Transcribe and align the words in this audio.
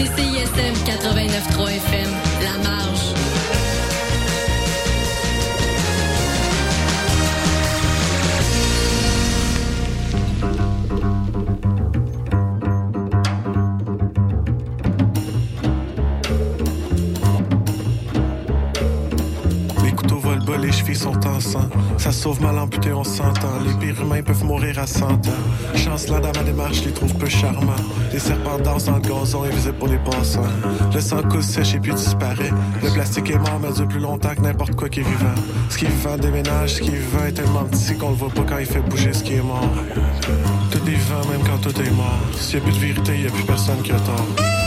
écoutez 0.00 0.22
CISM 0.22 0.74
89.3 0.84 1.70
FM, 1.76 2.08
La 2.42 2.58
Marge. 2.68 3.14
Les 19.82 19.92
couteaux 19.92 20.18
volent 20.18 20.44
bas, 20.44 20.56
les 20.58 20.72
chevilles 20.72 20.94
sont 20.96 21.26
en 21.26 21.40
sang. 21.40 21.68
Ça 22.00 22.12
sauve 22.12 22.40
mal 22.40 22.58
amputé, 22.58 22.94
on 22.94 23.04
s'entend. 23.04 23.60
Les 23.62 23.74
pires 23.74 24.00
humains 24.00 24.22
peuvent 24.22 24.42
mourir 24.42 24.78
à 24.78 24.86
100 24.86 25.06
ans. 25.06 25.42
Chancelant 25.74 26.18
dans 26.18 26.32
ma 26.32 26.42
démarche, 26.42 26.78
je 26.78 26.84
les 26.84 26.92
trouve 26.92 27.14
peu 27.14 27.28
charmants. 27.28 27.76
Les 28.10 28.18
serpents 28.18 28.58
dansent 28.58 28.86
dans 28.86 28.96
le 28.96 29.02
gazon, 29.02 29.42
invisibles 29.42 29.76
pour 29.76 29.88
les 29.88 29.98
passants. 29.98 30.48
Le 30.94 30.98
sang 30.98 31.22
coule 31.22 31.42
sèche 31.42 31.74
et 31.74 31.78
puis 31.78 31.92
disparaît. 31.92 32.52
Le 32.82 32.90
plastique 32.90 33.30
est 33.30 33.38
mort, 33.38 33.60
mais 33.60 33.70
dure 33.72 33.86
plus 33.86 34.00
longtemps 34.00 34.34
que 34.34 34.40
n'importe 34.40 34.76
quoi 34.76 34.88
qui 34.88 35.00
est 35.00 35.02
vivant. 35.02 35.34
Ce 35.68 35.76
qui 35.76 35.84
est 35.84 35.88
vivant 35.88 36.16
déménage, 36.16 36.76
ce 36.76 36.80
qui 36.80 36.90
est 36.90 37.28
est 37.28 37.32
tellement 37.32 37.64
petit 37.64 37.94
qu'on 37.94 38.08
le 38.08 38.16
voit 38.16 38.30
pas 38.30 38.44
quand 38.48 38.58
il 38.58 38.66
fait 38.66 38.80
bouger 38.80 39.12
ce 39.12 39.22
qui 39.22 39.34
est 39.34 39.42
mort. 39.42 39.68
Tout 40.70 40.78
est 40.78 40.90
vivant, 40.90 41.20
même 41.30 41.46
quand 41.46 41.58
tout 41.58 41.82
est 41.82 41.90
mort. 41.90 42.18
S'il 42.34 42.60
y 42.60 42.62
a 42.62 42.64
plus 42.64 42.72
de 42.72 42.78
vérité, 42.78 43.12
il 43.14 43.24
y 43.24 43.26
a 43.26 43.30
plus 43.30 43.44
personne 43.44 43.82
qui 43.82 43.92
a 43.92 44.00
tort. 44.00 44.59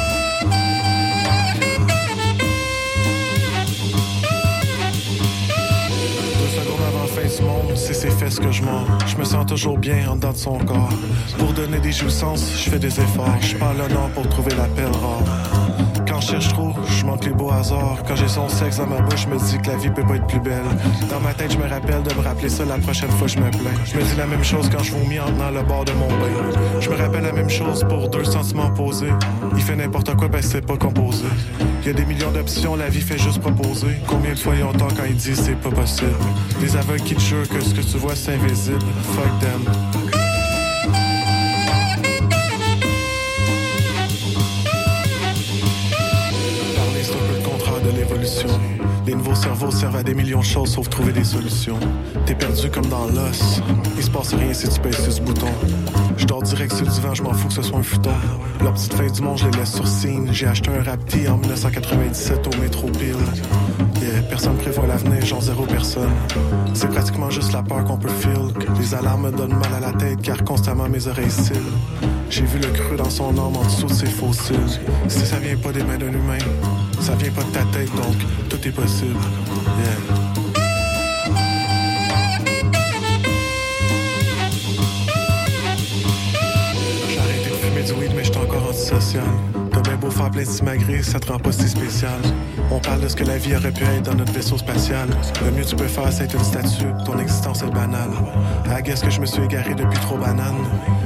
Ses 8.03 8.09
fesses 8.09 8.39
que 8.39 8.51
je 8.51 8.61
mords. 8.63 8.85
Je 9.07 9.15
me 9.15 9.23
sens 9.23 9.45
toujours 9.45 9.77
bien 9.77 10.09
en 10.09 10.15
dedans 10.17 10.33
de 10.33 10.37
son 10.37 10.57
corps. 10.57 10.89
Pour 11.37 11.53
donner 11.53 11.79
des 11.79 11.93
jouissances, 11.93 12.51
je 12.61 12.69
fais 12.69 12.79
des 12.79 12.99
efforts. 12.99 13.37
Je 13.39 13.55
parle 13.55 13.77
le 13.77 14.13
pour 14.13 14.27
trouver 14.27 14.53
la 14.55 14.65
perle 14.65 14.91
rare. 14.91 15.23
Quand 16.05 16.19
je 16.19 16.27
cherche 16.31 16.49
trop, 16.49 16.73
je 16.85 17.05
manque 17.05 17.23
les 17.23 17.31
beaux 17.31 17.51
hasards. 17.51 18.03
Quand 18.05 18.15
j'ai 18.17 18.27
son 18.27 18.49
sexe 18.49 18.77
dans 18.77 18.87
ma 18.87 18.99
bouche, 18.99 19.23
je 19.23 19.27
me 19.27 19.37
dis 19.37 19.57
que 19.57 19.67
la 19.67 19.77
vie 19.77 19.89
peut 19.89 20.03
pas 20.03 20.15
être 20.15 20.27
plus 20.27 20.41
belle. 20.41 20.69
Dans 21.09 21.21
ma 21.21 21.33
tête, 21.33 21.53
je 21.53 21.57
me 21.57 21.67
rappelle 21.67 22.03
de 22.03 22.13
me 22.13 22.21
rappeler 22.21 22.49
ça 22.49 22.65
la 22.65 22.77
prochaine 22.77 23.09
fois 23.11 23.27
que 23.27 23.33
je 23.33 23.39
me 23.39 23.49
plains. 23.49 23.79
Je 23.85 23.97
me 23.97 24.03
dis 24.03 24.15
la 24.17 24.27
même 24.27 24.43
chose 24.43 24.69
quand 24.69 24.83
je 24.83 24.91
vomis 24.91 25.19
en 25.19 25.27
tenant 25.27 25.51
le 25.51 25.63
bord 25.63 25.85
de 25.85 25.93
mon 25.93 26.09
bain. 26.09 26.59
Je 26.81 26.89
me 26.89 26.95
rappelle 26.95 27.23
la 27.23 27.31
même 27.31 27.49
chose 27.49 27.85
pour 27.87 28.09
deux 28.09 28.25
sentiments 28.25 28.69
posés. 28.71 29.13
Il 29.55 29.61
fait 29.61 29.77
n'importe 29.77 30.13
quoi, 30.17 30.27
ben 30.27 30.41
c'est 30.41 30.65
pas 30.65 30.77
composé. 30.77 31.25
Il 31.81 31.87
y 31.87 31.89
a 31.89 31.93
des 31.93 32.05
millions 32.05 32.31
d'options, 32.31 32.75
la 32.75 32.89
vie 32.89 33.01
fait 33.01 33.17
juste 33.17 33.39
proposer. 33.39 33.97
Combien 34.07 34.33
de 34.33 34.39
fois 34.39 34.53
ils 34.55 34.63
ont 34.63 34.71
quand 34.71 35.05
ils 35.07 35.15
disent 35.15 35.41
c'est 35.41 35.59
pas 35.59 35.69
possible? 35.69 36.11
Des 36.59 36.75
aveugles 36.77 37.03
qui 37.03 37.15
te 37.15 37.21
jurent 37.21 37.47
que 37.47 37.59
ce 37.59 37.73
que 37.73 37.81
tu 37.81 37.92
vois 37.97 38.15
c'est 38.15 38.33
invisible. 38.33 38.79
Fuck 39.13 39.39
them. 39.39 39.63
Parler, 46.75 47.01
peu 47.01 47.35
le 47.35 47.49
contraire 47.49 47.81
de 47.81 47.97
l'évolution. 47.97 48.47
Les 49.05 49.15
nouveaux 49.15 49.35
cerveaux 49.35 49.69
servent 49.69 49.97
à 49.97 50.03
des 50.03 50.13
millions 50.13 50.39
de 50.39 50.45
choses 50.45 50.73
sauf 50.73 50.89
trouver 50.89 51.11
des 51.11 51.23
solutions. 51.23 51.79
T'es 52.25 52.35
perdu 52.35 52.69
comme 52.69 52.87
dans 52.87 53.05
l'os. 53.07 53.61
Il 53.97 54.03
se 54.03 54.09
passe 54.09 54.33
rien 54.33 54.53
si 54.53 54.69
tu 54.69 54.79
pèses 54.79 55.03
sur 55.03 55.11
ce 55.11 55.21
bouton. 55.21 55.51
Je 56.17 56.25
dors 56.25 56.41
direct 56.41 56.73
sur 56.73 56.85
le 56.85 56.91
divan, 56.91 57.13
je 57.13 57.23
m'en 57.23 57.33
fous 57.33 57.47
que 57.47 57.53
ce 57.53 57.61
soit 57.61 57.79
un 57.79 57.83
futon. 57.83 58.13
La 58.63 58.71
petite 58.71 58.93
fin 58.93 59.07
du 59.07 59.21
monde, 59.21 59.37
je 59.37 59.45
les 59.45 59.57
laisse 59.57 59.73
sur 59.73 59.87
signe. 59.87 60.29
J'ai 60.31 60.47
acheté 60.47 60.71
un 60.71 60.83
Rapti 60.83 61.27
en 61.27 61.37
1997 61.37 62.47
au 62.47 62.61
métro. 62.61 62.87
Personne 64.33 64.57
prévoit 64.57 64.87
l'avenir, 64.87 65.23
genre 65.23 65.43
zéro 65.43 65.63
personne. 65.67 66.09
C'est 66.73 66.89
pratiquement 66.89 67.29
juste 67.29 67.53
la 67.53 67.61
peur 67.61 67.83
qu'on 67.83 67.97
peut 67.97 68.09
feel. 68.09 68.51
Les 68.79 68.95
alarmes 68.95 69.27
me 69.27 69.31
donnent 69.31 69.53
mal 69.53 69.71
à 69.77 69.79
la 69.79 69.91
tête 69.91 70.23
car 70.23 70.43
constamment 70.43 70.89
mes 70.89 71.05
oreilles 71.05 71.29
cillent. 71.29 71.53
J'ai 72.31 72.41
vu 72.41 72.57
le 72.57 72.69
creux 72.69 72.95
dans 72.95 73.11
son 73.11 73.29
âme 73.29 73.55
en 73.55 73.63
dessous 73.63 73.85
de 73.85 73.93
ses 73.93 74.07
fossiles. 74.07 74.57
Si 75.07 75.23
ça 75.23 75.37
vient 75.37 75.55
pas 75.57 75.71
des 75.71 75.83
mains 75.83 75.99
d'un 75.99 76.07
humain, 76.07 76.39
ça 76.99 77.13
vient 77.13 77.29
pas 77.29 77.43
de 77.43 77.51
ta 77.51 77.63
tête, 77.77 77.95
donc 77.95 78.15
tout 78.49 78.67
est 78.67 78.71
possible. 78.71 79.19
Yeah. 79.77 80.33
Du 87.85 87.91
weed, 87.99 88.13
mais 88.15 88.23
j'étais 88.23 88.37
encore 88.37 88.69
antisocial. 88.69 89.25
Bien 89.83 89.95
beau 89.97 90.09
faire 90.09 90.31
plein 90.31 90.43
de 90.43 90.47
simagrées, 90.47 91.03
ça 91.03 91.19
te 91.19 91.31
rend 91.31 91.39
pas 91.39 91.51
si 91.51 91.67
spécial. 91.67 92.19
On 92.71 92.79
parle 92.79 93.01
de 93.01 93.07
ce 93.07 93.15
que 93.15 93.23
la 93.23 93.37
vie 93.37 93.55
aurait 93.55 93.71
pu 93.71 93.83
être 93.83 94.03
dans 94.03 94.15
notre 94.15 94.31
vaisseau 94.33 94.57
spatial. 94.57 95.09
Le 95.43 95.51
mieux 95.51 95.65
tu 95.65 95.75
peux 95.75 95.87
faire, 95.87 96.11
c'est 96.11 96.23
être 96.23 96.35
une 96.35 96.43
statue. 96.43 96.85
Ton 97.05 97.19
existence 97.19 97.61
est 97.63 97.73
banale. 97.73 98.11
Ah, 98.69 98.81
qu'est-ce 98.81 99.03
que 99.03 99.09
je 99.09 99.19
me 99.19 99.25
suis 99.25 99.43
égaré 99.43 99.75
depuis 99.75 99.99
trop 99.99 100.17
banane. 100.17 100.55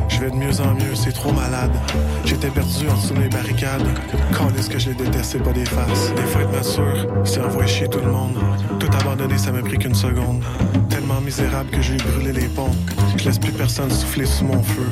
Je 0.10 0.20
vais 0.20 0.30
de 0.30 0.36
mieux 0.36 0.62
en 0.62 0.74
mieux, 0.74 0.96
c'est 0.96 1.12
trop 1.12 1.32
malade. 1.34 1.72
J'étais 2.26 2.50
perdu 2.50 2.88
en 2.90 2.96
dessous 2.96 3.14
des 3.14 3.30
barricades. 3.30 3.88
Quand 4.36 4.50
est-ce 4.58 4.70
que 4.70 4.80
je 4.80 4.90
les 4.90 4.96
déteste, 4.96 5.32
c'est 5.32 5.44
pas 5.44 5.52
des 5.52 5.66
farces. 5.66 6.14
Des 6.16 6.24
fois, 6.24 6.42
être 6.42 6.52
mature, 6.52 7.08
c'est 7.24 7.42
envoyer 7.42 7.68
chier 7.68 7.88
tout 7.88 8.00
le 8.00 8.12
monde. 8.12 8.36
Tout 8.80 8.90
abandonner, 9.02 9.38
ça 9.38 9.52
m'a 9.52 9.62
pris 9.62 9.78
qu'une 9.78 9.96
seconde. 9.96 10.44
Tellement 10.90 11.20
misérable 11.22 11.70
que 11.72 11.82
j'ai 11.82 11.98
brûlé 11.98 12.32
les 12.32 12.48
ponts. 12.48 12.76
Je 13.18 13.26
laisse 13.26 13.40
plus 13.40 13.52
personne 13.52 13.90
souffler 13.90 14.26
sous 14.26 14.46
mon 14.46 14.62
feu. 14.64 14.88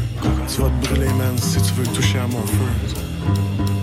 Tu 0.48 0.62
vas 0.62 0.70
te 0.70 0.88
brûler, 0.88 1.14
man, 1.14 1.38
si 1.38 1.62
tu 1.62 1.74
veux 1.74 1.88
toucher 1.88 2.20
à 2.20 2.28
mon 2.28 2.42
feu. 2.42 3.75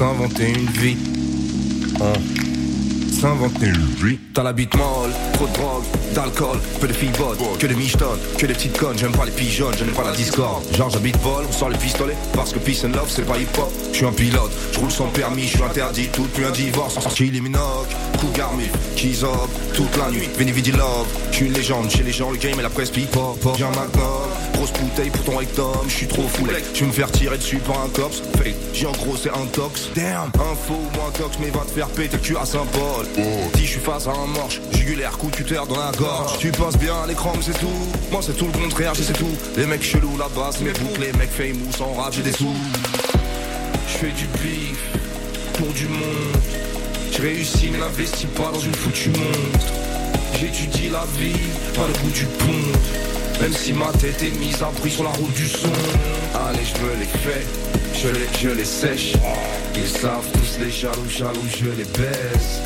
S'inventer 0.00 0.48
une 0.48 0.70
vie. 0.70 0.96
Hein. 2.00 2.12
S'inventer 3.20 3.66
une 3.66 4.08
vie. 4.08 4.18
T'as 4.32 4.42
la 4.42 4.54
bite 4.54 4.74
molle, 4.74 5.10
trop 5.34 5.46
de 5.46 5.52
drogue, 5.52 5.84
d'alcool, 6.14 6.58
peu 6.80 6.88
de 6.88 6.94
filles 6.94 7.12
que 7.58 7.66
des 7.66 7.74
michtonnes, 7.74 8.18
que 8.38 8.46
des 8.46 8.54
petites 8.54 8.78
connes. 8.78 8.96
J'aime 8.96 9.12
pas 9.12 9.26
les 9.26 9.30
pigeonnes, 9.30 9.74
je 9.78 9.84
n'aime 9.84 9.92
pas 9.92 10.04
la 10.04 10.16
discorde. 10.16 10.64
Genre 10.74 10.88
j'habite 10.88 11.18
vol, 11.18 11.44
on 11.46 11.52
sort 11.52 11.68
les 11.68 11.76
pistolets, 11.76 12.16
parce 12.32 12.54
que 12.54 12.58
peace 12.58 12.82
and 12.86 12.96
love 12.96 13.10
c'est 13.10 13.26
pas 13.26 13.36
hip 13.36 13.48
hop. 13.58 13.70
Je 13.92 13.96
suis 13.98 14.06
un 14.06 14.12
pilote, 14.12 14.50
je 14.72 14.78
roule 14.78 14.90
sans 14.90 15.08
permis, 15.08 15.42
je 15.42 15.58
suis 15.58 15.62
interdit, 15.62 16.08
tout 16.10 16.22
plus 16.32 16.46
un 16.46 16.50
divorce. 16.50 16.96
En 16.96 17.02
sortie 17.02 17.30
les 17.30 17.42
minocs, 17.42 17.90
cougar 18.18 18.54
mif, 18.54 18.72
cheese 18.96 19.22
up, 19.22 19.50
toute 19.74 19.94
la 19.98 20.10
nuit, 20.10 20.30
Veni 20.38 20.52
Vidi 20.52 20.72
Love. 20.72 21.08
Je 21.30 21.36
suis 21.36 21.44
une 21.44 21.52
légende, 21.52 21.90
chez 21.90 22.04
les 22.04 22.12
gens 22.12 22.30
le 22.30 22.38
game 22.38 22.58
et 22.58 22.62
la 22.62 22.70
presse 22.70 22.90
pop, 22.90 23.38
pop. 23.38 23.54
J'ai 23.58 23.64
un 23.64 23.70
magnum, 23.72 24.29
grosse 24.60 24.72
bouteille 24.78 25.08
pour 25.08 25.24
ton 25.24 25.36
rectum, 25.38 25.72
je 25.88 25.94
suis 25.94 26.06
trop 26.06 26.28
foulé. 26.28 26.56
Je 26.74 26.80
vais 26.80 26.86
me 26.86 26.92
faire 26.92 27.10
tirer 27.10 27.38
dessus 27.38 27.56
par 27.58 27.80
un 27.82 27.88
cops, 27.88 28.22
fake, 28.36 28.54
j'ai 28.74 28.86
en 28.86 28.92
gros 28.92 29.16
c'est 29.16 29.30
un 29.30 29.46
tox. 29.52 29.88
Damn, 29.94 30.30
info 30.34 30.74
ou 30.74 31.08
un 31.08 31.10
tox, 31.12 31.38
mais 31.40 31.48
va 31.48 31.60
te 31.60 31.70
faire 31.70 31.88
péter 31.88 32.18
le 32.18 32.22
cul 32.22 32.36
à 32.36 32.44
Saint-Paul. 32.44 33.06
Si 33.54 33.64
je 33.64 33.70
suis 33.70 33.80
face 33.80 34.06
à 34.06 34.10
un 34.10 34.26
morche, 34.26 34.60
jugulaire, 34.72 35.16
coup 35.16 35.30
de 35.30 35.36
tuteur 35.36 35.66
dans 35.66 35.78
la 35.78 35.92
gorge. 35.92 36.36
Tu 36.38 36.50
passes 36.50 36.76
bien 36.76 36.94
à 37.02 37.06
l'écran, 37.06 37.32
mais 37.34 37.42
c'est 37.42 37.58
tout. 37.58 37.68
Moi 38.12 38.20
c'est 38.22 38.36
tout 38.36 38.46
le 38.46 38.52
contraire, 38.52 38.94
je 38.94 39.02
sais 39.02 39.14
tout. 39.14 39.34
Les 39.56 39.64
mecs 39.64 39.82
chelous 39.82 40.18
là-bas, 40.18 40.50
c'est 40.52 40.64
mes 40.64 40.72
boucles, 40.72 41.00
les 41.00 41.12
mecs 41.14 41.30
famous 41.30 41.80
en 41.80 41.94
rap, 41.94 42.12
j'ai 42.12 42.22
des 42.22 42.32
sous. 42.32 42.54
Je 43.88 43.96
fais 43.96 44.12
du 44.12 44.26
bif 44.42 44.78
pour 45.54 45.72
du 45.72 45.88
monde. 45.88 46.36
J'ai 47.12 47.22
réussi, 47.22 47.70
mais 47.72 47.78
n'investis 47.78 48.28
pas 48.36 48.50
dans 48.52 48.60
une 48.60 48.74
foutue 48.74 49.08
montre. 49.08 49.66
J'étudie 50.38 50.90
la 50.90 51.06
vie, 51.18 51.32
pas 51.74 51.86
le 51.86 51.94
bout 52.02 52.10
du 52.14 52.26
pont. 52.26 53.09
Même 53.40 53.52
si 53.52 53.72
ma 53.72 53.86
tête 53.92 54.22
est 54.22 54.38
mise 54.38 54.62
à 54.62 54.66
prix 54.66 54.90
sur 54.90 55.04
la 55.04 55.10
route 55.10 55.32
du 55.34 55.48
son. 55.48 55.68
Allez 56.48 56.60
je 56.64 56.82
me 56.82 56.94
les 56.98 57.06
fais 57.06 57.46
Je 57.94 58.08
les, 58.08 58.28
je 58.40 58.48
les 58.50 58.64
sèche. 58.64 59.14
Ils 59.74 59.88
savent 59.88 60.28
tous 60.32 60.62
les 60.62 60.70
jaloux, 60.70 61.08
jaloux, 61.08 61.48
je 61.58 61.64
les 61.66 61.84
baisse. 61.84 62.60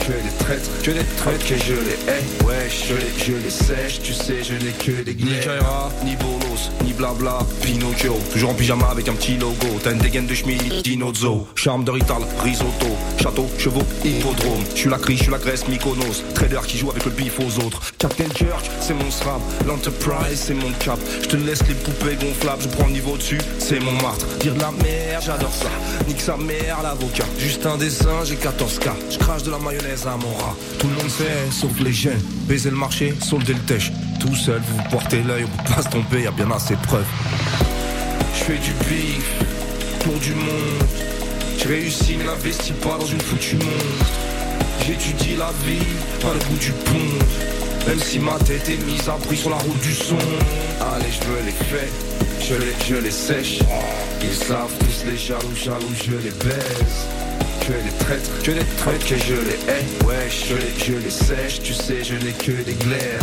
Que 0.00 0.12
des 0.12 0.44
traîtres, 0.44 0.70
que 0.82 0.90
des 0.92 1.04
traîtres, 1.16 1.46
que 1.48 1.56
je 1.56 1.72
les 1.74 1.98
hais, 2.06 2.46
ouais, 2.46 2.68
je 2.70 2.94
les, 2.94 3.24
je 3.24 3.42
les 3.42 3.50
sèche, 3.50 4.00
tu 4.02 4.12
sais, 4.12 4.42
je 4.44 4.52
n'ai 4.54 4.70
que 4.72 5.02
des 5.02 5.14
glaires. 5.14 5.38
Ni 5.38 5.44
Kaira, 5.44 5.90
ni 6.04 6.14
Bolos, 6.16 6.70
blabla, 6.96 7.38
Pinocchio, 7.62 8.16
toujours 8.32 8.50
en 8.50 8.54
pyjama 8.54 8.88
avec 8.90 9.08
un 9.08 9.14
petit 9.14 9.36
logo, 9.36 9.66
t'as 9.82 9.92
une 9.92 9.98
dégaine 9.98 10.26
de 10.26 10.34
Schmidt, 10.34 10.82
Dinozo, 10.82 11.46
charme 11.54 11.84
de 11.84 11.90
Rital, 11.90 12.22
risotto, 12.42 12.86
château, 13.20 13.46
chevaux, 13.58 13.86
hippodrome, 14.04 14.64
je 14.74 14.80
suis 14.80 14.90
la 14.90 14.98
crie, 14.98 15.16
je 15.16 15.22
suis 15.24 15.32
la 15.32 15.38
Grèce, 15.38 15.68
Mykonos, 15.68 16.22
trader 16.34 16.60
qui 16.66 16.78
joue 16.78 16.90
avec 16.90 17.04
le 17.04 17.10
bif 17.10 17.38
aux 17.40 17.64
autres, 17.64 17.80
Captain 17.98 18.28
Kirk, 18.28 18.70
c'est 18.80 18.94
mon 18.94 19.10
SRAM, 19.10 19.40
l'Enterprise, 19.66 20.42
c'est 20.46 20.54
mon 20.54 20.70
cap, 20.80 20.98
je 21.22 21.28
te 21.28 21.36
laisse 21.36 21.66
les 21.68 21.74
poupées 21.74 22.16
gonflables, 22.16 22.62
je 22.62 22.68
prends 22.68 22.86
le 22.86 22.92
niveau 22.92 23.16
dessus, 23.16 23.40
c'est 23.58 23.80
mon 23.80 23.92
martre, 23.92 24.26
dire 24.40 24.54
de 24.54 24.60
la 24.60 24.70
merde, 24.70 25.22
j'adore 25.24 25.54
ça, 25.54 25.68
nique 26.08 26.20
sa 26.20 26.36
mère, 26.36 26.78
l'avocat, 26.82 27.24
juste 27.38 27.66
un 27.66 27.76
dessin, 27.76 28.24
j'ai 28.24 28.36
14K, 28.36 28.90
je 29.10 29.18
crache 29.18 29.42
de 29.42 29.50
la 29.50 29.58
mayonnaise 29.58 30.06
à 30.06 30.16
mon 30.16 30.34
rat. 30.34 30.54
Tout 30.78 30.88
le 30.88 30.94
monde 30.94 31.10
sait, 31.10 31.50
sauf 31.50 31.70
les 31.80 31.92
jeunes. 31.92 32.20
Baiser 32.48 32.70
le 32.70 32.76
marché, 32.76 33.14
solder 33.20 33.54
le 33.54 33.60
tèche. 33.60 33.90
Tout 34.20 34.34
seul, 34.34 34.60
vous 34.60 34.82
portez 34.90 35.22
l'œil, 35.22 35.44
on 35.44 35.62
peut 35.62 35.74
pas 35.74 35.82
se 35.82 35.88
tromper, 35.88 36.22
y 36.22 36.26
a 36.26 36.30
bien 36.30 36.50
assez 36.50 36.74
de 36.74 36.80
preuves. 36.80 37.04
Je 38.34 38.44
fais 38.44 38.58
du 38.58 38.70
bif 38.88 39.24
pour 40.04 40.18
du 40.18 40.34
monde. 40.34 40.88
Je 41.58 41.68
réussis, 41.68 42.16
n'investis 42.16 42.72
pas 42.82 42.96
dans 42.98 43.06
une 43.06 43.20
foutue 43.20 43.56
monstre. 43.56 44.12
J'étudie 44.86 45.36
la 45.36 45.50
vie 45.64 45.84
par 46.20 46.32
le 46.32 46.40
bout 46.40 46.58
du 46.58 46.72
pont. 46.72 47.88
Même 47.88 48.00
si 48.00 48.18
ma 48.18 48.38
tête 48.38 48.68
est 48.68 48.84
mise 48.84 49.08
à 49.08 49.12
prix 49.12 49.36
sur 49.36 49.50
la 49.50 49.56
route 49.56 49.80
du 49.80 49.94
son. 49.94 50.16
Allez, 50.94 51.12
je 51.12 51.26
veux 51.26 51.42
les 51.44 51.52
fais, 51.52 51.88
je 52.40 52.54
les, 52.54 52.74
je 52.88 53.02
les 53.02 53.10
sèche. 53.10 53.60
Ils 54.22 54.34
savent 54.34 54.72
tous 54.80 55.10
les 55.10 55.16
jaloux, 55.16 55.54
jaloux, 55.54 55.94
je 56.04 56.12
les 56.12 56.30
baise 56.30 57.06
que 57.60 57.72
des 57.72 58.04
traîtres, 58.04 58.42
que 58.42 58.50
des 58.52 58.66
traîtres, 58.78 59.06
que 59.06 59.16
je 59.16 59.34
les 59.34 59.72
hais, 59.72 60.06
ouais, 60.06 60.28
je 60.30 60.54
les, 60.54 60.84
je 60.84 61.04
les 61.04 61.10
sèche, 61.10 61.60
tu 61.62 61.74
sais, 61.74 62.04
je 62.04 62.14
n'ai 62.14 62.32
que 62.32 62.62
des 62.62 62.74
glaires. 62.74 63.20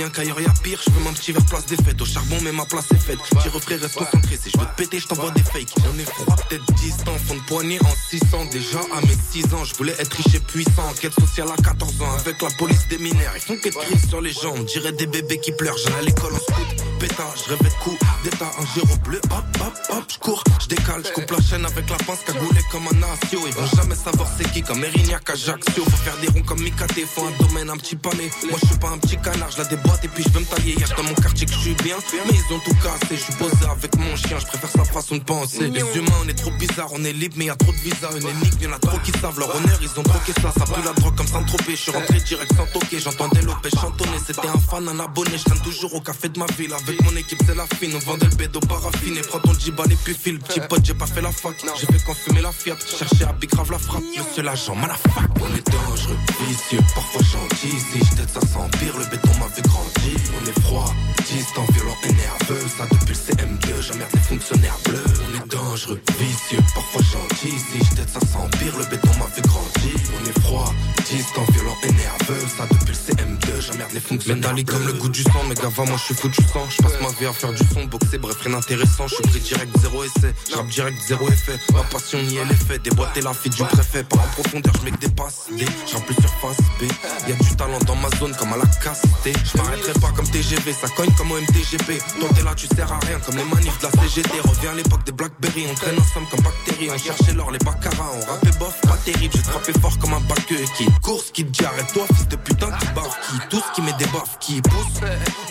Bien 0.00 0.08
qu'ailleurs 0.08 0.40
y 0.40 0.46
a 0.46 0.54
pire, 0.62 0.80
je 0.82 0.90
veux 0.90 1.00
mon 1.00 1.12
petit 1.12 1.30
verre 1.30 1.44
place 1.44 1.66
des 1.66 1.76
fêtes. 1.76 2.00
Au 2.00 2.06
charbon, 2.06 2.38
mais 2.42 2.52
ma 2.52 2.64
place 2.64 2.86
est 2.90 2.96
faite. 2.96 3.18
Tire 3.42 3.60
frère, 3.60 3.80
reste 3.82 3.96
concentré. 3.96 4.38
Si 4.42 4.50
je 4.50 4.58
veux 4.58 4.64
te 4.64 4.74
péter, 4.74 4.98
je 4.98 5.06
t'envoie 5.06 5.30
des 5.32 5.42
fakes. 5.42 5.74
On 5.92 5.98
est 5.98 6.10
froid, 6.10 6.36
peut-être 6.48 6.64
distant, 6.72 7.12
fond 7.26 7.34
de 7.34 7.40
poignée 7.40 7.78
en 7.84 7.94
600. 8.08 8.46
Déjà 8.50 8.78
à 8.94 9.00
mes 9.02 9.18
6 9.30 9.52
ans, 9.52 9.62
je 9.62 9.74
voulais 9.74 9.94
être 9.98 10.14
riche 10.14 10.34
et 10.34 10.40
puissant. 10.40 10.88
Enquête 10.88 11.12
sociale 11.12 11.48
à 11.50 11.62
14 11.62 12.00
ans, 12.00 12.16
avec 12.18 12.40
la 12.40 12.48
police 12.56 12.88
des 12.88 12.96
mineurs. 12.96 13.32
Ils 13.34 13.42
font 13.42 13.58
que 13.58 13.68
de 13.68 14.08
sur 14.08 14.22
les 14.22 14.32
gens, 14.32 14.54
on 14.56 14.62
dirait 14.62 14.92
des 14.92 15.06
bébés 15.06 15.38
qui 15.38 15.52
pleurent. 15.52 15.76
J'allais 15.76 15.96
à 15.96 16.02
l'école 16.02 16.32
en 16.32 16.38
scout, 16.38 16.79
pétard, 17.00 17.34
je 17.34 17.50
rêvais 17.50 17.70
de 17.70 17.82
coups 17.82 17.98
d'état, 18.22 18.50
un 18.60 18.66
géro 18.74 18.96
bleu. 19.04 19.20
Hop, 19.30 19.44
hop, 19.60 19.74
hop, 19.88 20.04
je 20.08 20.18
cours, 20.18 20.44
je 20.60 20.68
décale, 20.68 21.02
je 21.04 21.12
coupe 21.12 21.30
la 21.30 21.40
chaîne 21.40 21.64
avec 21.64 21.88
la 21.88 21.96
pince 21.96 22.20
cagoulée 22.26 22.64
comme 22.70 22.86
un 22.86 23.02
asio. 23.12 23.40
Ils 23.46 23.54
vont 23.54 23.66
jamais 23.76 23.94
savoir 23.94 24.28
c'est 24.36 24.50
qui, 24.52 24.62
comme 24.62 24.84
Erignac 24.84 25.28
Ajaccio. 25.28 25.84
Faut 25.84 26.02
faire 26.04 26.16
des 26.18 26.28
ronds 26.28 26.44
comme 26.46 26.60
Mikate, 26.60 27.00
faut 27.06 27.24
un 27.24 27.32
domaine 27.44 27.70
un 27.70 27.76
petit 27.78 27.96
pané. 27.96 28.30
Moi 28.48 28.58
je 28.62 28.66
suis 28.68 28.78
pas 28.78 28.90
un 28.90 28.98
petit 28.98 29.16
canard, 29.16 29.50
je 29.50 29.58
la 29.58 29.64
déboîte 29.64 30.04
et 30.04 30.08
puis 30.08 30.22
je 30.24 30.28
veux 30.30 30.40
me 30.40 30.44
tailler. 30.44 30.74
Y'a 30.78 30.86
dans 30.94 31.02
mon 31.02 31.14
quartier 31.14 31.46
que 31.46 31.52
je 31.52 31.58
suis 31.58 31.74
bien, 31.74 31.96
mais 32.26 32.34
ils 32.34 32.54
ont 32.54 32.60
tout 32.60 32.76
cassé. 32.82 33.16
Je 33.16 33.24
suis 33.24 33.34
posé 33.34 33.64
avec 33.70 33.96
mon 33.96 34.14
chien, 34.16 34.38
je 34.38 34.46
préfère 34.46 34.70
sa 34.70 34.84
façon 34.84 35.16
de 35.16 35.24
penser. 35.24 35.70
Les 35.70 35.80
humains, 35.80 36.20
on 36.22 36.28
est 36.28 36.38
trop 36.38 36.52
bizarres, 36.52 36.92
on 36.92 37.02
est 37.04 37.12
libre, 37.12 37.36
mais 37.38 37.46
y 37.46 37.50
a 37.50 37.56
trop 37.56 37.72
de 37.72 37.78
visas. 37.78 38.10
Une 38.12 38.28
énigme, 38.28 38.62
y'en 38.62 38.72
a 38.72 38.78
trop 38.78 38.98
qui 38.98 39.12
savent 39.12 39.38
leur 39.38 39.54
honneur, 39.56 39.78
ils 39.80 39.98
ont 39.98 40.02
troqué 40.02 40.32
ça. 40.42 40.52
Ça 40.52 40.64
pue 40.66 40.82
la 40.84 40.92
drogue 40.92 41.16
comme 41.16 41.28
sans 41.28 41.44
tropé. 41.44 41.72
Je 41.72 41.82
suis 41.82 41.92
rentré 41.92 42.20
direct 42.20 42.52
sans 42.54 42.66
toquer, 42.66 43.00
j'entendais 43.00 43.42
Lopez 43.42 43.70
chantonner. 43.70 44.18
C'était 44.26 44.48
un 44.48 44.58
fan, 44.58 44.86
un 44.88 45.00
abonné, 45.00 45.38
je 45.38 45.50
toujours 45.62 45.94
au 45.94 46.00
café 46.00 46.28
de 46.28 46.38
ma 46.38 46.46
ville. 46.58 46.72
Avec 46.72 46.89
mon 47.04 47.16
équipe, 47.16 47.38
c'est 47.46 47.54
la 47.54 47.66
fine, 47.66 47.92
on 47.94 47.98
vendait 47.98 48.26
le 48.26 48.36
bédo 48.36 48.60
paraffiné. 48.60 49.20
Prends 49.22 49.40
ton 49.40 49.54
djibal 49.54 49.90
et 49.92 49.96
puis 49.96 50.14
file. 50.14 50.38
Petit 50.38 50.60
pote, 50.60 50.84
j'ai 50.84 50.94
pas 50.94 51.06
fait 51.06 51.20
la 51.20 51.30
fac, 51.32 51.54
j'ai 51.78 51.86
fait 51.86 52.04
confumer 52.04 52.40
la 52.40 52.52
fiat. 52.52 52.76
Chercher 52.86 53.24
à 53.24 53.34
grave 53.46 53.70
la 53.70 53.78
frappe, 53.78 54.02
monsieur 54.16 54.42
l'agent, 54.42 54.74
mal 54.74 54.88
la 54.88 54.96
fac. 54.96 55.30
On 55.40 55.54
est 55.54 55.70
dangereux, 55.70 56.16
vicieux, 56.48 56.80
parfois 56.94 57.22
gentil. 57.22 57.78
Si 57.92 57.98
je 57.98 58.16
t'aide, 58.16 58.30
ça 58.30 58.40
s'empire, 58.40 58.96
le 58.98 59.04
béton 59.06 59.30
m'a 59.38 59.48
fait 59.48 59.62
grandir. 59.62 60.18
On 60.40 60.46
est 60.48 60.60
froid, 60.60 60.94
distant, 61.30 61.64
violent 61.72 61.96
et 62.04 62.12
nerveux. 62.12 62.66
Ça 62.76 62.86
depuis 62.90 63.14
le 63.14 63.34
CM2, 63.34 63.82
j'emmerde 63.82 64.10
les 64.12 64.20
fonctionnaires 64.20 64.78
bleus. 64.84 65.04
On 65.26 65.44
est 65.44 65.48
dangereux, 65.48 66.00
vicieux, 66.18 66.62
parfois 66.74 67.02
gentil. 67.02 67.54
Si 67.58 67.78
je 67.78 67.96
t'aide, 67.96 68.08
ça 68.08 68.20
s'empire, 68.20 68.76
le 68.78 68.84
béton 68.84 69.10
m'a 69.18 69.26
fait 69.26 69.42
grandir. 69.42 69.94
On 70.20 70.28
est 70.28 70.40
froid, 70.40 70.74
distant, 71.10 71.44
violent 71.52 71.76
et 71.84 71.92
nerveux. 71.92 72.46
Ça 72.56 72.66
depuis 72.70 72.94
le 72.94 73.14
CM2, 73.14 73.60
j'emmerde 73.60 73.92
les 73.92 74.00
fonctionnaires 74.00 74.36
Métallique 74.36 74.70
comme 74.70 74.86
le 74.86 74.92
goût 74.94 75.08
du 75.08 75.22
sang, 75.22 75.42
mais 75.48 75.54
gava, 75.54 75.84
moi 75.84 75.96
je 75.96 76.04
suis 76.04 76.14
foutu 76.14 76.42
sang. 76.52 76.66
Je 76.80 76.86
passe 76.86 77.00
ma 77.02 77.08
vie 77.08 77.26
à 77.26 77.32
faire 77.32 77.52
du 77.52 77.62
son, 77.74 77.84
boxer, 77.84 78.16
bref, 78.16 78.36
rien 78.40 78.52
d'intéressant. 78.52 79.06
Je 79.06 79.16
suis 79.16 79.22
pris 79.24 79.40
direct, 79.40 79.78
zéro 79.80 80.02
essai. 80.02 80.32
J'rappe 80.50 80.68
direct, 80.68 80.96
zéro 81.06 81.28
effet. 81.28 81.58
Ma 81.74 81.82
passion 81.82 82.18
elle 82.18 82.50
est 82.50 82.54
fait. 82.54 82.78
Déboîter 82.78 83.20
la 83.20 83.34
fille 83.34 83.50
du 83.50 83.62
préfet. 83.64 84.02
Par 84.04 84.20
en 84.20 84.28
profondeur, 84.28 84.72
je 84.78 84.84
mets 84.86 84.90
que 84.92 84.98
des 84.98 85.10
passes. 85.10 85.48
D, 85.50 85.66
j'rappe 85.86 86.06
plus 86.06 86.14
surface 86.14 86.56
B. 86.80 86.84
Y'a 87.28 87.34
du 87.34 87.56
talent 87.56 87.78
dans 87.80 87.96
ma 87.96 88.08
zone 88.18 88.34
comme 88.36 88.54
à 88.54 88.56
la 88.56 88.64
casse 88.82 89.02
T. 89.22 89.32
Je 89.32 89.58
m'arrêterai 89.58 89.92
pas 90.00 90.10
comme 90.16 90.26
TGV, 90.30 90.72
ça 90.72 90.88
cogne 90.88 91.12
comme 91.18 91.32
au 91.32 91.38
MTGP. 91.38 91.98
Toi 92.18 92.28
t'es 92.34 92.42
là, 92.42 92.54
tu 92.56 92.66
sers 92.66 92.90
à 92.90 92.98
rien 93.00 93.18
comme 93.20 93.36
les 93.36 93.44
manifs 93.44 93.78
de 93.78 93.86
la 93.86 94.02
CGT. 94.02 94.40
Reviens 94.40 94.70
à 94.70 94.74
l'époque 94.74 95.04
des 95.04 95.12
Blackberry, 95.12 95.66
on 95.70 95.74
traîne 95.74 95.98
ensemble 95.98 96.28
comme 96.30 96.40
bactéries. 96.40 96.90
On 96.90 96.96
cherchait 96.96 97.34
l'or, 97.34 97.50
les 97.50 97.58
baccaras, 97.58 98.10
on 98.14 98.24
rappait 98.24 98.56
bof, 98.58 98.80
pas 98.82 98.96
terrible. 99.04 99.34
J'ai 99.36 99.42
frappé 99.42 99.72
fort 99.80 99.98
comme 99.98 100.14
un 100.14 100.20
bac 100.20 100.46
qui 100.46 100.86
course, 101.02 101.30
qui 101.30 101.44
dit 101.44 101.64
arrête-toi, 101.64 102.06
fils 102.14 102.28
de 102.28 102.36
putain, 102.36 102.70
qui 102.78 102.86
bave, 102.94 103.14
qui 103.28 103.48
tous 103.50 103.64
qui 103.74 103.82
met 103.82 103.92
des 103.98 104.06
baffes, 104.06 104.38
qui 104.40 104.62
pousse. 104.62 105.00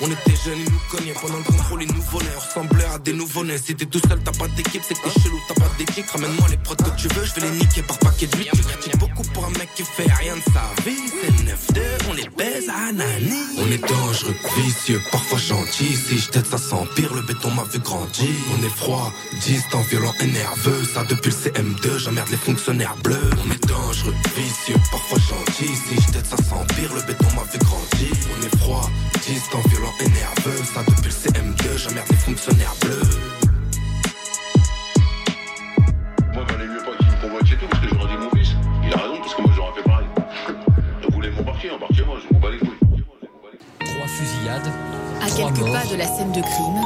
On 0.01 0.07
était 0.07 0.36
jeunes, 0.43 0.59
ils 0.65 0.71
nous 0.71 0.81
cognaient 0.89 1.13
pendant 1.21 1.38
le 1.38 1.43
contrôle, 1.43 1.83
ils 1.83 1.93
nous 1.93 2.01
volaient. 2.01 2.25
On 2.35 2.39
ressemblait 2.39 2.85
à 2.85 2.97
des 2.99 3.13
nouveau-nés. 3.13 3.57
Si 3.57 3.75
t'es 3.75 3.85
tout 3.85 4.01
seul, 4.07 4.19
t'as 4.23 4.31
pas 4.31 4.47
d'équipe, 4.49 4.81
c'est 4.88 4.95
que 4.95 5.01
t'es 5.01 5.19
chelou, 5.21 5.39
t'as 5.47 5.55
pas 5.55 5.69
d'équipe. 5.77 6.09
Ramène-moi 6.09 6.47
les 6.49 6.57
prods 6.57 6.75
que 6.75 6.89
tu 6.97 7.07
veux, 7.09 7.25
je 7.25 7.33
vais 7.35 7.41
les 7.49 7.57
niquer 7.57 7.83
par 7.83 7.97
paquet 7.99 8.27
de 8.27 8.38
8. 8.38 8.49
Tu 8.53 8.61
critiques 8.63 8.97
beaucoup 8.97 9.23
pour 9.33 9.45
un 9.45 9.51
mec 9.51 9.69
qui 9.75 9.83
fait 9.83 10.11
rien 10.11 10.35
de 10.35 10.41
sa 10.53 10.83
vie. 10.83 11.09
C'est 11.21 11.75
9-2, 11.75 11.81
on 12.09 12.13
les 12.13 12.29
baise 12.38 12.69
à 12.69 12.91
Nani. 12.91 13.41
On 13.57 13.71
est 13.71 13.88
dangereux, 13.88 14.35
vicieux, 14.57 15.01
parfois 15.11 15.39
gentil. 15.39 15.95
Si 15.95 16.19
je 16.19 16.29
t'aide, 16.29 16.45
ça 16.45 16.57
s'empire, 16.57 17.13
le 17.13 17.21
béton 17.21 17.51
m'a 17.51 17.63
vu 17.63 17.79
grandir. 17.79 18.29
On 18.57 18.65
est 18.65 18.75
froid, 18.75 19.11
distant, 19.41 19.81
violent 19.81 20.13
et 20.21 20.27
nerveux. 20.27 20.83
Ça 20.93 21.03
depuis 21.03 21.31
le 21.31 21.35
CM2, 21.35 21.97
j'emmerde 21.97 22.29
les 22.29 22.38
fonctionnaires 22.38 22.95
bleus. 23.03 23.29
On 23.45 23.51
est 23.51 23.67
dangereux, 23.67 24.15
vicieux, 24.35 24.79
parfois 24.91 25.19
gentil. 25.19 25.69
Si 25.88 25.95
je 26.01 26.11
t'aide, 26.11 26.25
ça 26.25 26.38
s'empire, 26.38 26.93
le 26.93 27.01
béton 27.01 27.27
m'a 27.35 27.43
vu 27.51 27.59
grandir. 27.59 28.11
On 28.38 28.45
est 28.45 28.57
froid, 28.57 28.89
distant, 29.27 29.61
violent 29.69 29.93
et 29.99 30.09
nerveux. 30.09 30.63
Ça 30.73 30.83
le 31.10 31.13
CM2, 31.13 31.78
j'emmerde 31.78 32.08
les 32.12 32.16
fonctionnaires 32.18 32.75
bleus. 32.82 33.01
Moi, 36.34 36.44
valait 36.48 36.68
mieux 36.68 36.84
pas 36.84 36.96
qu'il 37.00 37.08
me 37.08 37.22
convoite 37.22 37.46
chez 37.48 37.58
tout, 37.58 37.66
parce 37.68 37.82
que 37.82 37.89
j'aurais 37.89 38.12
dit 38.12 38.18
mon 38.24 38.30
fils. 38.30 38.50
Il 38.86 38.94
a 38.94 38.98
raison, 38.98 39.18
parce 39.18 39.34
que 39.34 39.42
moi, 39.42 39.51
j'aurais 39.56 39.74
fait 39.74 39.89
pareil. 39.89 40.06
Vous 41.04 41.16
voulez 41.16 41.32
m'embarquer, 41.32 41.72
embarquez-moi, 41.72 42.18
je 42.22 42.34
m'en 42.34 42.39
bats 42.39 42.51
les 42.51 42.60
couilles. 42.60 43.04
Trois 43.80 44.08
fusillades. 44.08 44.72
À 45.24 45.28
trois 45.28 45.51
quelques 45.51 45.60
morts. 45.66 45.82
pas 45.82 45.86
de 45.88 45.96
la 45.96 46.06
scène 46.06 46.32
de 46.32 46.42
crime, 46.42 46.82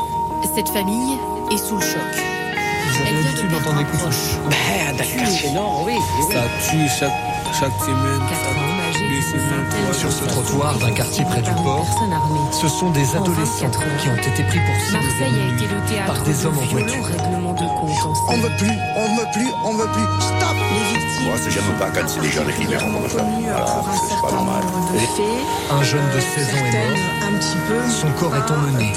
cette 0.56 0.70
famille 0.70 1.18
est 1.52 1.58
sous 1.58 1.76
le 1.76 1.82
choc. 1.82 2.14
Vous 2.14 3.02
avez 3.02 3.10
Elle 3.10 3.16
vient 3.16 3.20
de 3.20 3.26
l'habitude 3.26 3.50
perdre 3.50 3.66
d'entendre 3.66 3.80
un 3.80 3.84
des 3.84 3.90
coups. 3.90 4.04
proche. 4.04 4.24
Ben, 4.50 4.96
dans 4.96 5.04
le 5.04 5.20
quartier 5.20 5.52
nord, 5.52 5.84
oui. 5.86 5.96
oui. 5.98 6.34
Ça 6.34 6.44
tue 6.70 6.88
chaque, 6.88 7.20
chaque 7.60 7.78
semaine. 7.84 8.22
Quatre 8.30 8.56
ça 8.56 8.83
Sur 9.94 10.12
ce 10.12 10.26
trottoir 10.26 10.78
d'un 10.80 10.92
quartier 10.92 11.24
près 11.26 11.42
du 11.42 11.52
port, 11.64 11.86
ce 12.52 12.68
sont 12.68 12.92
des 12.92 13.16
adolescents 13.16 13.70
qui 14.00 14.10
ont 14.10 14.16
été 14.16 14.44
pris 14.44 14.60
pour 14.60 14.76
cible 14.76 14.94
Marseille 14.94 15.42
a 15.42 15.54
été 15.54 15.74
le 15.74 15.82
théâtre 15.88 16.14
par 16.14 16.24
des 16.24 16.46
hommes 16.46 16.58
en 16.58 16.66
voiture. 16.66 17.08
On 18.30 18.38
veut 18.38 18.58
plus, 18.58 18.78
on 18.96 19.16
veut 19.16 19.28
plus, 19.34 19.48
on 19.66 19.74
veut 19.74 19.88
plus. 19.94 20.04
Stop 20.20 20.56
Les 20.74 21.00
victimes 21.00 21.26
Moi, 21.26 21.36
c'est 21.44 21.52
j'aime 21.52 21.64
pas 21.80 21.90
quand 21.90 22.08
c'est 22.08 22.22
des 22.22 22.30
jeunes 22.30 22.54
qui 22.54 22.68
meurent. 22.68 22.82
reconnues 22.82 23.46
Voilà, 23.46 23.66
pour 23.66 23.88
un 23.88 23.94
c'est 24.08 24.22
pas 24.22 24.32
normal. 24.32 24.64
Un 25.72 25.84
jeune 25.84 26.10
de 26.16 26.20
16 26.20 26.56
ans 26.56 26.66
est 26.66 26.72
mort. 26.72 27.90
Son 27.90 28.12
corps 28.12 28.36
est 28.36 28.52
emmené 28.52 28.94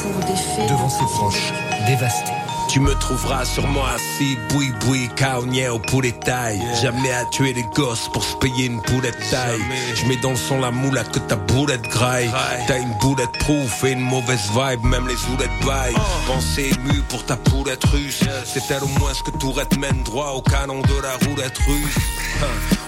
devant 0.68 0.88
ses 0.88 1.04
proches, 1.04 1.52
dévasté. 1.86 2.32
Tu 2.76 2.80
me 2.80 2.94
trouveras 2.94 3.46
sûrement 3.46 3.86
assis, 3.86 4.36
boui 4.50 4.70
boui, 4.80 5.08
caognier 5.16 5.70
au 5.70 5.78
poulet 5.78 6.12
taille. 6.12 6.60
Jamais 6.82 7.10
à 7.10 7.24
tuer 7.24 7.54
des 7.54 7.64
gosses 7.74 8.06
pour 8.12 8.22
se 8.22 8.36
payer 8.36 8.66
une 8.66 8.82
boulette 8.82 9.16
taille. 9.30 9.62
Je 9.94 10.04
mets 10.04 10.18
dans 10.18 10.32
le 10.32 10.36
son 10.36 10.60
la 10.60 10.70
moula 10.70 11.02
que 11.04 11.18
ta 11.20 11.36
boulette 11.36 11.88
graille. 11.88 12.30
T'as 12.68 12.78
une 12.78 12.92
boulette 13.00 13.32
proof 13.38 13.82
et 13.84 13.92
une 13.92 14.00
mauvaise 14.00 14.50
vibe, 14.50 14.84
même 14.84 15.08
les 15.08 15.14
oulettes 15.32 15.64
baillent. 15.64 15.96
Pensée 16.26 16.70
émue 16.74 17.00
pour 17.08 17.24
ta 17.24 17.36
poulette 17.38 17.82
russe. 17.84 18.20
C'est 18.44 18.70
elle 18.70 18.84
au 18.84 18.98
moins 18.98 19.14
ce 19.14 19.22
que 19.22 19.30
Tourette 19.38 19.74
mène 19.78 20.02
droit 20.02 20.32
au 20.32 20.42
canon 20.42 20.82
de 20.82 21.00
la 21.00 21.12
roulette 21.26 21.56
russe. 21.66 22.15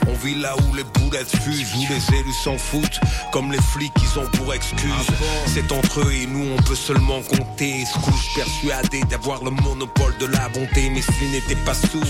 On 0.08 0.14
vit 0.24 0.34
là 0.34 0.54
où 0.56 0.74
les 0.74 0.84
boulettes 0.84 1.34
fusent, 1.42 1.74
où 1.74 1.80
les 1.90 2.18
élus 2.18 2.32
s'en 2.32 2.56
foutent, 2.56 3.00
comme 3.32 3.52
les 3.52 3.60
flics 3.60 3.92
qu'ils 3.94 4.18
ont 4.18 4.26
pour 4.32 4.54
excuse. 4.54 5.06
C'est 5.46 5.70
entre 5.70 6.00
eux 6.00 6.12
et 6.12 6.26
nous, 6.26 6.54
on 6.56 6.62
peut 6.62 6.74
seulement 6.74 7.20
compter. 7.22 7.84
Scrooge 7.84 8.34
persuadé 8.34 9.02
d'avoir 9.10 9.44
le 9.44 9.50
monopole 9.50 10.16
de 10.18 10.26
la 10.26 10.48
bonté, 10.48 10.90
mais 10.90 11.02
s'ils 11.02 11.30
n'étaient 11.30 11.62
pas 11.64 11.74
sourds, 11.74 12.02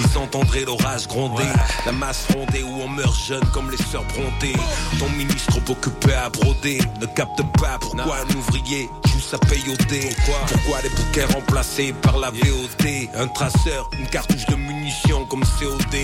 ils 0.00 0.18
entendraient 0.18 0.64
l'orage 0.64 1.06
gronder. 1.06 1.44
La 1.86 1.92
masse 1.92 2.26
fondée 2.32 2.64
où 2.64 2.82
on 2.82 2.88
meurt 2.88 3.16
jeune 3.16 3.44
comme 3.52 3.70
les 3.70 3.76
sœurs 3.76 4.04
Brontë. 4.04 4.54
Ton 4.98 5.08
ministre 5.10 5.60
trop 5.60 5.72
occupé 5.72 6.12
à 6.14 6.30
broder 6.30 6.80
ne 7.00 7.06
capte 7.06 7.40
pas 7.60 7.78
pourquoi 7.80 8.16
un 8.18 8.34
ouvrier 8.36 8.88
joue 9.06 9.20
sa 9.20 9.38
paye 9.38 9.64
au 9.68 9.76
dé. 9.84 10.10
Pourquoi? 10.48 10.82
Les 10.82 10.88
bouquets 10.90 11.24
remplacés 11.32 11.94
par 12.02 12.18
la 12.18 12.30
VOD 12.30 13.08
Un 13.16 13.28
traceur, 13.28 13.88
une 13.98 14.06
cartouche 14.06 14.46
de 14.46 14.56
munitions 14.56 15.24
comme 15.26 15.44
COD. 15.58 15.96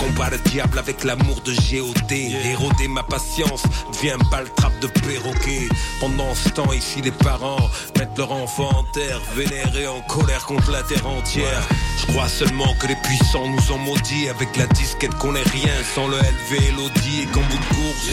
Je 0.00 0.06
combats 0.06 0.30
le 0.30 0.38
diable 0.50 0.78
avec 0.78 1.04
l'amour 1.04 1.40
de 1.44 1.52
GOD. 1.52 2.12
Éroder 2.12 2.88
ma 2.88 3.02
patience 3.02 3.62
devient 3.92 4.12
un 4.12 4.30
balle-trappe 4.30 4.78
de 4.80 4.86
perroquet. 4.86 5.68
Pendant 6.00 6.34
ce 6.34 6.48
temps, 6.50 6.72
ici, 6.72 7.02
les 7.02 7.10
parents 7.10 7.68
mettent 7.98 8.16
leur 8.16 8.32
enfant 8.32 8.70
en 8.70 8.84
terre, 8.92 9.20
vénérés 9.34 9.88
en 9.88 10.00
colère 10.02 10.44
contre 10.46 10.70
la 10.70 10.82
terre 10.82 11.06
entière. 11.06 11.68
Je 11.98 12.12
crois 12.12 12.28
seulement 12.28 12.74
que 12.80 12.86
les 12.86 12.96
puissants 12.96 13.46
nous 13.48 13.72
ont 13.72 13.78
maudits 13.78 14.28
avec 14.28 14.56
la 14.56 14.66
disquette 14.68 15.14
qu'on 15.16 15.34
est 15.34 15.48
rien 15.50 15.74
sans 15.94 16.08
le 16.08 16.16
LV 16.16 16.68
et 16.68 16.72
l'Audi 16.72 17.22
et 17.22 17.26
qu'en 17.26 17.42
bout 17.42 17.58
de 17.58 17.74
course. 17.74 18.10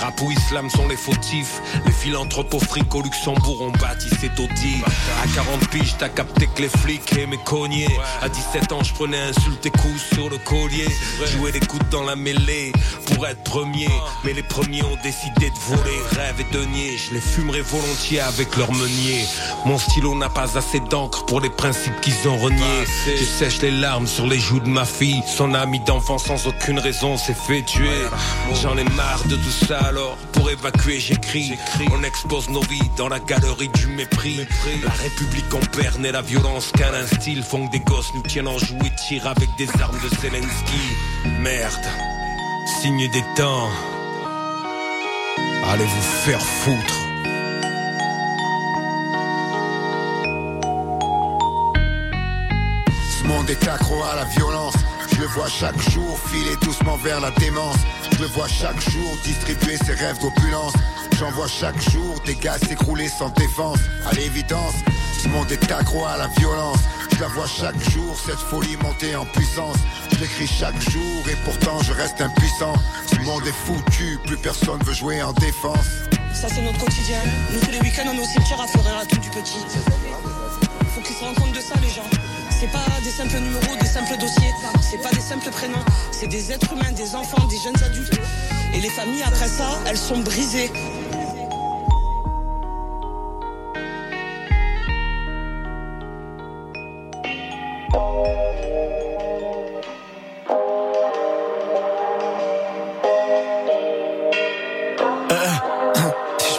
Rap 0.00 0.20
ou 0.20 0.30
islam 0.30 0.68
sont 0.70 0.88
les 0.88 0.96
fautifs. 0.96 1.60
Les 1.84 1.92
philanthropes 1.92 2.52
au 2.54 2.60
fric 2.60 2.94
au 2.94 3.02
Luxembourg 3.02 3.62
ont 3.62 3.72
bâti 3.72 4.08
cet 4.20 4.38
audit. 4.38 4.84
À 5.22 5.26
40 5.34 5.68
piges, 5.70 5.94
t'as 5.98 6.08
capté 6.08 6.48
que 6.54 6.62
les 6.62 6.68
flics 6.68 7.12
aimaient 7.18 7.38
cogner. 7.44 7.88
À 8.22 8.28
17 8.28 8.72
ans, 8.72 8.82
je 8.82 8.92
prenais 8.92 9.18
insulte 9.18 9.64
et 9.64 9.70
coups 9.70 10.02
sur 10.14 10.28
le 10.28 10.38
collier. 10.38 10.88
Jouer 11.26 11.52
les 11.52 11.60
coudes 11.60 11.88
dans 11.90 12.04
la 12.04 12.16
mêlée 12.16 12.72
pour 13.06 13.26
être 13.26 13.42
premier. 13.44 13.88
Mais 14.24 14.32
les 14.32 14.42
premiers 14.42 14.82
ont 14.82 14.98
décidé 15.02 15.50
de 15.50 15.58
voler 15.66 16.00
rêve 16.12 16.40
et 16.40 16.54
deniers. 16.54 16.96
Je 16.98 17.14
les 17.14 17.20
fumerai 17.20 17.62
volontiers 17.62 18.20
avec 18.20 18.56
leur 18.56 18.72
meunier. 18.72 19.24
Mon 19.64 19.78
stylo 19.78 20.14
n'a 20.14 20.28
pas 20.28 20.56
assez 20.58 20.80
d'encre 20.80 21.24
pour 21.26 21.40
les 21.40 21.50
principes 21.50 22.00
qu'ils 22.00 22.28
ont 22.28 22.36
reniés. 22.36 22.84
Je 23.06 23.24
sèche 23.24 23.62
les 23.62 23.70
larmes 23.70 24.06
sur 24.06 24.26
les 24.26 24.38
joues 24.38 24.60
de 24.60 24.68
ma 24.68 24.84
fille. 24.84 25.22
Son 25.26 25.54
ami 25.54 25.80
d'enfant 25.80 26.18
sans 26.18 26.46
aucune 26.46 26.78
raison 26.78 27.16
s'est 27.16 27.34
fait 27.34 27.62
tuer. 27.62 28.06
J'en 28.62 28.76
ai 28.76 28.84
marre 28.84 29.24
de 29.26 29.36
tout 29.36 29.66
ça 29.66 29.85
alors. 29.86 30.16
Pour 30.32 30.50
évacuer, 30.50 31.00
j'écris. 31.00 31.52
On 31.92 32.02
expose 32.02 32.48
nos 32.50 32.60
vies 32.62 32.90
dans 32.96 33.08
la 33.08 33.18
galerie 33.20 33.68
du 33.68 33.86
mépris. 33.86 34.46
La 34.84 34.90
République 34.90 35.52
en 35.54 35.60
perd 35.76 36.04
et 36.04 36.12
la 36.12 36.22
violence 36.22 36.70
qu'un 36.72 36.92
instille 36.94 37.42
font 37.42 37.66
que 37.66 37.72
des 37.72 37.80
gosses 37.80 38.12
nous 38.14 38.22
tiennent 38.22 38.48
en 38.48 38.58
joue 38.58 38.78
et 38.84 38.92
tirent 39.08 39.26
avec 39.26 39.48
des 39.58 39.68
armes 39.80 39.98
de 40.02 40.08
Zelensky. 40.20 40.80
Merde. 41.40 41.86
Signe 42.80 43.10
des 43.10 43.24
temps. 43.36 43.70
Allez 45.68 45.84
vous 45.84 46.02
faire 46.24 46.42
foutre? 46.42 46.94
Ce 53.18 53.24
monde 53.24 53.50
est 53.50 53.68
accro 53.68 54.02
à 54.04 54.16
la 54.16 54.24
violence. 54.24 54.74
Je 55.16 55.22
le 55.22 55.28
vois 55.28 55.48
chaque 55.48 55.80
jour 55.92 56.18
filer 56.28 56.56
doucement 56.60 56.98
vers 56.98 57.20
la 57.22 57.30
démence. 57.30 57.78
Je 58.12 58.18
le 58.18 58.26
vois 58.28 58.48
chaque 58.48 58.78
jour 58.90 59.16
distribuer 59.24 59.78
ses 59.78 59.94
rêves 59.94 60.20
d'opulence. 60.20 60.74
J'en 61.18 61.30
vois 61.30 61.48
chaque 61.48 61.80
jour 61.90 62.20
des 62.26 62.34
gars 62.34 62.58
s'écrouler 62.58 63.08
sans 63.08 63.30
défense. 63.30 63.78
À 64.06 64.12
l'évidence, 64.12 64.74
ce 65.18 65.28
monde 65.28 65.50
est 65.50 65.72
accro 65.72 66.04
à 66.04 66.18
la 66.18 66.26
violence. 66.38 66.80
Je 67.14 67.20
la 67.20 67.28
vois 67.28 67.46
chaque 67.46 67.80
jour, 67.90 68.14
cette 68.26 68.36
folie 68.36 68.76
monter 68.76 69.16
en 69.16 69.24
puissance. 69.24 69.78
Je 70.12 70.16
l'écris 70.16 70.46
chaque 70.46 70.78
jour 70.90 71.22
et 71.30 71.36
pourtant 71.46 71.82
je 71.82 71.92
reste 71.94 72.20
impuissant. 72.20 72.74
Ce 73.06 73.16
monde 73.20 73.46
est 73.46 73.56
foutu, 73.64 74.18
plus 74.26 74.36
personne 74.36 74.82
veut 74.84 74.92
jouer 74.92 75.22
en 75.22 75.32
défense. 75.32 75.86
Ça 76.34 76.48
c'est 76.54 76.60
notre 76.60 76.78
quotidien. 76.78 77.20
Nous 77.54 77.60
tous 77.60 77.70
les 77.70 77.80
week-ends 77.80 78.04
on 78.06 78.18
est 78.18 78.20
au 78.20 78.26
cimetière 78.26 78.60
à 78.60 78.66
fleurir 78.66 78.96
la 78.98 79.06
tombe 79.06 79.20
du 79.20 79.30
petit. 79.30 79.64
Faut 80.94 81.00
qu'ils 81.00 81.16
se 81.16 81.24
rendent 81.24 81.36
compte 81.36 81.52
de 81.52 81.60
ça 81.60 81.74
les 81.80 81.88
gens. 81.88 82.25
C'est 82.58 82.72
pas 82.72 82.86
des 83.04 83.10
simples 83.10 83.38
numéros, 83.38 83.76
des 83.78 83.86
simples 83.86 84.16
dossiers. 84.18 84.50
C'est 84.80 85.02
pas 85.02 85.10
des 85.10 85.20
simples 85.20 85.50
prénoms. 85.50 85.84
C'est 86.10 86.26
des 86.26 86.52
êtres 86.52 86.72
humains, 86.72 86.92
des 86.92 87.14
enfants, 87.14 87.44
des 87.48 87.58
jeunes 87.58 87.82
adultes. 87.84 88.18
Et 88.74 88.80
les 88.80 88.88
familles 88.88 89.24
après 89.24 89.48
ça, 89.48 89.78
elles 89.86 89.98
sont 89.98 90.18
brisées. 90.20 90.70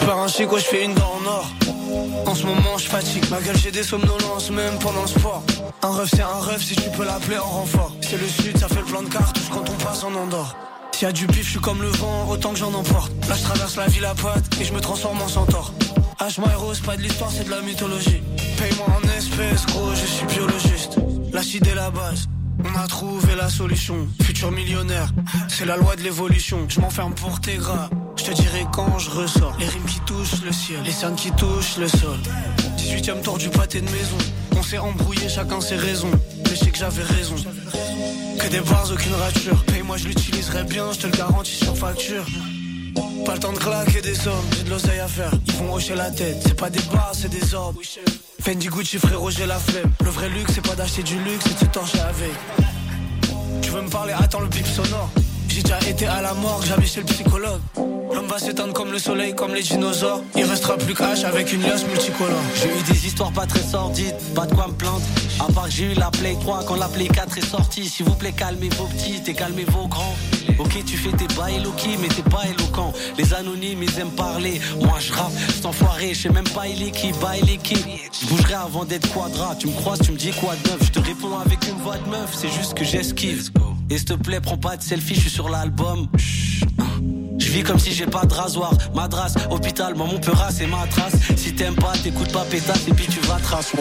Un 0.10 0.30
chic, 0.30 0.52
ouais, 0.52 0.60
je 0.60 0.66
fais 0.66 0.84
une 0.84 0.94
Ma 3.30 3.42
gueule, 3.42 3.58
j'ai 3.58 3.72
des 3.72 3.84
somnolences, 3.84 4.50
même 4.52 4.80
pendant 4.80 5.02
le 5.02 5.08
sport. 5.08 5.44
Un 5.82 5.92
rêve, 5.92 6.10
c'est 6.10 6.22
un 6.22 6.40
rêve, 6.40 6.62
si 6.62 6.76
tu 6.76 6.90
peux 6.92 7.04
l'appeler 7.04 7.38
en 7.38 7.50
renfort. 7.50 7.94
C'est 8.02 8.18
le 8.18 8.28
sud, 8.28 8.58
ça 8.58 8.70
fait 8.70 8.80
le 8.80 8.86
plan 8.86 9.04
de 9.04 9.10
cartouche 9.10 9.50
quand 9.52 9.70
on 9.70 9.84
passe 9.84 10.04
en 10.04 10.14
Andorre. 10.16 10.56
S'il 10.94 11.08
y 11.08 11.10
a 11.10 11.12
du 11.12 11.28
pif, 11.28 11.46
je 11.46 11.52
suis 11.52 11.60
comme 11.60 11.82
le 11.82 11.90
vent, 11.90 12.30
autant 12.30 12.52
que 12.54 12.60
j'en 12.60 12.74
emporte. 12.74 13.12
Là, 13.28 13.36
je 13.36 13.44
traverse 13.44 13.76
la 13.76 13.88
ville 13.88 14.06
à 14.06 14.16
patte 14.16 14.46
et 14.60 14.64
je 14.64 14.74
me 14.74 14.80
transforme 14.80 15.22
en 15.22 15.28
centaure. 15.28 15.74
H, 16.20 16.40
my 16.40 16.54
rose, 16.56 16.80
pas 16.80 16.96
de 16.96 17.02
l'histoire, 17.02 17.30
c'est 17.32 17.44
de 17.44 17.52
la 17.52 17.62
mythologie. 17.62 18.22
Paye-moi 18.58 18.88
en 18.88 19.18
espèces, 19.18 19.66
gros, 19.68 19.94
je 19.94 20.06
suis 20.06 20.26
biologiste. 20.26 20.98
L'acide 21.34 21.68
est 21.68 21.76
la 21.76 21.92
base. 21.92 22.28
On 22.66 22.80
a 22.80 22.88
trouvé 22.88 23.36
la 23.36 23.50
solution, 23.50 24.08
futur 24.24 24.52
millionnaire, 24.52 25.10
c'est 25.48 25.66
la 25.66 25.78
loi 25.78 25.96
de 25.96 26.02
l'évolution. 26.02 26.66
Je 26.68 26.80
m'enferme 26.80 27.14
pour 27.14 27.40
tes 27.40 27.56
gras, 27.56 27.90
je 28.16 28.24
te 28.24 28.32
dirai 28.32 28.66
quand 28.74 28.98
je 28.98 29.12
ressors. 29.12 29.56
Les 29.60 29.68
rimes 29.68 29.86
qui 29.86 30.00
touchent 30.02 30.42
le 30.44 30.52
ciel, 30.52 30.82
les 30.84 30.92
cernes 30.92 31.16
qui 31.16 31.32
touchent 31.32 31.78
le 31.78 31.88
sol. 31.88 32.18
18ème 32.88 33.22
tour 33.22 33.38
du 33.38 33.50
pâté 33.50 33.82
de 33.82 33.90
maison, 33.90 34.18
on 34.56 34.64
s'est 34.64 34.78
embrouillé, 34.78 35.28
chacun 35.28 35.60
ses 35.60 35.76
raisons. 35.76 36.10
Mais 36.46 36.56
je 36.56 36.70
que 36.70 36.78
j'avais 36.78 37.04
raison. 37.04 37.36
Que 38.40 38.48
des 38.48 38.62
bars, 38.62 38.90
aucune 38.90 39.14
rature. 39.14 39.62
Paye-moi, 39.66 39.98
je 39.98 40.08
l'utiliserai 40.08 40.64
bien, 40.64 40.94
je 40.94 41.00
te 41.00 41.08
le 41.08 41.12
garantis 41.12 41.56
sur 41.56 41.78
facture. 41.78 42.26
Pas 43.26 43.34
le 43.34 43.40
temps 43.40 43.52
de 43.52 43.58
claquer 43.58 44.02
des 44.02 44.16
sommes, 44.16 44.46
j'ai 44.56 44.64
de 44.64 44.70
l'oseille 44.70 45.00
à 45.02 45.08
faire. 45.08 45.32
Ils 45.48 45.54
vont 45.56 45.74
hocher 45.74 45.96
la 45.96 46.12
tête, 46.12 46.38
c'est 46.46 46.58
pas 46.58 46.70
des 46.70 46.82
bars, 46.94 47.12
c'est 47.14 47.30
des 47.30 47.54
orbes. 47.54 47.76
Fendi 48.42 48.68
Gucci, 48.68 48.98
frérot, 49.00 49.32
j'ai 49.32 49.46
la 49.46 49.60
flemme. 49.60 49.92
Le 50.06 50.10
vrai 50.10 50.30
luxe, 50.30 50.54
c'est 50.56 50.66
pas 50.66 50.76
d'acheter 50.76 51.04
du 51.04 51.20
luxe, 51.20 51.44
c'est 51.46 51.56
de 51.56 51.60
se 51.60 51.66
torcher 51.66 52.00
avec. 52.00 52.32
Tu 53.62 53.70
veux 53.70 53.82
me 53.82 53.90
parler, 53.90 54.14
attends 54.18 54.40
le 54.40 54.48
bip 54.48 54.66
sonore. 54.66 55.10
J'ai 55.58 55.64
déjà 55.64 55.80
été 55.90 56.06
à 56.06 56.22
la 56.22 56.36
morgue, 56.36 56.64
j'avais 56.68 56.86
chez 56.86 57.00
le 57.00 57.08
psychologue. 57.08 57.62
L'homme 58.14 58.28
va 58.28 58.38
s'éteindre 58.38 58.74
comme 58.74 58.92
le 58.92 59.00
soleil, 59.00 59.34
comme 59.34 59.56
les 59.56 59.64
dinosaures. 59.64 60.22
Il 60.36 60.44
restera 60.44 60.78
plus 60.78 60.94
qu'H 60.94 61.26
avec 61.26 61.52
une 61.52 61.64
liasse 61.64 61.84
multicolore. 61.88 62.44
J'ai 62.62 62.68
eu 62.68 62.84
des 62.94 63.08
histoires 63.08 63.32
pas 63.32 63.48
très 63.48 63.64
sordides, 63.64 64.14
pas 64.36 64.46
de 64.46 64.54
quoi 64.54 64.68
me 64.68 64.74
plaindre. 64.74 65.02
À 65.40 65.52
part 65.52 65.64
que 65.64 65.72
j'ai 65.72 65.86
eu 65.86 65.96
la 65.96 66.12
Play 66.12 66.38
3 66.40 66.64
quand 66.68 66.76
la 66.76 66.88
Play 66.88 67.08
4 67.08 67.40
est 67.40 67.50
sortie. 67.50 67.90
S'il 67.90 68.06
vous 68.06 68.14
plaît, 68.14 68.34
calmez 68.34 68.70
vos 68.78 68.86
petits 68.86 69.20
et 69.26 69.34
calmez 69.34 69.66
vos 69.66 69.88
grands. 69.88 70.16
Ok, 70.60 70.78
tu 70.86 70.96
fais 70.96 71.18
tes 71.18 71.28
bails 71.34 71.64
low-key, 71.64 71.98
mais 72.00 72.10
t'es 72.10 72.30
pas 72.30 72.44
éloquent. 72.46 72.94
Les 73.18 73.34
anonymes, 73.34 73.82
ils 73.82 74.00
aiment 74.00 74.12
parler. 74.12 74.62
Moi, 74.80 75.00
je 75.00 75.12
rappe, 75.12 75.32
cet 75.56 75.66
enfoiré, 75.66 76.14
je 76.14 76.22
sais 76.22 76.30
même 76.30 76.48
pas 76.50 76.68
il 76.68 76.84
est 76.84 76.92
qui, 76.92 77.14
bail 77.14 77.40
il 77.42 77.54
est 77.54 77.58
qui. 77.58 77.84
Je 78.22 78.28
bougerai 78.28 78.54
avant 78.54 78.86
d'être 78.86 79.12
quadra. 79.12 79.56
Tu 79.56 79.66
me 79.66 79.74
croises, 79.74 80.02
tu 80.04 80.12
me 80.12 80.18
dis 80.18 80.30
quoi 80.40 80.54
de 80.56 80.70
neuf? 80.70 80.84
Je 80.84 80.92
te 80.92 81.00
réponds 81.00 81.36
avec 81.44 81.68
une 81.68 81.82
voix 81.82 81.98
de 81.98 82.08
meuf, 82.12 82.30
c'est 82.32 82.52
juste 82.52 82.76
que 82.76 82.84
j'esquive. 82.84 83.50
Et 83.90 83.98
s'il 83.98 84.06
te 84.06 84.14
plaît, 84.14 84.42
prends 84.42 84.58
pas 84.58 84.78
de 84.78 84.82
selfie, 84.82 85.16
je 85.16 85.22
suis 85.22 85.30
sur 85.30 85.50
l'album. 85.50 86.08
Je 87.40 87.52
vis 87.52 87.64
comme 87.64 87.80
si 87.80 87.94
j'ai 87.94 88.06
pas 88.06 88.26
de 88.26 88.34
rasoir. 88.34 88.74
Madras, 88.94 89.34
hôpital, 89.50 89.96
moi 89.96 90.08
mon 90.08 90.20
peur 90.20 90.46
c'est 90.52 90.68
ma 90.68 90.86
trace. 90.88 91.14
Si 91.36 91.54
t'aimes 91.54 91.76
pas, 91.76 91.94
t'écoutes 92.04 92.32
pas 92.32 92.44
pétasse 92.46 92.88
et 92.88 92.94
puis 92.94 93.08
tu 93.08 93.20
vas 93.22 93.38
trace. 93.38 93.72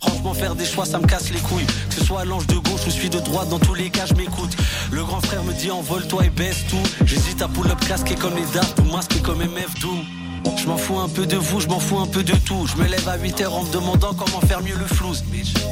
Franchement, 0.00 0.34
faire 0.34 0.54
des 0.54 0.64
choix, 0.64 0.84
ça 0.84 0.98
me 0.98 1.06
casse 1.06 1.30
les 1.32 1.40
couilles. 1.40 1.66
Que 1.88 1.94
ce 1.94 2.04
soit 2.04 2.24
l'ange 2.24 2.46
de 2.46 2.56
gauche 2.56 2.86
ou 2.86 2.90
suis 2.90 3.10
de 3.10 3.18
droite, 3.18 3.48
dans 3.48 3.58
tous 3.58 3.74
les 3.74 3.90
cas, 3.90 4.06
je 4.06 4.14
m'écoute. 4.14 4.56
Le 4.90 5.04
grand 5.04 5.20
frère 5.20 5.42
me 5.44 5.52
dit 5.52 5.70
envole-toi 5.70 6.26
et 6.26 6.30
baisse 6.30 6.64
tout. 6.68 7.04
J'hésite 7.04 7.42
à 7.42 7.48
pull 7.48 7.70
up 7.70 7.80
casqué 7.86 8.14
comme 8.14 8.34
les 8.34 8.46
dards 8.54 8.74
ou 8.78 8.92
masqué 8.92 9.20
comme 9.20 9.38
MF 9.38 9.80
Doom. 9.80 10.21
Je 10.56 10.66
m'en 10.66 10.76
fous 10.76 10.98
un 10.98 11.08
peu 11.08 11.26
de 11.26 11.36
vous, 11.36 11.60
je 11.60 11.68
m'en 11.68 11.80
fous 11.80 11.98
un 11.98 12.06
peu 12.06 12.22
de 12.22 12.34
tout. 12.34 12.66
Je 12.66 12.80
me 12.80 12.88
lève 12.88 13.08
à 13.08 13.18
8h 13.18 13.46
en 13.48 13.64
me 13.64 13.72
demandant 13.72 14.14
comment 14.14 14.40
faire 14.46 14.62
mieux 14.62 14.76
le 14.76 14.86
flouze. 14.86 15.24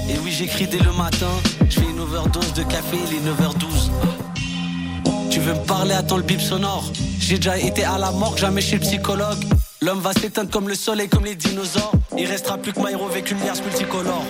Et 0.09 0.19
oui, 0.25 0.31
j'écris 0.31 0.67
dès 0.67 0.79
le 0.79 0.93
matin. 0.93 1.31
Je 1.69 1.81
fais 1.81 1.87
une 1.89 2.00
overdose 2.00 2.53
de 2.55 2.62
café, 2.65 2.99
il 3.09 3.17
est 3.17 3.31
9h12. 3.31 3.91
Tu 5.31 5.41
veux 5.41 5.55
me 5.55 5.65
parler, 5.65 5.95
attends 5.95 6.17
le 6.17 6.23
bip 6.23 6.41
sonore. 6.41 6.91
J'ai 7.19 7.37
déjà 7.37 7.59
été 7.59 7.85
à 7.85 7.99
la 7.99 8.11
mort, 8.11 8.37
jamais 8.37 8.61
chez 8.61 8.77
le 8.77 8.83
psychologue. 8.83 9.45
L'homme 9.81 10.00
va 10.00 10.12
s'éteindre 10.12 10.50
comme 10.50 10.69
le 10.69 10.75
soleil, 10.75 11.09
comme 11.09 11.25
les 11.25 11.37
dinosaures. 11.37 11.93
Il 12.19 12.27
restera 12.27 12.59
plus 12.59 12.73
que 12.73 12.81
Myro 12.81 13.07
avec 13.07 13.31
une 13.31 13.39
liasse 13.39 13.62
multicolore. 13.62 14.25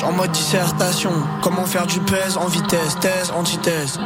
En 0.00 0.12
mode 0.12 0.32
dissertation. 0.32 1.12
Comment 1.42 1.66
faire 1.66 1.86
du 1.86 2.00
pèse 2.00 2.38
en 2.38 2.46
vitesse, 2.46 2.98
thèse, 3.00 3.30
antithèse. 3.30 4.00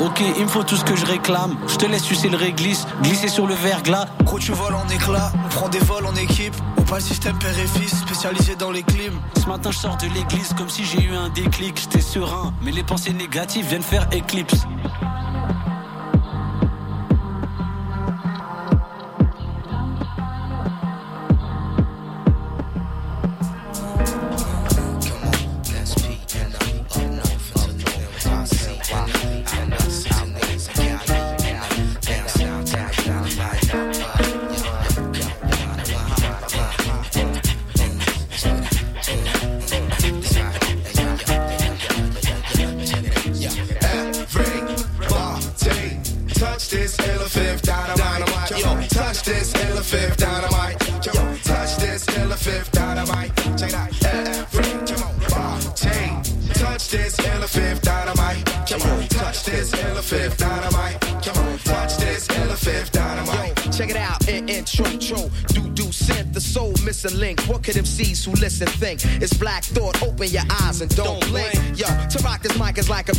Ok, 0.00 0.20
il 0.36 0.42
me 0.42 0.48
faut 0.48 0.64
tout 0.64 0.74
ce 0.74 0.84
que 0.84 0.96
je 0.96 1.06
réclame. 1.06 1.56
Je 1.68 1.76
te 1.76 1.86
laisse 1.86 2.02
sucer 2.02 2.28
le 2.28 2.36
réglisse, 2.36 2.84
glisser 3.02 3.28
sur 3.28 3.46
le 3.46 3.54
verglas. 3.54 4.06
Gros, 4.24 4.40
tu 4.40 4.50
voles 4.52 4.74
en 4.74 4.86
éclat, 4.88 5.30
on 5.44 5.48
prend 5.48 5.68
des 5.68 5.78
vols 5.78 6.04
en 6.04 6.14
équipe. 6.16 6.54
On 6.78 6.82
pas 6.82 6.96
le 6.96 7.02
système 7.02 7.38
père 7.38 7.56
et 7.56 7.66
fils, 7.66 8.00
spécialisé 8.00 8.56
dans 8.56 8.72
les 8.72 8.82
clims. 8.82 9.20
Ce 9.40 9.46
matin, 9.46 9.70
je 9.70 9.78
sors 9.78 9.96
de 9.98 10.06
l'église 10.08 10.52
comme 10.54 10.68
si 10.68 10.84
j'ai 10.84 11.02
eu 11.02 11.14
un 11.14 11.28
déclic. 11.28 11.80
J'étais 11.80 12.00
serein, 12.00 12.52
mais 12.62 12.72
les 12.72 12.82
pensées 12.82 13.12
négatives 13.12 13.66
viennent 13.66 13.82
faire 13.82 14.08
éclipse. 14.10 14.66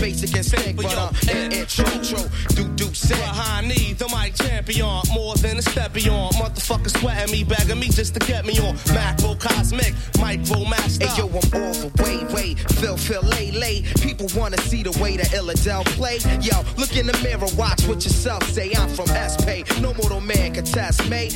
Basic 0.09 0.35
instinct, 0.35 0.81
but 0.81 1.29
in 1.29 1.51
intro, 1.51 1.85
tro, 2.01 2.21
do 2.55 2.67
do 2.75 2.93
sent. 2.93 3.19
Behind 3.21 3.67
me, 3.67 3.93
the 3.93 4.07
mic 4.09 4.33
champion, 4.35 5.01
more 5.13 5.35
than 5.35 5.57
a 5.57 5.61
step 5.61 5.93
beyond. 5.93 6.35
Motherfucker 6.35 6.89
sweating 6.89 7.31
me, 7.31 7.43
begging 7.43 7.79
me 7.79 7.89
just 7.89 8.15
to 8.15 8.19
get 8.19 8.45
me 8.45 8.57
on. 8.59 8.75
Macro 8.93 9.35
cosmic, 9.35 9.93
micro 10.19 10.65
master. 10.65 11.07
Hey 11.07 11.17
yo, 11.17 11.27
I'm 11.27 11.35
all 11.35 11.73
the 11.73 11.91
way, 12.01 12.17
way, 12.33 12.55
Phil, 12.79 12.97
Phil, 12.97 13.21
lay, 13.21 13.51
lay. 13.51 13.83
People 14.01 14.27
wanna 14.35 14.57
see 14.61 14.81
the 14.83 14.97
way 15.01 15.17
that 15.17 15.27
Illadel 15.27 15.85
play. 15.97 16.17
Yo, 16.41 16.57
look 16.77 16.95
in 16.95 17.05
the 17.05 17.17
mirror, 17.23 17.47
watch 17.55 17.87
what 17.87 18.03
yourself 18.03 18.43
say. 18.49 18.71
I'm 18.73 18.89
from 18.89 19.07
SP, 19.13 19.61
no 19.79 19.93
mortal 19.93 20.21
man 20.21 20.53
can 20.53 20.65
test 20.65 21.07
me. 21.09 21.29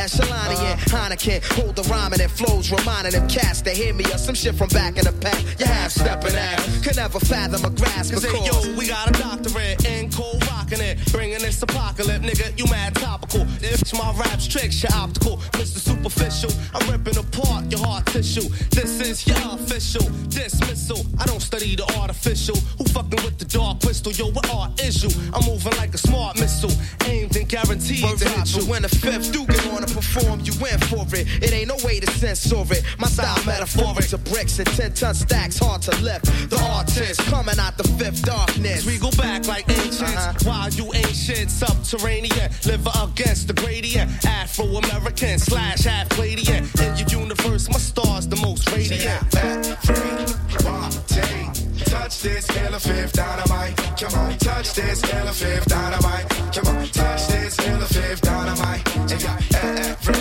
In, 0.00 0.06
upper 0.06 0.22
echelon 0.22 0.50
in. 0.52 0.56
Uh-huh. 0.56 0.96
Heineken, 0.96 1.42
hold 1.56 1.76
the 1.76 1.82
rhyming 1.82 2.20
and 2.20 2.30
flows, 2.30 2.70
reminding 2.70 3.12
them 3.12 3.28
cats 3.28 3.62
to 3.62 3.70
hear 3.70 3.94
me 3.94 4.04
or 4.04 4.18
some 4.18 4.34
shit 4.34 4.54
from 4.54 4.68
back 4.68 4.96
in 4.96 5.04
the 5.04 5.12
past. 5.12 5.60
You 5.60 5.66
half 5.66 5.90
stepping 5.92 6.34
ass, 6.34 6.84
could 6.84 6.96
never 6.96 7.20
fathom 7.20 7.64
a 7.64 7.70
grasp. 7.70 8.12
Cause 8.12 8.24
hey, 8.24 8.44
yo, 8.44 8.76
we 8.76 8.88
got 8.88 9.08
a 9.08 9.12
doctorate 9.12 9.84
in 9.84 10.10
cold 10.10 10.46
rocking 10.46 10.80
it. 10.80 10.98
Bringing 11.12 11.40
this 11.40 11.62
apocalypse, 11.62 12.24
nigga, 12.24 12.58
you 12.58 12.66
mad 12.66 12.94
topical. 12.94 13.46
My 13.92 14.12
raps 14.12 14.46
tricks, 14.46 14.82
you're 14.82 14.92
optical. 14.94 15.38
Mr. 15.58 15.78
Superficial, 15.78 16.50
I'm 16.74 16.88
ripping 16.90 17.18
apart 17.18 17.70
your 17.70 17.80
heart 17.80 18.06
tissue. 18.06 18.48
This 18.70 19.00
is 19.00 19.26
your 19.26 19.36
official 19.54 20.06
dismissal. 20.28 21.04
I 21.18 21.26
don't 21.26 21.40
study 21.40 21.74
the 21.74 21.84
artificial. 21.98 22.56
Who 22.78 22.84
fucking 22.84 23.22
with 23.24 23.38
the 23.38 23.46
dark 23.46 23.80
crystal? 23.80 24.12
Yo, 24.12 24.30
what 24.30 24.48
art 24.54 24.80
is 24.80 25.02
you? 25.02 25.10
I'm 25.34 25.44
moving 25.44 25.76
like 25.76 25.92
a 25.94 25.98
smart 25.98 26.38
missile. 26.38 26.70
Aimed 27.06 27.34
and 27.36 27.48
guaranteed 27.48 28.04
Word 28.04 28.18
to 28.18 28.28
hit 28.28 28.56
you. 28.56 28.64
when 28.70 28.82
the 28.82 28.88
fifth 28.88 29.32
do 29.32 29.44
get 29.46 29.66
on 29.68 29.82
to 29.82 29.94
perform, 29.94 30.40
you 30.40 30.52
went 30.60 30.82
for 30.84 31.04
it. 31.14 31.26
It 31.42 31.52
ain't 31.52 31.68
no 31.68 31.76
way 31.84 31.98
to 32.00 32.10
censor 32.12 32.62
it. 32.70 32.84
My 32.98 33.08
style 33.08 33.42
metaphoric 33.44 34.06
to 34.08 34.18
bricks 34.18 34.58
and 34.58 34.68
ten 34.68 34.92
ton 34.94 35.14
stacks, 35.14 35.58
hard 35.58 35.82
to 35.82 35.96
lift. 36.02 36.26
The 36.50 36.60
artist 36.72 37.20
coming 37.26 37.58
out 37.58 37.76
the 37.76 37.84
fifth 37.98 38.22
darkness. 38.22 38.86
We 38.86 38.98
go 38.98 39.10
back 39.12 39.46
like 39.46 39.68
ancients. 39.68 40.02
Uh-huh. 40.02 40.48
While 40.48 40.70
you 40.70 40.92
ancient, 40.94 41.50
subterranean, 41.50 42.50
live 42.66 42.86
against 43.02 43.48
the 43.48 43.54
gradient. 43.80 44.26
Afro 44.26 44.66
American 44.66 45.38
slash 45.38 45.84
half 45.84 46.08
Palladian. 46.10 46.64
In 46.80 46.96
your 46.98 47.22
universe, 47.22 47.68
my 47.68 47.78
star's 47.78 48.28
the 48.28 48.36
most 48.36 48.70
radiant. 48.72 49.20
Touch 51.86 52.22
this 52.22 52.56
elephant 52.56 53.12
dynamite. 53.12 53.76
Come 53.98 54.14
on, 54.18 54.38
touch 54.38 54.74
this 54.74 55.02
elephant 55.12 55.66
dynamite. 55.66 56.28
Come 56.52 56.76
on, 56.76 56.86
touch 56.88 57.26
this 57.28 57.58
elephant 57.60 58.20
dynamite. 58.20 58.96
And 58.96 59.22
yeah, 59.22 59.40
everybody, 59.62 60.20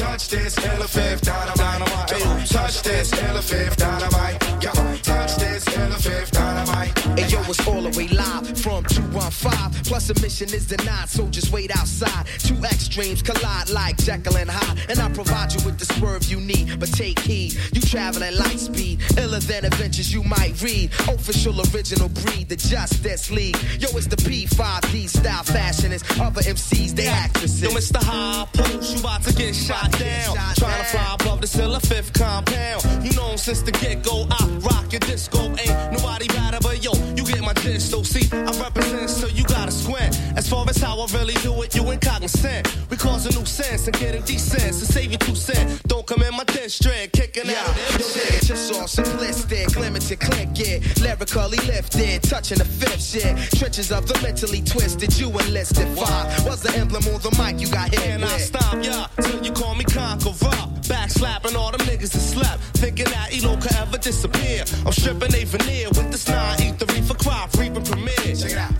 touch 0.00 0.28
this 0.28 0.56
elephant 0.64 1.22
dynamite. 1.22 2.26
On, 2.26 2.44
touch 2.46 2.82
this 2.82 3.12
elephant 3.22 3.76
dynamite. 3.76 4.42
On, 4.78 4.96
touch 4.98 5.36
this 5.36 5.76
elephant 5.76 6.32
dynamite. 6.32 6.98
Hey 7.18 7.28
yo, 7.28 7.40
it's 7.42 7.66
all 7.68 7.82
the 7.82 7.92
way 7.98 8.08
live 8.08 8.46
from 8.58 8.84
215. 8.84 9.84
Plus 9.84 10.08
admission 10.08 10.48
is 10.54 10.66
denied, 10.66 11.08
so 11.08 11.28
just 11.28 11.52
wait 11.52 11.70
outside. 11.76 12.26
Two 12.38 12.56
extremes 12.64 13.20
collide 13.20 13.68
like 13.68 13.98
Jekyll 13.98 14.36
and 14.38 14.50
Hyde. 14.50 14.78
And 14.88 14.98
I 14.98 15.10
provide 15.10 15.52
you 15.52 15.60
with 15.66 15.78
the 15.78 15.84
swerve 15.94 16.24
you 16.24 16.40
need, 16.40 16.80
but 16.80 16.90
take 16.92 17.18
heed. 17.18 17.54
You 17.74 17.82
travel 17.82 18.22
at 18.22 18.34
light 18.34 18.58
speed, 18.58 19.00
iller 19.18 19.40
than 19.40 19.66
adventures 19.66 20.12
you 20.12 20.22
might 20.22 20.60
read. 20.62 20.92
Official 21.08 21.60
original 21.74 22.08
breed, 22.08 22.48
the 22.48 22.56
Justice 22.56 23.30
League. 23.30 23.56
Yo, 23.78 23.88
it's 23.92 24.06
the 24.06 24.16
P5D 24.16 25.08
style 25.08 25.44
fashionists. 25.44 26.20
Other 26.20 26.40
MCs, 26.40 26.92
they 26.92 27.08
actresses. 27.08 27.62
Yo, 27.62 27.68
Mr. 27.70 28.02
High 28.02 28.46
Post, 28.54 28.94
you 28.94 29.00
about 29.00 29.22
to 29.24 29.34
get 29.34 29.54
shot 29.54 29.89
down. 29.98 30.36
Trying 30.56 30.84
to 30.84 30.88
fly 30.90 31.16
above 31.20 31.40
the 31.40 31.46
cellar 31.46 31.80
fifth 31.80 32.12
compound. 32.12 32.82
You 33.04 33.12
know 33.12 33.36
since 33.36 33.62
the 33.62 33.72
get 33.72 34.02
go, 34.02 34.26
I 34.30 34.46
rock 34.60 34.92
your 34.92 35.00
disco. 35.00 35.38
Ain't 35.38 35.92
nobody 35.92 36.26
better 36.28 36.58
but 36.60 36.84
yo, 36.84 36.92
you 37.16 37.24
get 37.24 37.40
my 37.40 37.54
disto. 37.54 38.02
See, 38.02 38.28
I 38.32 38.50
represent, 38.60 39.08
so 39.08 39.26
you 39.28 39.44
gotta 39.44 39.72
squint. 39.72 40.20
As 40.36 40.48
far 40.48 40.68
as 40.68 40.76
how 40.76 41.00
I 41.00 41.06
really 41.18 41.34
do 41.42 41.62
it, 41.62 41.74
you 41.74 41.82
ain't 41.90 42.02
cognizant. 42.02 42.68
We 42.90 42.96
cause 42.96 43.26
a 43.26 43.38
new 43.38 43.46
sense 43.46 43.86
and 43.86 43.96
getting 43.98 44.22
decent. 44.22 44.74
So 44.74 44.84
save 44.84 45.10
you 45.12 45.18
two 45.18 45.34
cents. 45.34 45.82
Don't 45.84 46.06
come 46.06 46.22
in 46.22 46.34
my 46.36 46.44
district, 46.44 47.14
kicking 47.14 47.50
out 47.50 47.68
of 47.68 48.04
shit. 48.04 48.42
Just 48.42 48.74
all 48.74 48.86
simplistic, 48.86 49.76
limited 49.76 50.20
click 50.20 50.48
it, 50.60 51.00
lyrically 51.00 51.58
lifted, 51.66 52.22
touching 52.22 52.58
the 52.58 52.64
fifth 52.64 53.02
shit. 53.02 53.36
Trenches 53.58 53.90
of 53.90 54.06
the 54.06 54.18
mentally 54.22 54.62
twisted, 54.62 55.18
you 55.18 55.28
enlisted. 55.30 55.88
Five 55.96 56.44
was 56.44 56.62
the 56.62 56.76
emblem 56.76 57.04
on 57.08 57.20
the 57.20 57.30
mic 57.40 57.60
you 57.60 57.68
got 57.68 57.90
hit 57.90 58.06
And 58.06 58.24
I 58.24 58.38
stop 58.38 58.82
ya 58.82 59.06
till 59.20 59.42
you 59.44 59.52
call 59.52 59.74
me 59.74 59.79
conqueror. 59.84 60.66
Back 60.88 61.10
slapping 61.10 61.56
all 61.56 61.70
them 61.70 61.80
niggas 61.86 62.10
that 62.12 62.20
slept, 62.20 62.60
thinking 62.78 63.06
that 63.06 63.32
Elo 63.32 63.56
could 63.56 63.74
ever 63.76 63.98
disappear. 63.98 64.64
I'm 64.84 64.92
stripping 64.92 65.34
a 65.34 65.44
veneer 65.44 65.88
with 65.88 66.10
this 66.10 66.28
nine, 66.28 66.60
eat 66.62 66.78
the 66.78 66.86
reefer 66.86 67.14
crop, 67.14 67.52
reaping 67.58 67.84
premiere. 67.84 68.34
Check 68.34 68.52
it 68.52 68.58
out. 68.58 68.72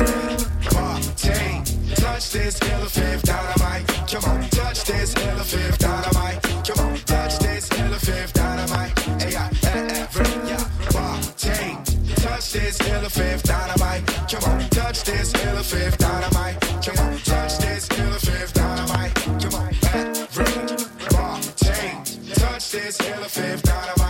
Everybody, 0.00 0.36
touch 1.94 2.30
this 2.30 2.62
elephant 2.62 3.22
dynamite. 3.22 3.86
Come 4.08 4.24
on, 4.24 4.48
touch 4.50 4.84
this 4.84 5.14
elephant 5.16 5.78
dynamite. 5.78 6.42
Come 6.64 6.86
on, 6.86 6.96
touch 7.00 7.38
this 7.38 7.70
elephant 7.72 8.32
dynamite. 8.32 8.98
Hey, 9.20 9.32
yeah, 9.32 9.50
everybody, 9.92 10.54
touch 12.16 12.52
this 12.52 12.80
elephant 12.88 13.42
dynamite. 13.42 14.06
Come 14.30 14.44
on, 14.50 14.68
touch 14.70 15.02
this 15.04 15.34
elephant 15.34 15.98
dynamite. 15.98 16.60
Come 16.82 16.98
on, 16.98 17.18
touch 17.18 17.58
this 17.58 17.88
elephant 17.98 18.54
dynamite. 18.54 19.14
Come 19.14 19.54
on, 19.54 20.11
everybody, 20.38 21.46
touch 22.34 22.72
this 22.72 23.00
elephant 23.00 23.62
dynamite. 23.62 24.01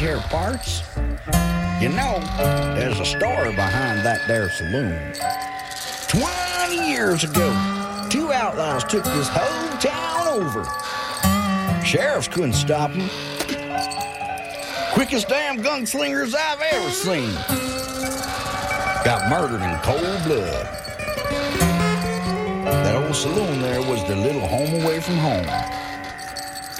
Here 0.00 0.18
parts. 0.30 0.82
You 1.78 1.90
know, 1.90 2.18
there's 2.74 2.98
a 3.00 3.04
story 3.04 3.50
behind 3.54 4.00
that 4.00 4.26
there 4.26 4.48
saloon. 4.48 5.12
Twenty 6.08 6.90
years 6.90 7.22
ago, 7.22 8.08
two 8.08 8.32
outlaws 8.32 8.82
took 8.84 9.04
this 9.04 9.28
whole 9.30 9.78
town 9.78 10.26
over. 10.28 10.64
Sheriffs 11.84 12.28
couldn't 12.28 12.54
stop 12.54 12.92
them. 12.92 13.10
Quickest 14.94 15.28
damn 15.28 15.58
gunslingers 15.58 16.34
I've 16.34 16.62
ever 16.62 16.90
seen. 16.90 17.34
Got 19.04 19.28
murdered 19.28 19.60
in 19.62 19.78
cold 19.80 20.24
blood. 20.24 20.66
That 22.64 22.96
old 22.96 23.14
saloon 23.14 23.60
there 23.60 23.82
was 23.82 24.02
their 24.08 24.16
little 24.16 24.46
home 24.46 24.82
away 24.82 25.00
from 25.00 25.18
home. 25.18 25.79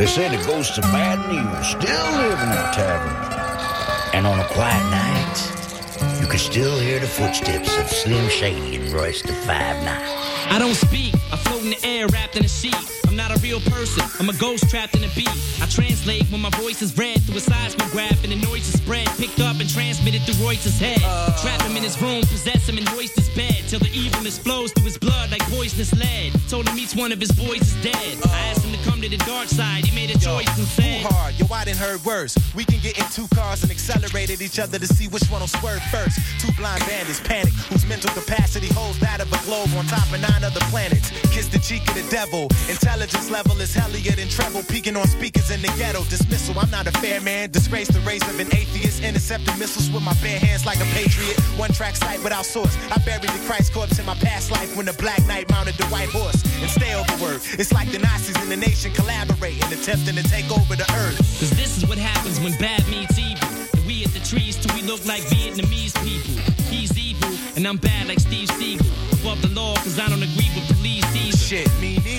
They 0.00 0.06
say 0.06 0.34
the 0.34 0.42
ghosts 0.46 0.78
of 0.78 0.84
bad 0.84 1.18
news 1.28 1.66
still 1.66 2.10
live 2.16 2.40
in 2.40 2.48
that 2.48 2.72
tavern. 2.72 4.14
And 4.14 4.26
on 4.26 4.40
a 4.40 4.44
quiet 4.44 4.82
night, 4.90 6.18
you 6.18 6.26
can 6.26 6.38
still 6.38 6.78
hear 6.78 6.98
the 7.00 7.06
footsteps 7.06 7.76
of 7.76 7.86
Slim 7.86 8.30
Shady 8.30 8.76
and 8.76 8.90
Royce 8.94 9.20
the 9.20 9.34
Five 9.34 9.76
Nine. 9.84 10.00
I 10.48 10.56
don't 10.58 10.72
speak. 10.72 11.12
I 11.30 11.36
float 11.36 11.64
in 11.64 11.70
the 11.72 11.86
air 11.86 12.06
wrapped 12.06 12.34
in 12.34 12.46
a 12.46 12.48
sheet. 12.48 12.99
I'm 13.10 13.16
not 13.16 13.36
a 13.36 13.40
real 13.40 13.58
person. 13.62 14.04
I'm 14.20 14.28
a 14.28 14.38
ghost 14.38 14.70
trapped 14.70 14.94
in 14.94 15.02
a 15.02 15.08
beat. 15.16 15.28
I 15.60 15.66
translate 15.66 16.30
when 16.30 16.40
my 16.40 16.50
voice 16.50 16.80
is 16.80 16.96
read 16.96 17.20
through 17.22 17.38
a 17.38 17.40
seismograph 17.40 18.22
and 18.22 18.30
the 18.30 18.36
noise 18.36 18.72
is 18.72 18.78
spread, 18.78 19.08
picked 19.18 19.40
up 19.40 19.58
and 19.58 19.68
transmitted 19.68 20.22
through 20.22 20.46
Royce's 20.46 20.78
head. 20.78 21.00
Trap 21.42 21.60
him 21.62 21.76
in 21.76 21.82
his 21.82 22.00
room, 22.00 22.20
possess 22.20 22.68
him 22.68 22.78
and 22.78 22.88
hoist 22.88 23.16
his 23.16 23.28
bed 23.30 23.64
till 23.66 23.80
the 23.80 23.90
evilness 23.90 24.38
flows 24.38 24.70
through 24.70 24.84
his 24.84 24.96
blood 24.96 25.32
like 25.32 25.42
poisonous 25.50 25.92
lead. 25.98 26.38
Told 26.48 26.68
him 26.68 26.78
each 26.78 26.94
one 26.94 27.10
of 27.10 27.18
his 27.18 27.32
boys 27.32 27.62
is 27.62 27.74
dead. 27.82 28.18
I 28.30 28.46
asked 28.46 28.64
him 28.64 28.78
to 28.78 28.88
come 28.88 29.00
to 29.00 29.08
the 29.08 29.18
dark 29.26 29.48
side. 29.48 29.84
He 29.86 29.92
made 29.92 30.14
a 30.14 30.18
choice 30.18 30.46
and 30.56 30.66
said, 30.68 31.02
Too 31.02 31.08
hard, 31.10 31.34
yo, 31.34 31.46
I 31.52 31.64
didn't 31.64 31.78
heard 31.78 32.04
worse. 32.04 32.38
We 32.54 32.64
can 32.64 32.78
get 32.78 32.96
in 32.96 33.06
two 33.10 33.26
cars 33.34 33.64
and 33.64 33.72
accelerate 33.72 34.30
at 34.30 34.40
each 34.40 34.60
other 34.60 34.78
to 34.78 34.86
see 34.86 35.08
which 35.08 35.26
one 35.26 35.40
will 35.40 35.48
swerve 35.48 35.82
first. 35.90 36.14
Two 36.38 36.52
blind 36.52 36.86
bandits 36.86 37.18
panic, 37.18 37.54
whose 37.74 37.84
mental 37.86 38.10
capacity 38.14 38.68
holds 38.68 39.00
that 39.00 39.20
of 39.20 39.32
a 39.32 39.38
globe 39.46 39.70
on 39.74 39.84
top 39.86 40.06
of 40.14 40.20
nine 40.20 40.44
other 40.44 40.60
planets. 40.70 41.10
Kiss 41.34 41.48
the 41.48 41.58
cheek 41.58 41.82
of 41.88 41.94
the 41.94 42.06
devil. 42.08 42.46
Intelligence 43.00 43.30
level 43.30 43.58
is 43.62 43.74
hellier 43.74 44.14
than 44.14 44.28
treble, 44.28 44.62
Peeking 44.62 44.94
on 44.94 45.08
speakers 45.08 45.48
in 45.48 45.62
the 45.62 45.72
ghetto. 45.78 46.04
Dismissal, 46.12 46.58
I'm 46.58 46.70
not 46.70 46.86
a 46.86 46.92
fair 47.00 47.18
man. 47.22 47.50
Disgrace 47.50 47.88
the 47.88 48.00
race 48.00 48.20
of 48.28 48.38
an 48.38 48.48
atheist. 48.52 49.02
Intercepting 49.02 49.58
missiles 49.58 49.90
with 49.90 50.02
my 50.02 50.12
bare 50.20 50.38
hands 50.38 50.66
like 50.66 50.76
a 50.76 50.88
patriot. 50.92 51.40
One 51.56 51.72
track 51.72 51.96
sight 51.96 52.22
without 52.22 52.44
source. 52.44 52.76
I 52.92 52.98
buried 52.98 53.22
the 53.22 53.40
Christ 53.48 53.72
corpse 53.72 53.98
in 53.98 54.04
my 54.04 54.16
past 54.16 54.50
life 54.50 54.76
when 54.76 54.84
the 54.84 54.92
Black 54.92 55.24
Knight 55.24 55.48
mounted 55.48 55.76
the 55.76 55.86
white 55.86 56.10
horse. 56.10 56.44
And 56.60 56.68
stay 56.68 56.92
overworked. 56.92 57.56
It's 57.58 57.72
like 57.72 57.90
the 57.90 58.00
Nazis 58.00 58.36
and 58.36 58.50
the 58.52 58.58
nation 58.58 58.92
collaborating, 58.92 59.64
attempting 59.72 60.16
to 60.16 60.24
take 60.24 60.50
over 60.52 60.76
the 60.76 60.84
earth. 61.00 61.16
Cause 61.40 61.56
this 61.56 61.78
is 61.78 61.88
what 61.88 61.96
happens 61.96 62.38
when 62.38 62.52
bad 62.60 62.86
meets 62.88 63.16
evil. 63.18 63.48
And 63.80 63.86
we 63.86 64.04
at 64.04 64.12
the 64.12 64.20
trees 64.20 64.60
till 64.60 64.76
we 64.76 64.82
look 64.82 65.00
like 65.06 65.22
Vietnamese 65.32 65.96
people. 66.04 66.36
He's 66.68 66.92
evil, 66.98 67.32
and 67.56 67.66
I'm 67.66 67.78
bad 67.78 68.08
like 68.08 68.20
Steve 68.20 68.50
Seagal. 68.60 68.84
Above 69.22 69.40
the 69.40 69.48
law, 69.56 69.74
cause 69.76 69.98
I 69.98 70.06
don't 70.10 70.22
agree 70.22 70.52
with 70.52 70.68
police 70.76 71.08
either. 71.16 71.36
Shit, 71.38 71.68
me 71.80 71.96
neither. 72.04 72.09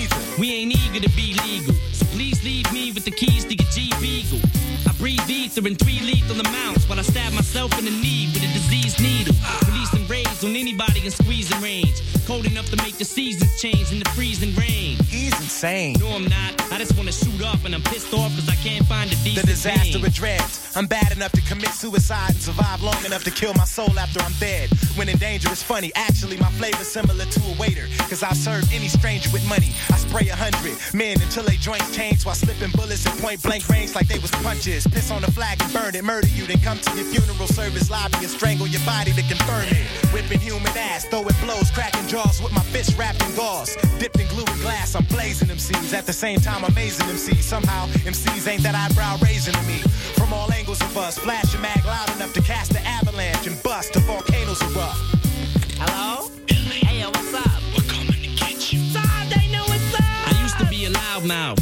We 0.42 0.52
ain't 0.54 0.72
eager 0.72 0.98
to 0.98 1.14
be 1.14 1.38
legal. 1.46 1.72
So 1.92 2.04
please 2.06 2.42
leave 2.42 2.66
me 2.72 2.90
with 2.90 3.04
the 3.04 3.12
keys 3.12 3.44
to 3.44 3.54
your 3.54 3.70
Jeep 3.70 3.94
Eagle. 4.02 4.40
I 4.88 4.92
breathe 4.98 5.30
ether 5.30 5.64
in 5.68 5.76
three 5.76 6.00
lethal 6.00 6.40
amounts 6.40 6.88
while 6.88 6.98
I 6.98 7.02
stab 7.02 7.32
myself 7.32 7.78
in 7.78 7.84
the 7.84 7.92
knee 7.92 8.26
with 8.34 8.42
a 8.42 8.52
diseased 8.52 8.98
needle. 9.00 9.36
Release 9.68 9.92
Releasing 9.92 10.08
rays 10.08 10.42
on 10.42 10.56
anybody 10.56 11.04
in 11.04 11.12
squeezing 11.12 11.60
range. 11.62 12.02
Cold 12.26 12.46
enough 12.46 12.70
to 12.70 12.76
make 12.76 12.96
the 12.98 13.04
seasons 13.04 13.60
change 13.60 13.90
in 13.92 13.98
the 13.98 14.08
freezing 14.10 14.54
rain. 14.54 14.96
He's 15.08 15.34
insane. 15.40 15.96
No, 15.98 16.08
I'm 16.14 16.24
not. 16.24 16.54
I 16.72 16.78
just 16.78 16.96
wanna 16.96 17.12
shoot 17.12 17.42
up 17.42 17.64
and 17.64 17.74
I'm 17.74 17.82
pissed 17.82 18.14
off 18.14 18.32
cause 18.36 18.48
I 18.48 18.54
can't 18.56 18.86
find 18.86 19.10
a 19.12 19.16
decent 19.16 19.44
The 19.44 19.52
disaster 19.52 19.98
thing. 19.98 20.10
dreads. 20.10 20.72
I'm 20.76 20.86
bad 20.86 21.12
enough 21.12 21.32
to 21.32 21.40
commit 21.42 21.70
suicide 21.70 22.30
and 22.30 22.40
survive 22.40 22.80
long 22.82 23.04
enough 23.04 23.24
to 23.24 23.30
kill 23.30 23.52
my 23.54 23.64
soul 23.64 23.98
after 23.98 24.20
I'm 24.22 24.32
dead. 24.40 24.70
When 24.94 25.08
in 25.08 25.18
danger, 25.18 25.48
it's 25.50 25.62
funny. 25.62 25.90
Actually, 25.96 26.36
my 26.38 26.50
flavor's 26.52 26.86
similar 26.88 27.24
to 27.26 27.40
a 27.52 27.54
waiter. 27.58 27.86
Cause 28.08 28.22
I'll 28.22 28.34
serve 28.34 28.72
any 28.72 28.88
stranger 28.88 29.28
with 29.32 29.46
money. 29.48 29.72
I 29.90 29.96
spray 29.98 30.28
a 30.28 30.36
hundred 30.36 30.78
men 30.94 31.20
until 31.20 31.42
they 31.42 31.56
joints 31.56 31.94
change 31.94 32.24
while 32.24 32.36
slipping 32.36 32.70
bullets 32.70 33.04
at 33.04 33.18
point 33.18 33.42
blank 33.42 33.68
range 33.68 33.94
like 33.96 34.06
they 34.06 34.20
was 34.20 34.30
punches. 34.46 34.86
Piss 34.86 35.10
on 35.10 35.22
the 35.22 35.30
flag 35.32 35.60
and 35.60 35.72
burn 35.72 35.94
it, 35.96 36.04
murder 36.04 36.28
you, 36.28 36.46
then 36.46 36.60
come 36.60 36.78
to 36.78 36.90
your 36.96 37.04
funeral 37.06 37.48
service 37.48 37.90
lobby 37.90 38.18
and 38.18 38.30
strangle 38.30 38.68
your 38.68 38.82
body 38.86 39.12
to 39.12 39.22
confirm 39.22 39.66
it. 39.68 39.84
Whipping 40.14 40.40
human 40.40 40.72
ass, 40.78 41.04
throwing 41.04 41.34
blows, 41.42 41.70
cracking 41.72 42.06
jaws 42.12 42.42
with 42.42 42.52
my 42.52 42.60
fist 42.60 42.98
wrapped 42.98 43.22
in 43.26 43.34
gauze. 43.34 43.74
Dipped 43.98 44.20
in 44.20 44.28
glue 44.28 44.44
and 44.46 44.60
glass, 44.60 44.94
I'm 44.94 45.04
blazing 45.04 45.48
MCs. 45.48 45.94
At 45.94 46.04
the 46.04 46.12
same 46.12 46.40
time, 46.40 46.62
amazing 46.64 47.06
MCs. 47.06 47.42
Somehow, 47.42 47.86
MCs 48.04 48.46
ain't 48.48 48.62
that 48.64 48.74
eyebrow 48.74 49.16
raising 49.22 49.54
to 49.54 49.62
me. 49.62 49.78
From 50.18 50.30
all 50.34 50.52
angles 50.52 50.82
of 50.82 50.94
us, 50.98 51.16
flash 51.16 51.54
a 51.54 51.58
mag 51.58 51.82
loud 51.86 52.14
enough 52.16 52.34
to 52.34 52.42
cast 52.42 52.74
the 52.74 52.80
avalanche 52.86 53.46
and 53.46 53.60
bust 53.62 53.94
the 53.94 54.00
volcanoes 54.00 54.60
erupt. 54.60 54.98
Hello? 55.80 56.28
Hey, 56.48 57.00
yo, 57.00 57.08
what's 57.08 57.32
up? 57.32 57.62
We're 57.74 57.88
coming 57.88 58.20
to 58.20 58.44
get 58.44 58.72
you. 58.74 58.92
Todd, 58.92 59.32
they 59.32 59.50
know 59.50 59.64
what's 59.64 59.94
up. 59.94 60.04
I 60.04 60.38
used 60.42 60.58
to 60.58 60.66
be 60.66 60.84
a 60.84 60.90
loudmouth. 60.90 61.61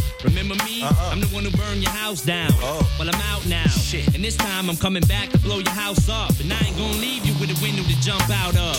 Remember 0.50 0.66
me? 0.66 0.82
Uh-huh. 0.82 1.14
I'm 1.14 1.20
the 1.20 1.30
one 1.30 1.44
who 1.44 1.54
burned 1.54 1.78
your 1.78 1.94
house 1.94 2.22
down. 2.22 2.50
Oh. 2.58 2.82
Well, 2.98 3.06
I'm 3.06 3.22
out 3.30 3.46
now. 3.46 3.70
Shit. 3.70 4.18
And 4.18 4.24
this 4.24 4.34
time 4.34 4.68
I'm 4.68 4.76
coming 4.76 5.06
back 5.06 5.30
to 5.30 5.38
blow 5.38 5.58
your 5.62 5.70
house 5.78 6.08
up. 6.08 6.34
And 6.42 6.52
I 6.52 6.58
ain't 6.66 6.76
gonna 6.76 6.98
leave 6.98 7.22
you 7.22 7.38
with 7.38 7.54
a 7.54 7.58
window 7.62 7.86
to 7.86 7.96
jump 8.02 8.26
out 8.26 8.58
of. 8.58 8.74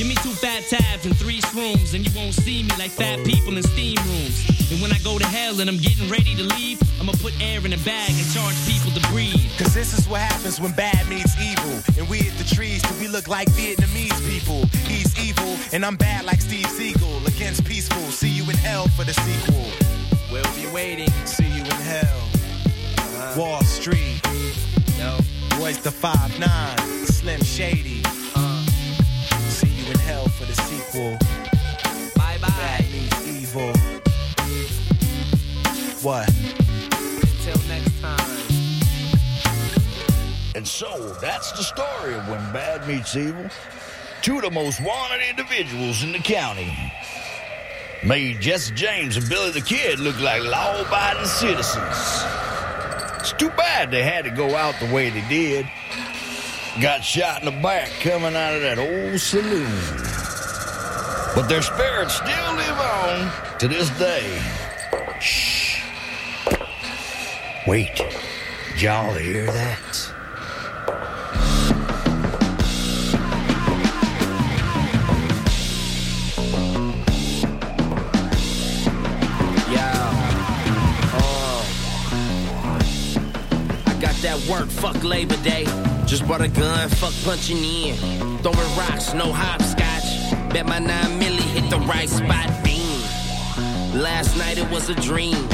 Give 0.00 0.08
me 0.08 0.16
two 0.24 0.32
fat 0.32 0.64
tabs 0.64 1.04
and 1.04 1.12
three 1.12 1.42
shrooms, 1.52 1.92
and 1.92 2.00
you 2.00 2.12
won't 2.16 2.32
see 2.32 2.62
me 2.62 2.72
like 2.80 2.90
fat 2.90 3.20
oh. 3.20 3.24
people 3.24 3.52
in 3.52 3.62
steam 3.62 4.00
rooms. 4.08 4.48
And 4.72 4.80
when 4.80 4.96
I 4.96 4.98
go 5.04 5.18
to 5.18 5.26
hell 5.26 5.60
and 5.60 5.68
I'm 5.68 5.76
getting 5.76 6.08
ready 6.08 6.32
to 6.40 6.44
leave, 6.56 6.80
I'ma 6.98 7.12
put 7.20 7.36
air 7.36 7.60
in 7.60 7.72
a 7.74 7.82
bag 7.84 8.16
and 8.16 8.26
charge 8.32 8.56
people 8.64 8.88
to 8.96 9.02
breathe. 9.12 9.44
Cause 9.60 9.76
this 9.76 9.92
is 9.92 10.08
what 10.08 10.24
happens 10.24 10.56
when 10.56 10.72
bad 10.72 11.04
meets 11.04 11.36
evil. 11.36 11.84
And 12.00 12.08
we 12.08 12.24
hit 12.24 12.32
the 12.40 12.48
trees 12.48 12.80
till 12.80 12.96
we 12.96 13.08
look 13.08 13.28
like 13.28 13.52
Vietnamese 13.52 14.16
people. 14.24 14.64
He's 14.88 15.12
evil, 15.20 15.52
and 15.74 15.84
I'm 15.84 15.96
bad 15.96 16.24
like 16.24 16.40
Steve 16.40 16.72
Seagal. 16.72 17.28
Against 17.28 17.66
peaceful, 17.66 18.08
see 18.08 18.30
you 18.30 18.48
in 18.48 18.56
hell 18.56 18.88
for 18.96 19.04
the 19.04 19.12
sequel. 19.12 19.68
We'll 20.32 20.54
be 20.54 20.66
waiting, 20.72 21.10
see 21.26 21.48
you 21.48 21.62
in 21.62 21.70
hell. 21.70 22.28
Wall 23.36 23.62
Street. 23.64 24.20
Yo. 24.96 25.18
Royce 25.58 25.78
the 25.78 25.90
5'9, 25.90 27.06
Slim 27.06 27.42
Shady. 27.42 28.02
Huh? 28.04 28.64
See 29.48 29.68
you 29.68 29.90
in 29.90 29.98
hell 29.98 30.28
for 30.28 30.44
the 30.44 30.54
sequel. 30.54 31.18
Bye 32.14 32.38
bye. 32.40 32.48
Bad 32.48 32.84
meets 32.92 33.26
evil. 33.26 33.72
What? 36.02 36.28
Until 36.28 37.68
next 37.68 38.00
time. 38.00 38.40
And 40.54 40.66
so, 40.66 41.12
that's 41.20 41.50
the 41.52 41.62
story 41.62 42.14
of 42.14 42.28
when 42.28 42.52
bad 42.52 42.86
meets 42.86 43.16
evil. 43.16 43.50
Two 44.22 44.36
of 44.36 44.42
the 44.42 44.50
most 44.50 44.80
wanted 44.80 45.22
individuals 45.28 46.04
in 46.04 46.12
the 46.12 46.18
county. 46.18 46.92
Made 48.02 48.40
Jesse 48.40 48.72
James 48.74 49.18
and 49.18 49.28
Billy 49.28 49.50
the 49.50 49.60
Kid 49.60 50.00
look 50.00 50.18
like 50.20 50.42
law 50.42 50.80
abiding 50.80 51.26
citizens. 51.26 52.24
It's 53.20 53.32
too 53.32 53.50
bad 53.50 53.90
they 53.90 54.02
had 54.02 54.24
to 54.24 54.30
go 54.30 54.56
out 54.56 54.74
the 54.80 54.90
way 54.92 55.10
they 55.10 55.26
did. 55.28 55.68
Got 56.80 57.04
shot 57.04 57.40
in 57.40 57.44
the 57.44 57.60
back 57.60 57.90
coming 58.00 58.34
out 58.34 58.54
of 58.54 58.62
that 58.62 58.78
old 58.78 59.20
saloon. 59.20 59.70
But 61.34 61.48
their 61.48 61.60
spirits 61.60 62.14
still 62.14 62.54
live 62.54 62.80
on 62.80 63.58
to 63.58 63.68
this 63.68 63.90
day. 63.98 64.40
Shh. 65.20 65.82
Wait. 67.66 68.00
Y'all 68.78 69.12
hear 69.12 69.44
that? 69.44 70.12
Work, 84.48 84.68
fuck 84.68 85.02
Labor 85.02 85.36
Day. 85.42 85.64
Just 86.06 86.26
brought 86.26 86.40
a 86.40 86.48
gun, 86.48 86.88
fuck 86.88 87.12
punching 87.24 87.56
in. 87.56 87.96
Throwing 88.38 88.76
rocks, 88.76 89.12
no 89.14 89.32
hopscotch. 89.32 90.30
Bet 90.52 90.66
my 90.66 90.78
9 90.78 91.20
milli 91.20 91.42
hit 91.54 91.68
the 91.70 91.78
right 91.80 92.08
spot, 92.08 92.48
beam. 92.64 93.00
Last 94.00 94.36
night 94.36 94.58
it 94.58 94.68
was 94.70 94.88
a 94.88 94.94
dream. 94.94 95.48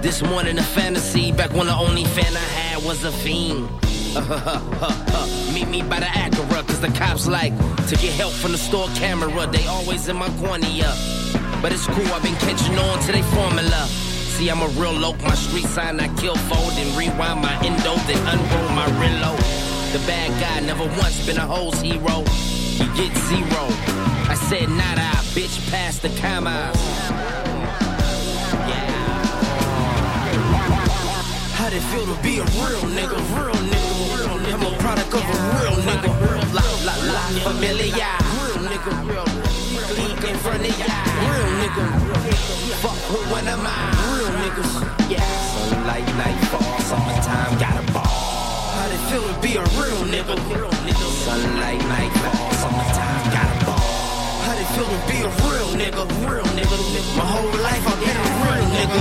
This 0.00 0.22
morning 0.22 0.58
a 0.58 0.62
fantasy. 0.62 1.32
Back 1.32 1.52
when 1.52 1.66
the 1.66 1.74
only 1.74 2.04
fan 2.04 2.36
I 2.36 2.46
had 2.58 2.84
was 2.84 3.04
a 3.04 3.12
fiend. 3.12 3.68
Meet 5.54 5.68
me 5.68 5.82
by 5.82 6.00
the 6.00 6.06
Acura, 6.06 6.66
cause 6.66 6.80
the 6.80 6.88
cops 6.88 7.26
like 7.26 7.56
to 7.88 7.96
get 7.96 8.12
help 8.14 8.32
from 8.32 8.52
the 8.52 8.58
store 8.58 8.88
camera. 8.94 9.46
They 9.46 9.66
always 9.66 10.08
in 10.08 10.16
my 10.16 10.28
corner. 10.38 10.66
But 11.60 11.72
it's 11.72 11.86
cool, 11.86 12.06
I've 12.12 12.22
been 12.22 12.36
catching 12.36 12.78
on 12.78 13.00
to 13.00 13.12
their 13.12 13.22
formula. 13.24 14.13
See, 14.34 14.50
I'm 14.50 14.62
a 14.62 14.68
real 14.80 14.92
loc, 14.92 15.22
my 15.22 15.36
street 15.36 15.66
sign 15.66 16.00
I 16.00 16.08
kill 16.16 16.34
fold 16.34 16.72
and 16.72 16.90
rewind 16.98 17.40
my 17.40 17.54
endo, 17.64 17.94
then 18.08 18.18
unroll 18.26 18.68
my 18.74 18.86
reload. 18.98 19.38
The 19.92 20.02
bad 20.10 20.28
guy 20.42 20.58
never 20.66 20.86
once 20.98 21.24
been 21.24 21.36
a 21.36 21.46
hoe's 21.46 21.80
hero. 21.80 22.24
You 22.82 22.86
get 22.98 23.14
zero. 23.30 23.62
I 24.26 24.34
said 24.34 24.68
nada, 24.70 25.06
bitch, 25.38 25.54
pass 25.70 26.00
the 26.00 26.08
camera. 26.18 26.72
How'd 31.54 31.72
it 31.72 31.84
feel 31.94 32.04
to 32.04 32.20
be 32.20 32.40
a 32.40 32.44
real 32.58 32.84
nigga? 32.90 33.14
Real 33.38 33.54
nigga, 33.70 34.18
real 34.18 34.38
nigga. 34.42 34.54
I'm 34.54 34.66
a 34.66 34.78
product 34.78 35.14
of 35.14 35.22
a 35.22 35.36
real 35.62 35.78
nigga. 35.86 36.10
La 36.52 36.64
la 36.82 36.94
la, 37.12 37.22
familiar. 37.46 38.10
Real 38.42 38.58
nigga, 38.66 39.08
real 39.08 39.33
League 39.94 40.24
in 40.26 40.36
front 40.42 40.60
of 40.66 40.74
ya. 40.78 40.86
Real 41.22 41.50
nigga. 41.62 41.86
Fuck 42.82 42.98
with 43.10 43.26
one 43.30 43.46
of 43.46 43.58
mine. 43.62 43.94
Real 44.10 44.32
niggas. 44.42 44.72
Yeah. 45.08 45.22
Sunlight, 45.54 46.06
nightfall, 46.18 46.78
summertime, 46.90 47.54
got 47.62 47.78
a 47.78 47.84
ball. 47.92 48.02
How'd 48.74 48.90
it 48.90 49.02
feel 49.06 49.22
to 49.22 49.34
be 49.40 49.54
a 49.54 49.64
real 49.78 50.02
nigga? 50.10 50.34
Sunlight, 51.24 51.78
nightfall, 51.86 52.50
summertime, 52.58 53.22
got 53.30 53.48
a 53.54 53.64
ball. 53.66 53.86
How'd 54.44 54.58
it 54.58 54.68
feel 54.74 54.90
to 54.90 55.00
be 55.06 55.18
a 55.22 55.30
real 55.46 55.70
nigga? 55.78 56.02
Real 56.26 56.48
nigga. 56.58 56.76
My 57.14 57.26
whole 57.30 57.54
life 57.62 57.84
I've 57.86 58.00
been 58.02 58.18
a 58.18 58.26
real 58.42 58.66
nigga. 58.74 59.00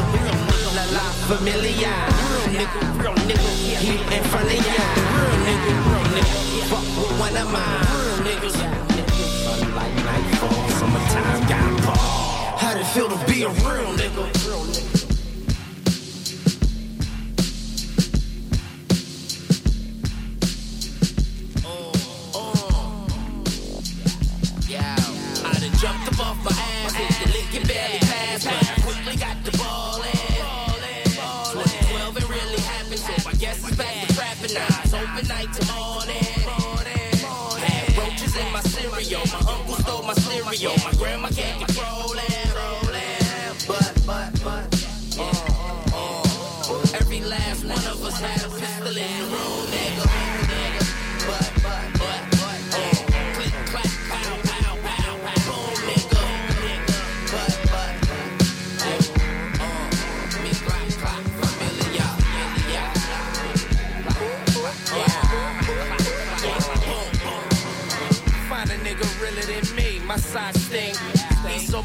La 0.77 0.85
la, 0.93 1.05
familiar. 1.25 1.97
Real 2.29 2.47
nigga, 2.53 2.79
real 3.01 3.17
nigga. 3.25 3.49
Heat 3.81 4.03
in 4.13 4.23
front 4.29 4.45
of 4.45 4.61
ya. 4.61 4.77
Real 5.17 5.37
nigga, 5.47 5.71
real 5.89 6.05
nigga. 6.15 6.35
Fuck 6.69 6.85
with 7.01 7.19
one 7.19 7.35
of 7.37 7.49
mine. 7.51 7.81
Real 7.89 8.29
niggas. 8.29 8.82
Summertime, 10.93 11.47
got. 11.47 11.97
How'd 12.59 12.77
it 12.79 12.85
feel 12.85 13.09
to 13.09 13.25
be 13.25 13.41
a 13.41 13.49
real 13.49 13.93
nigga? 13.97 15.02
My 40.63 40.92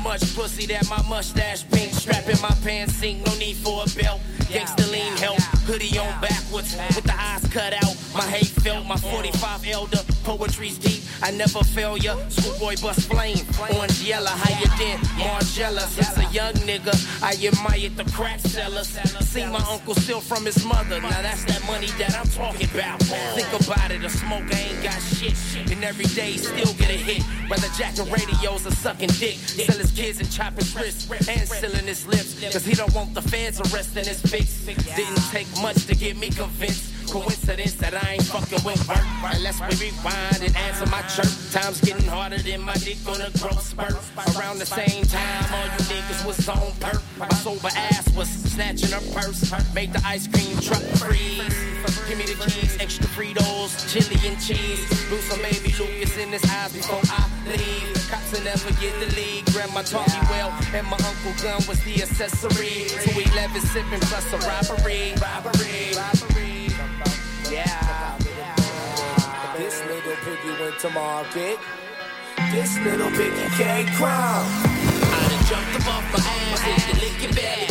much 0.03 0.35
pussy 0.35 0.67
that 0.67 0.89
my 0.89 1.03
mustache 1.09 1.65
pink. 1.71 1.93
Strapping 1.93 2.41
my 2.41 2.55
pants 2.63 2.95
sink, 2.95 3.27
no 3.27 3.35
need 3.37 3.57
for 3.57 3.83
a 3.85 4.03
belt. 4.03 4.21
Gangsta 4.51 4.91
lean 4.91 5.17
help, 5.19 5.41
hoodie 5.67 5.99
on 5.99 6.21
backwards 6.21 6.77
with 6.95 7.05
the 7.05 7.15
eyes 7.15 7.47
cut 7.49 7.73
out. 7.73 7.95
My 8.15 8.25
hate 8.25 8.47
felt, 8.63 8.87
my 8.87 8.97
45 8.97 9.67
elder, 9.69 9.99
poetry's 10.25 10.79
deep. 10.79 11.03
I 11.23 11.31
never 11.33 11.63
fail 11.65 11.97
ya. 11.99 12.17
Schoolboy 12.29 12.77
bust 12.81 13.09
flame, 13.11 13.39
orange 13.59 14.03
yellow, 14.03 14.31
how 14.31 14.59
you 14.59 14.67
did? 14.79 14.99
Margella, 15.19 15.81
since 15.87 16.17
a 16.17 16.33
young 16.33 16.55
nigga, 16.67 16.95
I 17.23 17.33
admired 17.47 17.97
the 17.97 18.05
crack 18.13 18.41
sellers. 18.41 18.89
See 19.29 19.45
my 19.47 19.63
uncle 19.69 19.95
steal 19.95 20.21
from 20.21 20.45
his 20.45 20.65
mother. 20.65 21.01
Now 21.01 21.23
that's 21.23 21.45
that 21.45 21.65
money 21.67 21.89
that 21.99 22.17
I'm 22.17 22.29
talking 22.29 22.69
about. 22.73 23.03
Think 23.03 23.49
about 23.61 23.91
it, 23.91 24.05
a 24.05 24.11
smoker 24.11 24.57
ain't 24.57 24.83
got 24.83 25.01
shit. 25.03 25.35
And 25.71 25.83
every 25.85 26.07
day 26.07 26.37
still 26.37 26.73
get 26.75 26.91
a 26.91 26.99
hit. 26.99 27.23
Whether 27.49 27.69
jacking 27.77 28.11
radios 28.11 28.67
or 28.67 28.73
sucking 28.73 29.11
dick. 29.19 29.37
Sell 29.37 29.79
his 29.79 29.91
kids 29.91 30.21
and 30.21 30.31
chop 30.31 30.55
his 30.55 30.75
wrists 30.77 31.11
and 31.29 31.49
sealing 31.49 31.87
his 31.87 32.07
lips. 32.07 32.41
Cause 32.53 32.65
he 32.65 32.75
don't 32.75 32.95
want 32.95 33.15
the 33.15 33.23
feds 33.23 33.61
arresting 33.61 34.05
his 34.05 34.21
fix. 34.21 34.65
Didn't 34.65 35.31
take 35.31 35.49
much 35.61 35.87
to 35.87 35.95
get 35.95 36.17
me 36.17 36.31
convinced. 36.31 36.98
Coincidence 37.11 37.73
that 37.75 37.95
I 37.95 38.15
ain't 38.15 38.23
fucking 38.25 38.63
with 38.65 38.87
work. 38.87 39.07
Unless 39.25 39.61
we 39.65 39.89
rewind 39.89 40.43
and 40.43 40.55
answer 40.57 40.85
my 40.87 41.01
chirp. 41.09 41.33
Time's 41.53 41.81
getting 41.81 42.07
harder 42.07 42.39
than 42.39 42.61
my 42.61 42.75
dick 42.75 42.99
on 43.09 43.21
a 43.21 43.31
growth 43.41 43.63
spurt. 43.63 43.97
Around 44.37 44.59
the 44.59 44.67
same 44.67 45.05
time, 45.05 45.45
all 45.55 45.65
you 45.65 45.85
niggas 45.89 46.27
was 46.27 46.49
on 46.49 46.73
perk. 46.81 47.01
My 47.17 47.29
sober 47.41 47.69
ass 47.75 48.13
was 48.15 48.29
snatching 48.29 48.91
her 48.91 49.01
purse. 49.17 49.41
Made 49.75 49.93
the 49.93 50.03
ice 50.05 50.29
cream 50.29 50.57
truck 50.61 50.83
freeze. 51.01 51.79
Give 52.09 52.19
me 52.19 52.25
the 52.25 52.37
keys, 52.51 52.77
extra 52.79 53.07
Fritos, 53.07 53.73
chili 53.89 54.21
and 54.29 54.41
cheese. 54.41 54.85
Blew 55.09 55.19
some 55.19 55.41
baby 55.41 55.73
Lucas 55.79 56.17
in 56.19 56.29
his 56.29 56.45
eyes 56.45 56.73
before 56.73 57.01
I 57.09 57.25
leave. 57.49 58.09
Cops 58.11 58.33
will 58.33 58.45
never 58.45 58.69
get 58.81 58.93
the 59.01 59.09
lead. 59.17 59.47
Grandma 59.53 59.81
taught 59.81 60.09
me 60.09 60.21
well, 60.29 60.53
and 60.75 60.87
my 60.87 60.99
uncle 61.01 61.33
gun 61.43 61.61
was 61.69 61.81
the 61.85 62.03
accessory. 62.03 62.89
211 63.17 63.61
sipping 63.63 64.01
plus 64.13 64.29
a 64.33 64.39
robbery. 64.45 65.15
Robbery. 65.17 65.97
Robbery. 65.97 66.58
This 67.49 67.57
little 69.87 70.17
piggy 70.23 70.61
went 70.61 70.79
to 70.81 70.91
market. 70.91 71.59
This 72.53 72.79
little 72.81 73.09
piggy 73.11 73.49
can't 73.57 73.89
cry. 73.97 74.45
I 75.03 75.29
done 75.31 75.45
jumped 75.47 75.75
up 75.77 75.95
off 75.95 76.13
my 76.13 76.19
ass, 76.19 76.61
hit 76.61 76.95
the 76.95 77.01
lick 77.01 77.25
and 77.25 77.68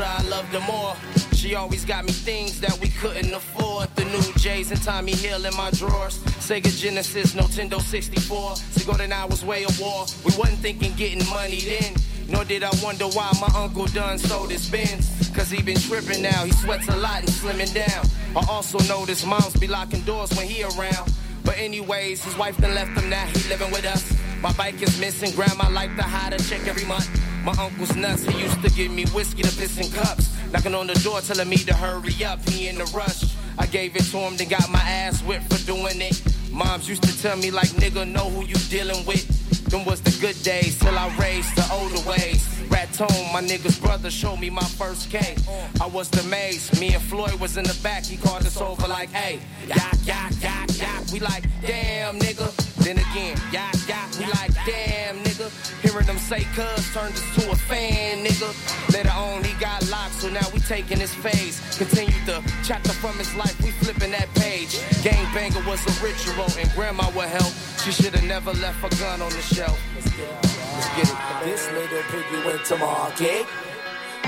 I 0.00 0.22
loved 0.22 0.48
her 0.54 0.60
more. 0.60 0.94
She 1.34 1.54
always 1.54 1.84
got 1.84 2.04
me 2.04 2.12
things 2.12 2.60
that 2.60 2.78
we 2.80 2.88
couldn't 2.88 3.34
afford. 3.34 3.94
The 3.96 4.04
new 4.04 4.22
J's 4.38 4.70
and 4.70 4.80
Tommy 4.82 5.12
Hill 5.12 5.44
in 5.44 5.54
my 5.56 5.70
drawers. 5.72 6.18
Sega 6.38 6.70
Genesis, 6.80 7.34
Nintendo 7.34 7.80
64. 7.80 8.52
Sigo 8.52 8.98
and 9.00 9.12
I 9.12 9.24
was 9.24 9.44
way 9.44 9.64
of 9.64 9.78
war. 9.80 10.06
We 10.24 10.32
wasn't 10.38 10.60
thinking 10.60 10.94
getting 10.94 11.28
money 11.28 11.60
then. 11.60 11.94
Nor 12.28 12.44
did 12.44 12.62
I 12.62 12.70
wonder 12.82 13.06
why 13.06 13.30
my 13.40 13.48
uncle 13.56 13.86
done 13.86 14.18
sold 14.18 14.50
his 14.50 14.68
Benz. 14.70 15.30
Cause 15.34 15.50
he 15.50 15.62
been 15.62 15.78
tripping 15.78 16.22
now. 16.22 16.44
He 16.44 16.52
sweats 16.52 16.88
a 16.88 16.96
lot 16.96 17.20
and 17.20 17.28
slimming 17.28 17.74
down. 17.74 18.06
I 18.36 18.46
also 18.48 18.78
notice 18.86 19.26
moms 19.26 19.54
be 19.54 19.66
locking 19.66 20.02
doors 20.02 20.30
when 20.36 20.46
he 20.46 20.62
around. 20.62 21.12
But 21.44 21.58
anyways, 21.58 22.24
his 22.24 22.36
wife 22.38 22.56
done 22.58 22.74
left 22.74 22.96
him 22.96 23.10
now. 23.10 23.26
He 23.26 23.48
living 23.48 23.70
with 23.72 23.84
us. 23.84 24.14
My 24.40 24.52
bike 24.52 24.80
is 24.80 24.98
missing. 25.00 25.32
Grandma 25.32 25.68
like 25.70 25.94
to 25.96 26.02
hide 26.02 26.32
a 26.32 26.38
check 26.38 26.66
every 26.66 26.84
month. 26.84 27.08
My 27.44 27.52
uncle's 27.58 27.96
nuts. 27.96 28.24
He 28.24 28.40
used 28.40 28.62
to 28.62 28.70
give 28.70 28.92
me 28.92 29.04
whiskey 29.06 29.42
to 29.42 29.56
piss 29.56 29.78
in 29.78 29.90
cups. 29.92 30.30
Knocking 30.52 30.74
on 30.74 30.86
the 30.86 30.94
door 30.94 31.20
telling 31.20 31.48
me 31.48 31.56
to 31.56 31.74
hurry 31.74 32.24
up. 32.24 32.46
He 32.48 32.68
in 32.68 32.80
a 32.80 32.84
rush. 32.86 33.34
I 33.58 33.66
gave 33.66 33.96
it 33.96 34.04
to 34.04 34.18
him, 34.18 34.36
then 34.36 34.48
got 34.48 34.70
my 34.70 34.80
ass 34.80 35.20
whipped 35.22 35.52
for 35.52 35.66
doing 35.66 36.00
it. 36.00 36.22
Moms 36.50 36.88
used 36.88 37.02
to 37.02 37.22
tell 37.22 37.36
me 37.36 37.50
like, 37.50 37.68
nigga, 37.70 38.08
know 38.10 38.30
who 38.30 38.44
you 38.46 38.54
dealing 38.70 39.04
with. 39.06 39.26
Them 39.70 39.84
was 39.84 40.00
the 40.02 40.10
good 40.20 40.40
days 40.42 40.78
till 40.78 40.96
I 40.96 41.08
raised 41.18 41.54
the 41.56 41.66
older 41.72 42.08
ways. 42.08 42.46
Rat 42.68 42.92
Tone, 42.92 43.08
my 43.32 43.40
nigga's 43.40 43.78
brother, 43.78 44.10
showed 44.10 44.38
me 44.38 44.50
my 44.50 44.64
first 44.64 45.10
K. 45.10 45.34
I 45.80 45.86
was 45.86 46.08
the 46.10 46.22
maze. 46.24 46.78
Me 46.78 46.94
and 46.94 47.02
Floyd 47.02 47.34
was 47.40 47.56
in 47.56 47.64
the 47.64 47.78
back. 47.82 48.04
He 48.04 48.16
called 48.16 48.42
us 48.42 48.60
over 48.60 48.86
like, 48.86 49.10
hey, 49.10 49.40
yak, 49.66 49.96
yak, 50.04 50.32
yak, 50.40 50.68
yak. 50.78 51.02
We 51.12 51.20
like, 51.20 51.44
damn, 51.62 52.18
nigga. 52.18 52.54
Then 52.84 52.98
again, 52.98 53.36
yak, 53.50 53.74
yak. 53.88 54.10
We 54.18 54.26
like, 54.26 54.52
damn, 54.66 55.16
nigga. 55.24 55.48
Hearing 55.82 56.06
them 56.06 56.18
say 56.18 56.44
cuz 56.54 56.94
turned 56.94 57.14
us 57.14 57.26
to 57.36 57.50
a 57.50 57.56
fan, 57.56 58.24
nigga. 58.24 58.50
Later 58.94 59.10
on, 59.10 59.42
he 59.42 59.52
got 59.54 59.82
locked, 59.90 60.14
so 60.14 60.28
now 60.30 60.46
we 60.54 60.60
taking 60.60 61.00
his 61.00 61.12
phase. 61.12 61.60
Continued 61.76 62.24
the 62.24 62.38
chapter 62.62 62.92
from 62.92 63.18
his 63.18 63.34
life, 63.34 63.60
we 63.62 63.72
flipping 63.82 64.12
that 64.12 64.32
page. 64.34 64.78
Gang 65.02 65.26
banger 65.34 65.62
was 65.66 65.82
a 65.90 65.94
ritual, 66.04 66.46
and 66.58 66.70
grandma 66.74 67.10
would 67.16 67.28
help. 67.28 67.52
She 67.82 67.90
should 67.90 68.14
have 68.14 68.24
never 68.24 68.52
left 68.52 68.78
a 68.84 68.90
gun 68.96 69.20
on 69.20 69.30
the 69.30 69.42
shelf. 69.42 69.78
Let's 69.94 70.10
get 70.10 70.28
it. 70.28 70.38
Let's 70.42 70.88
get 70.94 71.08
it. 71.10 71.18
This 71.44 71.66
little 71.72 72.02
piggy 72.10 72.38
went 72.46 72.64
to 72.66 72.76
market. 72.78 73.46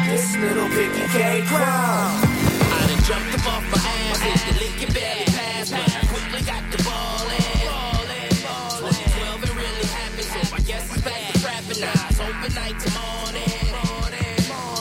This 0.07 0.37
little 0.37 0.69
piggy 0.69 1.07
came 1.15 1.47
crown. 1.47 2.19
I 2.67 2.87
done 2.89 3.03
jumped 3.07 3.35
up 3.39 3.47
off 3.55 3.65
my 3.71 3.79
ass, 3.79 4.21
hit 4.21 4.89
the 4.89 4.93
barely 4.93 5.25
passed 5.39 5.73
me. 5.73 5.85
Quickly 6.11 6.43
got 6.43 6.63
the 6.73 6.83
ball 6.83 6.94
to 11.85 11.99
rapping 11.99 12.01
now. 12.01 12.09
It's 12.09 12.21
open 12.21 12.55
night 12.55 12.79
to 12.81 12.91
morning. 12.93 14.25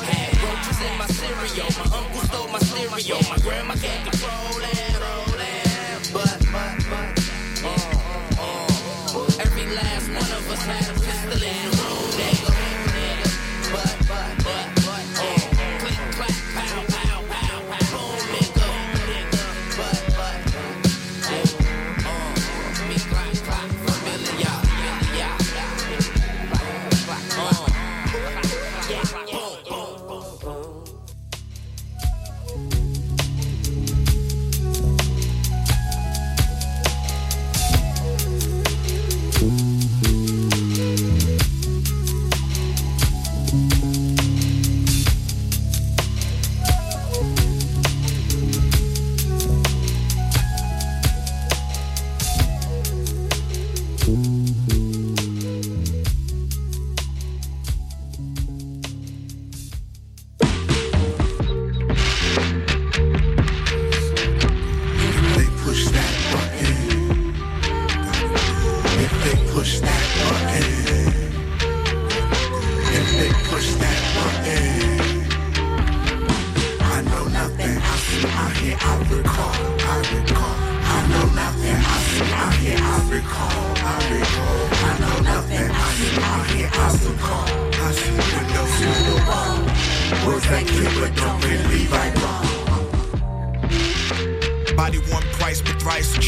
Had 0.10 0.44
roaches 0.44 0.80
in 0.82 0.98
my 0.98 1.08
cereal. 1.08 1.70
My 1.80 1.98
uncle 1.98 2.22
stole 2.22 2.48
my 2.50 2.60
stereo. 2.60 3.18
My 3.30 3.38
grandma 3.38 3.76
can't 3.76 4.10
control 4.10 4.62
it. 4.64 4.93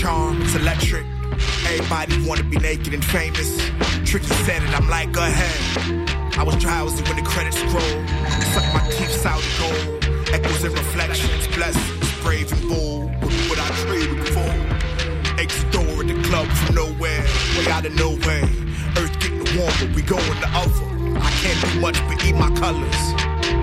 Charm. 0.05 0.41
It's 0.41 0.55
electric. 0.55 1.05
Everybody 1.65 2.27
wanna 2.27 2.43
be 2.43 2.57
naked 2.57 2.93
and 2.93 3.03
famous. 3.03 3.57
Tricky 4.05 4.27
said 4.45 4.61
it, 4.61 4.69
I'm 4.77 4.87
like, 4.89 5.11
go 5.11 5.21
ahead. 5.21 6.09
I 6.37 6.43
was 6.43 6.55
drowsy 6.57 7.03
when 7.03 7.17
the 7.23 7.29
credits 7.29 7.57
scroll. 7.57 7.95
Suck 8.53 8.67
my 8.73 8.83
teeth 8.91 9.25
out 9.25 9.41
of 9.41 9.53
gold. 9.59 10.29
Echoes 10.33 10.63
and 10.63 10.73
reflections, 10.73 11.47
blessings, 11.55 12.23
brave 12.23 12.51
and 12.51 12.69
bold. 12.69 13.09
What 13.49 13.59
I 13.59 13.67
trade 13.83 14.09
it 14.13 14.29
for? 14.35 15.41
Exit 15.41 15.71
door 15.71 16.01
at 16.01 16.07
the 16.07 16.21
club 16.27 16.47
from 16.47 16.75
nowhere, 16.75 17.23
way 17.57 17.67
out 17.71 17.85
of 17.85 17.95
nowhere. 17.95 18.43
Earth 18.97 19.15
getting 19.19 19.45
warmer, 19.57 19.87
we 19.95 20.01
go 20.01 20.17
in 20.17 20.39
the 20.39 20.51
other. 20.53 20.85
I 21.17 21.31
can't 21.41 21.59
do 21.73 21.79
much 21.79 21.97
but 22.07 22.23
eat 22.25 22.35
my 22.35 22.51
colors. 22.59 23.01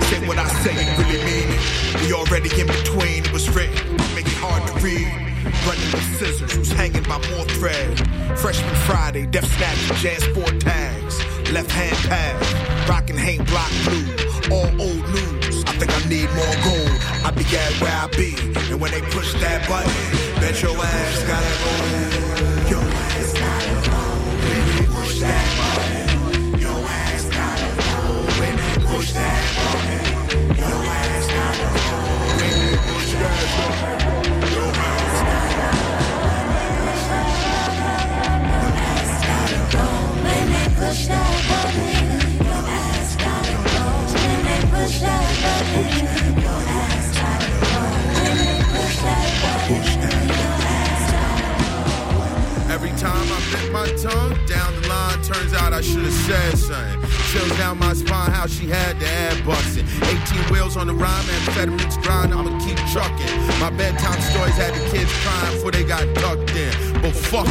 Say 0.09 0.27
what 0.27 0.39
I 0.39 0.49
say 0.65 0.75
and 0.75 0.99
really 0.99 1.23
mean 1.25 1.49
it. 1.57 2.03
We 2.03 2.13
already 2.13 2.51
in 2.61 2.67
between, 2.67 3.25
it 3.25 3.33
was 3.33 3.49
written. 3.51 3.97
Make 4.15 4.27
it 4.27 4.39
hard 4.43 4.67
to 4.67 4.75
read. 4.85 5.32
Running 5.67 5.91
with 5.93 6.19
scissors, 6.19 6.53
who's 6.55 6.71
hanging 6.73 7.03
by 7.05 7.19
more 7.31 7.45
thread. 7.59 7.99
Freshman 8.39 8.75
Friday, 8.87 9.27
Def 9.27 9.45
Snatch, 9.57 10.01
Jazz 10.01 10.25
Four 10.35 10.51
tags. 10.61 11.19
Left 11.51 11.71
hand 11.71 11.97
pass, 12.09 12.89
rockin' 12.89 13.17
Hank 13.17 13.47
Block 13.49 13.71
Blue. 13.85 14.07
All 14.51 14.71
old 14.81 15.09
news, 15.11 15.65
I 15.67 15.73
think 15.79 15.91
I 15.93 16.09
need 16.09 16.31
more 16.35 16.57
gold. 16.65 16.91
I 17.25 17.31
be 17.31 17.45
at 17.57 17.73
where 17.81 17.93
I 17.93 18.07
be, 18.17 18.35
and 18.71 18.81
when 18.81 18.91
they 18.91 19.01
push 19.01 19.33
that 19.41 19.69
button, 19.69 19.93
bet 20.41 20.63
your 20.63 20.77
ass 20.77 21.23
gotta 21.25 21.55
go. 21.63 21.73
Your 22.71 22.83
ass 22.83 23.33
gotta 23.35 23.91
go. 23.91 23.99
When 24.49 24.63
they 24.77 24.87
push 24.87 25.21
that 25.21 25.47
button, 25.59 26.61
your 26.61 26.79
ass 26.87 27.25
gotta 27.29 27.71
go. 27.83 27.97
When 28.41 28.55
they 28.57 28.77
push 28.87 29.13
that 29.13 29.43
button, 29.57 30.57
your 30.57 30.79
ass 31.01 31.27
gotta 31.29 31.69
go. 31.89 31.99
When 32.39 32.55
they 32.61 32.77
push 32.93 33.13
that 33.13 33.43
button, 33.57 34.12
Every 40.93 41.09
time 52.99 53.27
I 53.27 53.41
bit 53.51 53.73
my 53.73 53.89
tongue, 53.97 54.37
down 54.47 54.83
the 54.83 54.89
line, 54.89 55.23
turns 55.23 55.55
out 55.55 55.73
I 55.73 55.81
should 55.81 56.05
have 56.05 56.13
said 56.13 56.59
something. 56.59 57.01
Chills 57.31 57.57
down 57.57 57.79
my 57.79 57.95
spine, 57.95 58.31
how 58.31 58.47
she 58.47 58.67
had 58.67 59.01
the 59.01 59.09
air 59.09 59.35
busting. 59.47 59.87
18 59.87 60.53
wheels 60.53 60.77
on 60.77 60.87
the 60.87 60.95
rhyme, 60.95 61.25
amphetamines 61.25 62.03
grind, 62.03 62.35
I'ma 62.35 62.59
keep 62.59 62.77
trucking. 62.93 63.35
My 63.61 63.71
bedtime 63.71 64.21
stories 64.21 64.57
had 64.57 64.75
the 64.75 64.91
kids 64.91 65.11
crying 65.23 65.55
before 65.55 65.71
they 65.71 65.85
got 65.85 66.15
tucked 66.17 66.55
in. 66.55 66.75
But 67.01 67.13
fuck. 67.13 67.49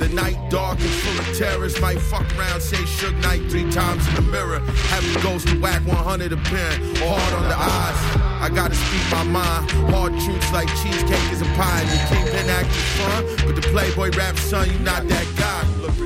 The 0.00 0.08
night 0.08 0.38
dark 0.48 0.80
and 0.80 0.88
full 0.88 1.18
of 1.20 1.36
terrors. 1.36 1.78
Might 1.78 2.00
fuck 2.00 2.26
around, 2.38 2.62
say 2.62 2.78
Suge 2.78 3.20
Knight 3.20 3.50
three 3.50 3.70
times 3.70 4.08
in 4.08 4.14
the 4.14 4.22
mirror. 4.22 4.60
The 4.60 5.20
ghost 5.22 5.46
to 5.48 5.60
whack 5.60 5.86
100 5.86 6.32
a 6.32 6.36
pen. 6.38 6.96
Hard 6.96 7.34
on 7.34 7.48
the 7.48 7.54
eyes. 7.54 8.19
I 8.40 8.48
gotta 8.48 8.74
speak 8.74 9.02
my 9.10 9.22
mind. 9.24 9.70
Hard 9.92 10.12
truths 10.20 10.50
like 10.52 10.68
cheesecake 10.80 11.32
is 11.32 11.42
a 11.42 11.50
pie. 11.60 11.84
The 11.84 11.98
kingpin 12.08 12.48
act 12.48 12.68
is 12.68 12.88
fun, 12.96 13.46
but 13.46 13.54
the 13.54 13.62
Playboy 13.68 14.10
rap 14.16 14.36
son, 14.38 14.70
you 14.72 14.78
not 14.78 15.06
that 15.08 15.26
guy. 15.36 15.60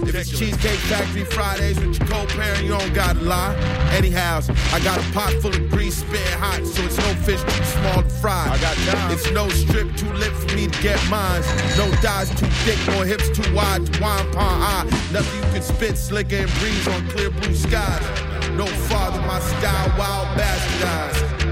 If 0.06 0.14
it's 0.16 0.30
Cheesecake 0.30 0.80
Factory 0.90 1.24
Fridays 1.24 1.78
with 1.78 1.98
your 1.98 2.08
co-parent, 2.08 2.62
you 2.64 2.70
don't 2.70 2.92
gotta 2.92 3.20
lie. 3.20 3.54
Anyhow, 3.92 4.40
I 4.72 4.80
got 4.80 4.98
a 4.98 5.12
pot 5.12 5.32
full 5.40 5.54
of 5.54 5.70
grease, 5.70 5.98
spitting 5.98 6.38
hot, 6.38 6.66
so 6.66 6.82
it's 6.82 6.98
no 6.98 7.14
fish 7.22 7.40
too 7.40 7.64
small 7.64 8.02
to 8.02 8.08
fry. 8.08 8.48
I 8.50 8.58
got 8.60 8.76
time. 8.76 9.12
It's 9.12 9.30
no 9.30 9.48
strip 9.48 9.94
too 9.96 10.12
lit 10.14 10.32
for 10.32 10.56
me 10.56 10.66
to 10.66 10.82
get 10.82 10.98
mines. 11.08 11.46
No 11.78 11.86
thighs 12.02 12.30
too 12.30 12.46
thick, 12.66 12.78
no 12.88 13.02
hips 13.02 13.30
too 13.30 13.54
wide 13.54 13.86
to 13.86 14.02
wine 14.02 14.30
pond 14.32 14.64
eye. 14.64 14.84
Nothing 15.12 15.36
you 15.36 15.52
can 15.54 15.62
spit 15.62 15.96
slicker 15.96 16.36
and 16.36 16.50
breeze 16.58 16.88
on 16.88 17.08
clear 17.10 17.30
blue 17.30 17.54
skies. 17.54 18.02
No 18.56 18.66
father, 18.66 19.20
my 19.20 19.38
style, 19.40 19.98
wild 19.98 20.28
bastardized. 20.38 21.43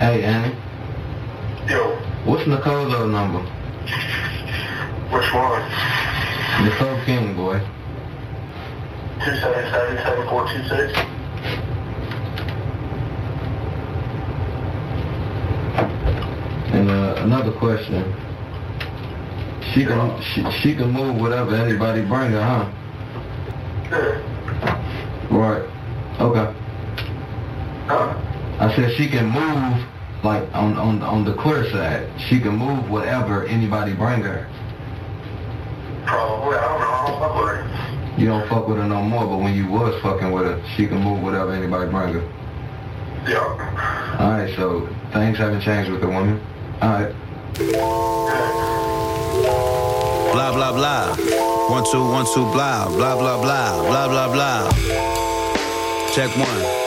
Hey, 0.00 0.24
Annie. 0.24 0.56
Yo. 1.68 1.94
What's 2.24 2.46
Nicole's 2.46 2.90
number? 3.10 3.40
Which 5.12 5.34
one? 5.34 5.60
Nicole 6.64 7.04
King, 7.04 7.36
boy. 7.36 7.60
277-7426. 9.18 10.96
And 16.72 16.88
uh, 16.90 17.16
another 17.18 17.52
question. 17.52 18.02
She 19.74 19.84
can 19.84 20.22
she, 20.22 20.50
she 20.62 20.74
can 20.74 20.92
move 20.92 21.20
whatever 21.20 21.54
anybody 21.54 22.00
bring 22.00 22.30
her, 22.30 22.42
huh? 22.42 22.70
Right. 25.30 25.68
Okay. 26.18 26.59
I 28.70 28.76
said 28.76 28.92
she 28.96 29.08
can 29.08 29.26
move 29.26 29.84
like 30.22 30.44
on 30.54 30.76
on 30.76 31.02
on 31.02 31.24
the 31.24 31.34
clear 31.34 31.68
side. 31.72 32.08
She 32.28 32.38
can 32.38 32.56
move 32.56 32.88
whatever 32.88 33.44
anybody 33.46 33.94
bring 33.94 34.22
her. 34.22 34.46
Probably. 36.06 36.56
I 36.56 36.68
don't 36.68 36.80
know. 36.80 36.86
I 36.86 37.06
don't 37.08 37.18
fuck 37.18 37.34
with 37.34 37.48
her. 37.48 38.16
You 38.16 38.26
don't 38.26 38.48
fuck 38.48 38.68
with 38.68 38.76
her 38.76 38.86
no 38.86 39.02
more, 39.02 39.26
but 39.26 39.38
when 39.38 39.56
you 39.56 39.66
was 39.66 40.00
fucking 40.02 40.30
with 40.30 40.44
her, 40.44 40.62
she 40.76 40.86
can 40.86 41.02
move 41.02 41.20
whatever 41.20 41.52
anybody 41.52 41.90
bring 41.90 42.14
her. 42.14 42.22
Yeah. 43.26 44.18
All 44.20 44.30
right, 44.30 44.54
so 44.54 44.88
things 45.12 45.38
haven't 45.38 45.62
changed 45.62 45.90
with 45.90 46.00
the 46.00 46.06
woman. 46.06 46.40
All 46.80 46.90
right. 46.90 47.12
Blah 50.30 50.52
blah 50.52 50.72
blah. 50.72 51.16
One 51.70 51.84
two 51.90 52.04
one 52.08 52.24
two 52.32 52.46
blah 52.52 52.86
blah 52.86 53.18
blah 53.18 53.42
blah 53.42 53.82
blah 53.82 54.06
blah 54.06 54.32
blah. 54.32 54.70
Check 56.14 56.30
one. 56.36 56.79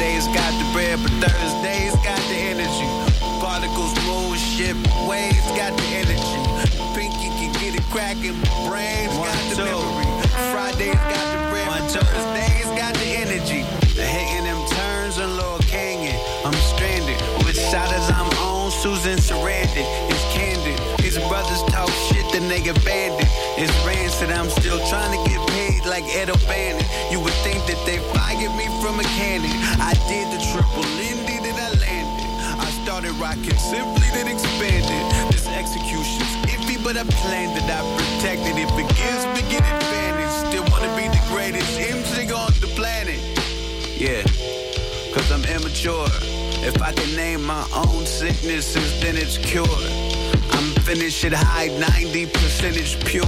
Fridays 0.00 0.28
got 0.28 0.52
the 0.56 0.64
bread, 0.72 0.98
but 1.02 1.12
Thursdays 1.20 1.92
got 1.96 2.16
the 2.32 2.38
energy. 2.48 2.88
Particles 3.38 3.92
move, 4.08 4.38
shit, 4.38 4.74
waves 5.06 5.44
got 5.52 5.76
the 5.76 5.88
energy. 5.92 6.40
Pinky 6.96 7.28
can 7.36 7.52
get 7.60 7.74
it 7.76 7.84
cracking, 7.92 8.32
brains 8.64 9.12
got 9.12 9.36
the 9.52 9.56
memory. 9.60 10.08
Fridays 10.56 10.96
got 10.96 11.26
the 11.36 11.40
bread, 11.52 11.68
but 11.68 11.84
Thursdays 11.92 12.64
got 12.80 12.94
the 12.94 13.12
energy. 13.12 13.60
The 13.92 14.00
hitting 14.00 14.44
them 14.44 14.66
turns 14.72 15.18
and 15.18 15.36
Lord 15.36 15.60
Canyon. 15.66 16.16
I'm 16.46 16.56
stranded 16.72 17.20
with 17.44 17.60
shotters 17.60 18.08
I'm 18.08 18.30
on. 18.40 18.70
Susan 18.70 19.18
surrendered. 19.18 19.69
Abandoned. 22.70 23.28
It's 23.58 23.74
rancid. 23.84 24.30
I'm 24.30 24.48
still 24.48 24.78
trying 24.88 25.12
to 25.12 25.20
get 25.28 25.40
paid 25.50 25.84
like 25.86 26.04
Ed 26.14 26.30
O'Bannon. 26.30 26.86
You 27.10 27.20
would 27.20 27.34
think 27.42 27.58
that 27.66 27.80
they 27.84 27.98
fired 28.14 28.54
me 28.54 28.66
from 28.80 29.00
a 29.00 29.06
cannon. 29.18 29.50
I 29.82 29.94
did 30.06 30.30
the 30.30 30.40
triple 30.54 30.86
Lindy 30.96 31.38
that 31.42 31.56
I 31.58 31.70
landed. 31.82 32.30
I 32.62 32.68
started 32.82 33.12
rocking 33.18 33.58
simply, 33.58 34.06
then 34.14 34.28
expanded. 34.28 35.02
This 35.34 35.46
execution's 35.46 36.30
iffy, 36.46 36.78
but 36.82 36.96
I 36.96 37.04
planned 37.26 37.58
it. 37.58 37.66
I 37.66 37.82
protected 37.98 38.54
it. 38.56 38.70
Begins, 38.78 39.22
begin 39.34 39.64
advantage. 39.66 40.34
Still 40.48 40.66
wanna 40.70 40.94
be 40.94 41.10
the 41.10 41.22
greatest 41.28 41.74
MC 41.78 42.30
on 42.32 42.52
the 42.62 42.70
planet. 42.78 43.20
Yeah, 43.98 44.22
cause 45.12 45.28
I'm 45.30 45.44
immature. 45.44 46.08
If 46.62 46.80
I 46.82 46.92
can 46.92 47.16
name 47.16 47.42
my 47.42 47.66
own 47.74 48.06
sicknesses, 48.06 49.00
then 49.00 49.16
it's 49.16 49.38
cured. 49.38 49.99
I'm 50.90 50.96
finished 50.96 51.24
at 51.24 51.32
high 51.32 51.68
90 51.78 52.26
percentage 52.26 52.98
pure. 53.04 53.22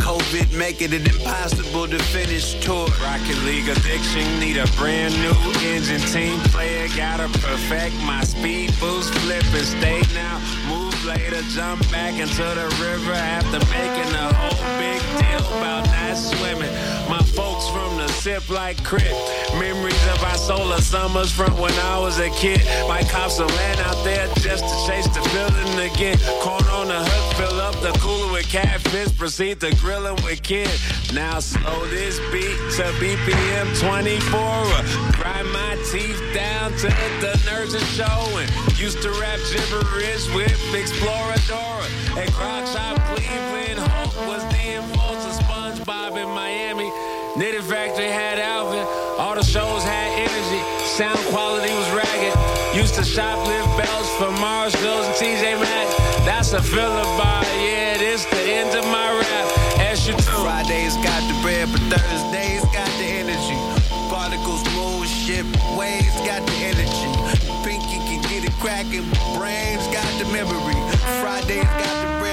COVID 0.00 0.56
making 0.56 0.94
it 0.94 1.06
impossible 1.06 1.86
to 1.88 1.98
finish 1.98 2.54
tour. 2.64 2.88
Rocket 3.04 3.36
League 3.44 3.68
addiction, 3.68 4.24
need 4.40 4.56
a 4.56 4.66
brand 4.78 5.12
new 5.20 5.36
engine. 5.60 6.00
Team 6.08 6.40
player, 6.48 6.88
gotta 6.96 7.28
perfect 7.44 7.94
my 8.08 8.24
speed 8.24 8.72
boost, 8.80 9.12
flip 9.20 9.44
and 9.44 9.66
stay 9.66 10.00
now. 10.14 10.40
Move 10.72 10.96
later, 11.04 11.42
jump 11.52 11.82
back 11.92 12.14
into 12.14 12.46
the 12.56 12.64
river 12.80 13.12
after 13.12 13.60
making 13.76 14.10
a 14.16 14.32
whole 14.32 14.64
big 14.80 15.02
deal 15.20 15.44
about 15.58 15.84
not 15.84 16.16
swimming. 16.16 16.72
My 17.10 17.20
folks 17.36 17.68
from 17.68 17.95
zip 18.26 18.50
like 18.50 18.82
crit. 18.82 19.14
Memories 19.54 20.04
of 20.08 20.20
our 20.24 20.36
solar 20.36 20.80
summers 20.80 21.30
from 21.30 21.56
when 21.60 21.72
I 21.94 21.96
was 22.00 22.18
a 22.18 22.28
kid. 22.30 22.60
Might 22.88 23.08
cop 23.08 23.30
some 23.30 23.46
land 23.46 23.78
out 23.82 24.02
there 24.02 24.26
just 24.40 24.64
to 24.66 24.74
chase 24.86 25.06
the 25.06 25.22
feeling 25.30 25.78
again. 25.88 26.18
Corn 26.40 26.64
on 26.74 26.88
the 26.88 26.98
hook, 27.04 27.36
fill 27.36 27.60
up 27.60 27.76
the 27.86 27.92
cooler 28.00 28.32
with 28.32 28.48
catfish, 28.48 29.16
proceed 29.16 29.60
to 29.60 29.70
grilling 29.76 30.16
with 30.24 30.42
kid. 30.42 30.68
Now 31.14 31.38
slow 31.38 31.86
this 31.86 32.18
beat 32.32 32.58
to 32.76 32.84
BPM 32.98 33.66
24. 33.78 35.22
Grind 35.22 35.52
my 35.52 35.78
teeth 35.92 36.20
down 36.34 36.72
to 36.82 36.88
the 37.22 37.40
nerves 37.46 37.76
are 37.76 37.90
showing. 37.94 38.48
Used 38.74 39.02
to 39.02 39.10
rap 39.22 39.38
gibberish 39.52 40.26
with 40.34 40.58
Exploradora. 40.74 41.86
At 42.18 42.32
Crowd 42.32 42.66
Shop 42.66 42.98
Cleveland, 43.14 43.78
Hulk 43.78 44.16
was 44.26 44.42
Factory 47.86 48.10
had 48.10 48.40
Alvin. 48.40 48.82
All 49.16 49.36
the 49.36 49.44
shows 49.44 49.84
had 49.84 50.10
energy. 50.18 50.60
Sound 50.98 51.22
quality 51.30 51.70
was 51.70 51.86
ragged. 51.94 52.34
Used 52.74 52.96
to 52.96 53.02
shoplift 53.02 53.70
belts 53.78 54.10
for 54.18 54.32
Marshalls 54.42 55.06
and 55.06 55.14
TJ 55.14 55.54
Maxx. 55.54 55.94
That's 56.26 56.52
a 56.52 56.60
filler 56.60 57.06
bar. 57.14 57.44
Yeah, 57.62 57.96
this 57.96 58.24
the 58.24 58.42
end 58.42 58.74
of 58.74 58.84
my 58.90 59.06
rap. 59.22 59.46
As 59.78 60.02
you 60.02 60.16
do. 60.16 60.22
Fridays 60.42 60.96
got 60.96 61.22
the 61.30 61.38
bread, 61.46 61.70
but 61.70 61.78
Thursdays 61.86 62.66
got 62.74 62.90
the 62.98 63.06
energy. 63.22 63.58
Particles 64.10 64.66
move, 64.74 65.06
shit, 65.06 65.46
waves 65.78 66.18
got 66.26 66.42
the 66.42 66.58
energy. 66.66 67.10
Pinky 67.62 68.02
can 68.02 68.20
get 68.26 68.42
it 68.50 68.56
cracking, 68.58 69.06
brains 69.38 69.86
got 69.94 70.10
the 70.18 70.26
memory. 70.34 70.74
Fridays 71.22 71.62
got 71.62 71.94
the 72.02 72.18
bread, 72.18 72.25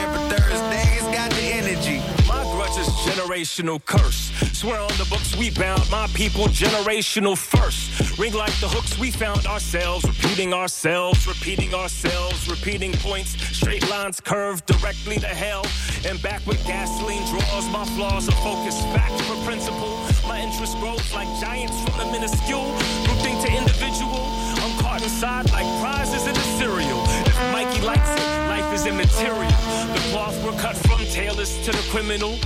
generational 3.34 3.84
curse. 3.86 4.31
Swear 4.53 4.79
on 4.79 4.89
the 4.99 5.07
books 5.09 5.36
we 5.36 5.49
bound, 5.49 5.89
my 5.89 6.07
people 6.13 6.45
generational 6.45 7.36
first. 7.38 8.17
Ring 8.19 8.34
like 8.34 8.53
the 8.59 8.67
hooks 8.67 8.97
we 8.99 9.09
found 9.09 9.47
ourselves, 9.47 10.05
repeating 10.05 10.53
ourselves, 10.53 11.27
repeating 11.27 11.73
ourselves, 11.73 12.47
repeating 12.47 12.93
points. 12.93 13.31
Straight 13.55 13.89
lines 13.89 14.19
curved 14.19 14.65
directly 14.67 15.17
to 15.17 15.27
hell. 15.27 15.65
And 16.05 16.21
back 16.21 16.45
with 16.45 16.63
gasoline 16.67 17.25
draws, 17.29 17.67
my 17.69 17.86
flaws 17.95 18.29
are 18.29 18.39
focused 18.43 18.84
back 18.93 19.11
for 19.25 19.36
principle. 19.45 19.97
My 20.27 20.39
interest 20.39 20.77
grows 20.77 21.13
like 21.13 21.27
giants 21.41 21.81
from 21.84 21.97
the 21.97 22.05
minuscule, 22.11 22.69
grouping 23.05 23.41
to 23.41 23.49
individual. 23.49 24.29
I'm 24.61 24.77
caught 24.79 25.01
inside 25.01 25.49
like 25.51 25.65
prizes 25.81 26.27
in 26.27 26.36
a 26.36 26.45
cereal. 26.59 27.01
If 27.25 27.36
Mikey 27.51 27.81
likes 27.81 28.09
it, 28.09 28.27
life 28.47 28.71
is 28.73 28.86
immaterial. 28.86 29.51
The 29.89 30.01
cloth 30.11 30.38
we're 30.43 30.59
cut 30.59 30.82
tailors 31.14 31.59
to 31.66 31.72
the 31.72 31.84
criminal. 31.91 32.38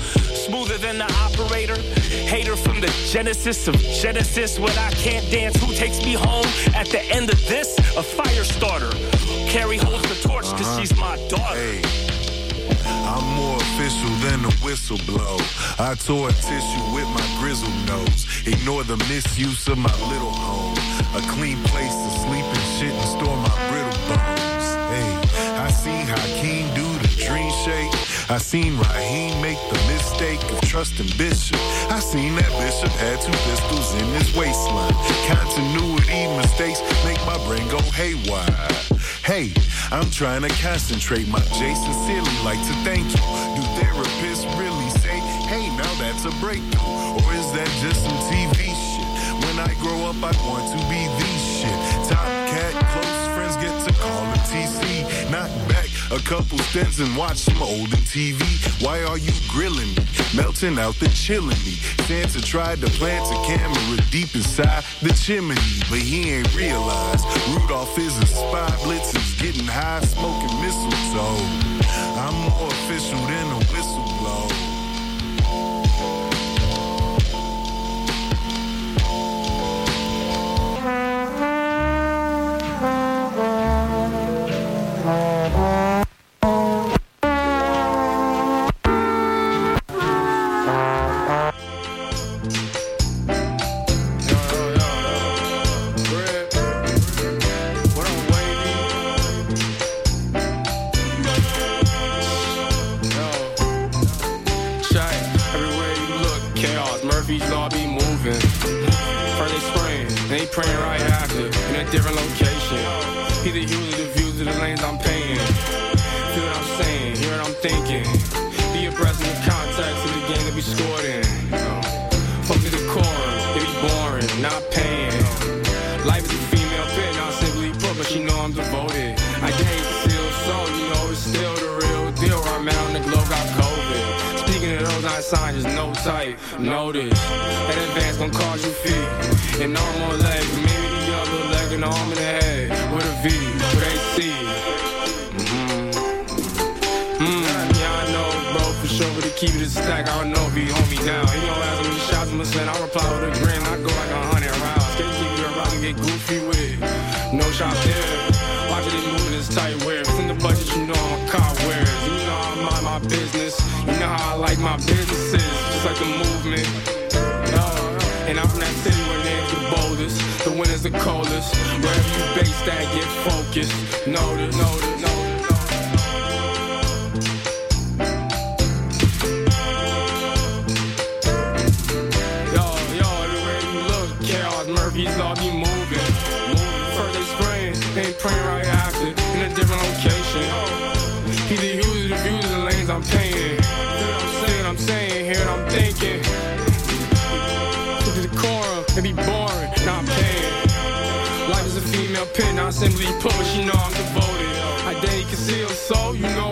Smoother 0.45 0.77
than 0.77 0.97
the 0.97 1.09
operator. 1.25 1.79
Hater 2.27 2.55
from 2.57 2.81
the 2.81 2.91
genesis 3.11 3.67
of 3.67 3.75
Genesis. 3.77 4.59
When 4.59 4.77
I 4.77 4.91
can't 4.91 5.25
dance, 5.31 5.55
who 5.63 5.73
takes 5.73 5.99
me 6.03 6.13
home? 6.13 6.45
At 6.75 6.87
the 6.87 7.01
end 7.09 7.29
of 7.31 7.39
this, 7.47 7.77
a 7.95 8.03
fire 8.03 8.43
starter. 8.43 8.91
Carrie 9.47 9.77
holds 9.77 10.03
the 10.09 10.27
torch 10.27 10.45
because 10.51 10.67
Uh-huh. 10.67 10.79
she's 10.81 10.95
my 10.97 11.15
daughter. 11.29 11.55
Hey. 11.55 11.81
I'm 13.07 13.23
more 13.39 13.55
official 13.55 14.11
than 14.27 14.43
a 14.43 14.51
whistle 14.65 14.99
blow. 15.07 15.37
I 15.79 15.95
tore 15.95 16.27
a 16.29 16.33
tissue 16.33 16.85
with 16.93 17.07
my 17.17 17.25
grizzled 17.39 17.79
nose. 17.87 18.21
Ignore 18.45 18.83
the 18.83 18.97
misuse 19.07 19.67
of 19.69 19.77
my 19.77 19.95
little 20.11 20.31
home. 20.45 20.75
A 21.15 21.21
clean 21.35 21.57
place 21.71 21.95
to 22.03 22.09
sleep 22.23 22.43
and 22.57 22.65
shit 22.75 22.91
and 22.91 23.09
store 23.15 23.37
my 23.47 23.55
brittle 23.71 23.97
bones. 24.11 24.65
Hey, 24.91 25.09
I 25.65 25.71
seen 25.71 26.05
Hakeem 26.07 26.65
do 26.75 26.87
the 27.03 27.09
dream 27.25 27.51
shake. 27.63 27.93
I 28.29 28.39
seen 28.39 28.77
Raheem 28.77 29.41
make 29.41 29.57
the 29.71 29.79
mistake 29.87 30.43
of 30.51 30.59
trusting 30.67 31.07
Bishop. 31.17 31.55
I 31.87 31.99
seen 31.99 32.35
that 32.35 32.51
Bishop 32.59 32.91
had 32.99 33.21
two 33.21 33.31
pistols 33.47 33.95
in 33.95 34.03
his 34.19 34.35
waistline. 34.35 34.91
Continuity 35.31 36.27
mistakes 36.35 36.83
make 37.07 37.15
my 37.23 37.39
brain 37.47 37.63
go 37.71 37.79
haywire. 37.95 38.51
Hey, 39.23 39.53
I'm 39.95 40.11
trying 40.11 40.41
to 40.43 40.51
concentrate. 40.59 41.27
My 41.29 41.39
Jason 41.55 41.93
Silly 42.03 42.35
like 42.43 42.59
to 42.67 42.75
thank 42.83 43.07
you. 43.07 43.23
Do 43.55 43.63
therapists 43.79 44.43
really 44.59 44.89
say, 44.99 45.23
hey, 45.47 45.71
now 45.79 45.93
that's 45.95 46.25
a 46.25 46.31
breakthrough? 46.43 47.23
Or 47.23 47.31
is 47.31 47.47
that 47.55 47.71
just 47.79 48.03
some 48.03 48.19
TV 48.27 48.75
shit? 48.75 49.07
When 49.47 49.55
I 49.55 49.71
grow 49.79 50.03
up, 50.03 50.19
I 50.19 50.35
want 50.43 50.67
to 50.75 50.79
be 50.91 51.07
the 51.15 51.31
shit. 51.39 51.79
Top 52.11 52.27
cat, 52.51 52.75
close 52.91 53.27
friends 53.35 53.55
get 53.55 53.71
to 53.87 53.93
call 54.01 54.25
him 54.25 54.39
TC. 54.51 55.31
Not 55.31 55.47
back 55.69 55.76
a 56.11 56.19
couple 56.19 56.57
stints 56.59 56.99
and 56.99 57.15
watch 57.17 57.37
some 57.37 57.61
olden 57.61 57.99
TV. 58.07 58.41
Why 58.83 59.03
are 59.03 59.17
you 59.17 59.31
grilling 59.49 59.89
me? 59.95 60.03
Melting 60.35 60.79
out 60.79 60.95
the 60.95 61.09
chilling 61.09 61.59
me. 61.65 61.75
Santa 62.07 62.41
tried 62.41 62.79
to 62.81 62.87
plant 62.91 63.25
a 63.31 63.35
camera 63.45 63.97
deep 64.11 64.33
inside 64.35 64.83
the 65.01 65.13
chimney, 65.13 65.55
but 65.89 65.99
he 65.99 66.31
ain't 66.31 66.55
realized 66.55 67.25
Rudolph 67.49 67.97
is 67.97 68.17
a 68.17 68.25
spy. 68.25 68.71
Blitz 68.83 69.13
is 69.15 69.41
getting 69.41 69.67
high, 69.67 70.01
smoking 70.01 70.61
mistletoe. 70.61 71.77
I'm 72.17 72.33
more 72.49 72.67
official 72.67 73.19
than 73.27 73.47
a 73.51 73.59
whistleblower. 73.71 73.86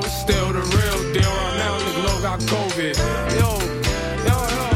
It's 0.05 0.21
still 0.21 0.53
the 0.53 0.61
real 0.61 1.01
deal. 1.13 1.33
Right 1.33 1.57
now, 1.57 1.77
the 1.81 1.91
globe 2.01 2.21
got 2.21 2.39
COVID. 2.41 2.95
Yo, 3.39 3.49
yo, 4.29 4.37
yo. 4.55 4.69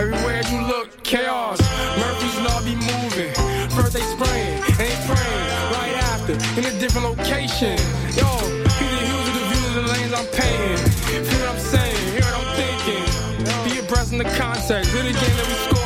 Everywhere 0.00 0.42
you 0.52 0.60
look, 0.66 1.02
chaos. 1.02 1.58
Murphy's 1.98 2.38
Law 2.44 2.60
be 2.62 2.76
moving. 2.76 3.32
First 3.74 3.92
they 3.94 4.04
spraying, 4.14 4.60
they 4.76 4.92
praying. 5.08 5.48
Right 5.72 5.96
after, 6.12 6.34
in 6.58 6.64
a 6.68 6.72
different 6.78 7.06
location. 7.08 7.76
Yo, 8.14 8.28
either 8.84 9.04
use 9.08 9.26
of 9.30 9.34
the 9.38 9.44
views 9.50 9.66
of 9.68 9.74
the 9.74 9.84
lanes 9.92 10.12
I'm 10.12 10.28
paying. 10.36 10.76
Feel 11.24 11.40
what 11.40 11.48
I'm 11.54 11.58
saying, 11.58 11.96
hear 12.12 12.24
what 12.28 12.36
I'm 12.40 12.50
thinking. 12.60 13.04
Be 13.64 13.72
abreast 13.80 14.12
in 14.12 14.18
the 14.18 14.30
context, 14.36 14.92
the 14.92 15.02
game 15.02 15.14
that 15.14 15.46
we 15.48 15.54
scored 15.64 15.79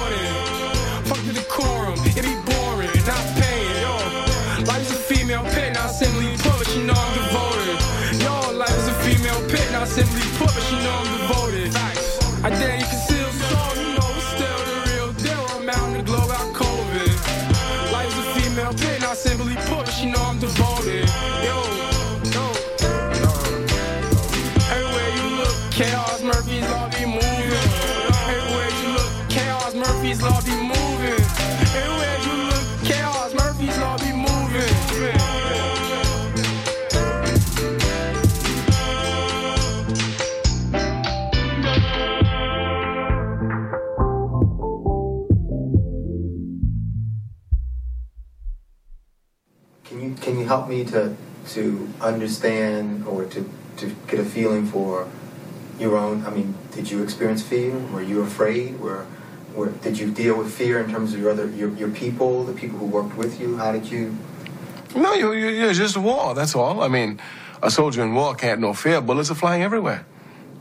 simply 9.95 10.23
put, 10.39 10.49
but 10.53 10.63
she 10.65 10.75
know 10.75 10.91
I'm 10.91 11.19
devoted. 11.21 11.77
I 12.43 12.51
dare 12.51 12.79
you 12.79 13.04
help 50.55 50.69
me 50.69 50.85
to 50.85 51.17
to 51.55 51.63
understand 52.01 53.07
or 53.07 53.25
to, 53.27 53.41
to 53.77 53.87
get 54.09 54.19
a 54.21 54.25
feeling 54.25 54.65
for 54.67 55.07
your 55.79 55.97
own? 56.05 56.25
I 56.25 56.31
mean, 56.31 56.55
did 56.77 56.91
you 56.91 57.03
experience 57.03 57.43
fear? 57.43 57.77
Were 57.93 58.03
you 58.03 58.23
afraid? 58.23 58.81
Were, 58.81 59.05
were 59.55 59.71
did 59.87 59.99
you 59.99 60.11
deal 60.11 60.35
with 60.39 60.51
fear 60.61 60.75
in 60.85 60.89
terms 60.95 61.13
of 61.13 61.19
your 61.21 61.31
other 61.35 61.47
your, 61.61 61.71
your 61.83 61.91
people, 61.91 62.45
the 62.45 62.57
people 62.63 62.79
who 62.79 62.87
worked 62.87 63.17
with 63.23 63.41
you? 63.41 63.57
How 63.63 63.73
did 63.73 63.87
you? 63.93 64.17
No, 64.97 65.13
you, 65.15 65.33
you, 65.33 65.49
you- 65.59 65.69
it's 65.71 65.79
just 65.79 65.97
a 65.97 66.01
war. 66.11 66.35
That's 66.39 66.55
all. 66.55 66.77
I 66.87 66.89
mean, 66.97 67.11
a 67.63 67.71
soldier 67.71 68.03
in 68.07 68.15
war 68.15 68.35
can't 68.37 68.61
know 68.61 68.73
fear. 68.75 69.01
Bullets 69.01 69.31
are 69.33 69.39
flying 69.45 69.63
everywhere. 69.63 70.07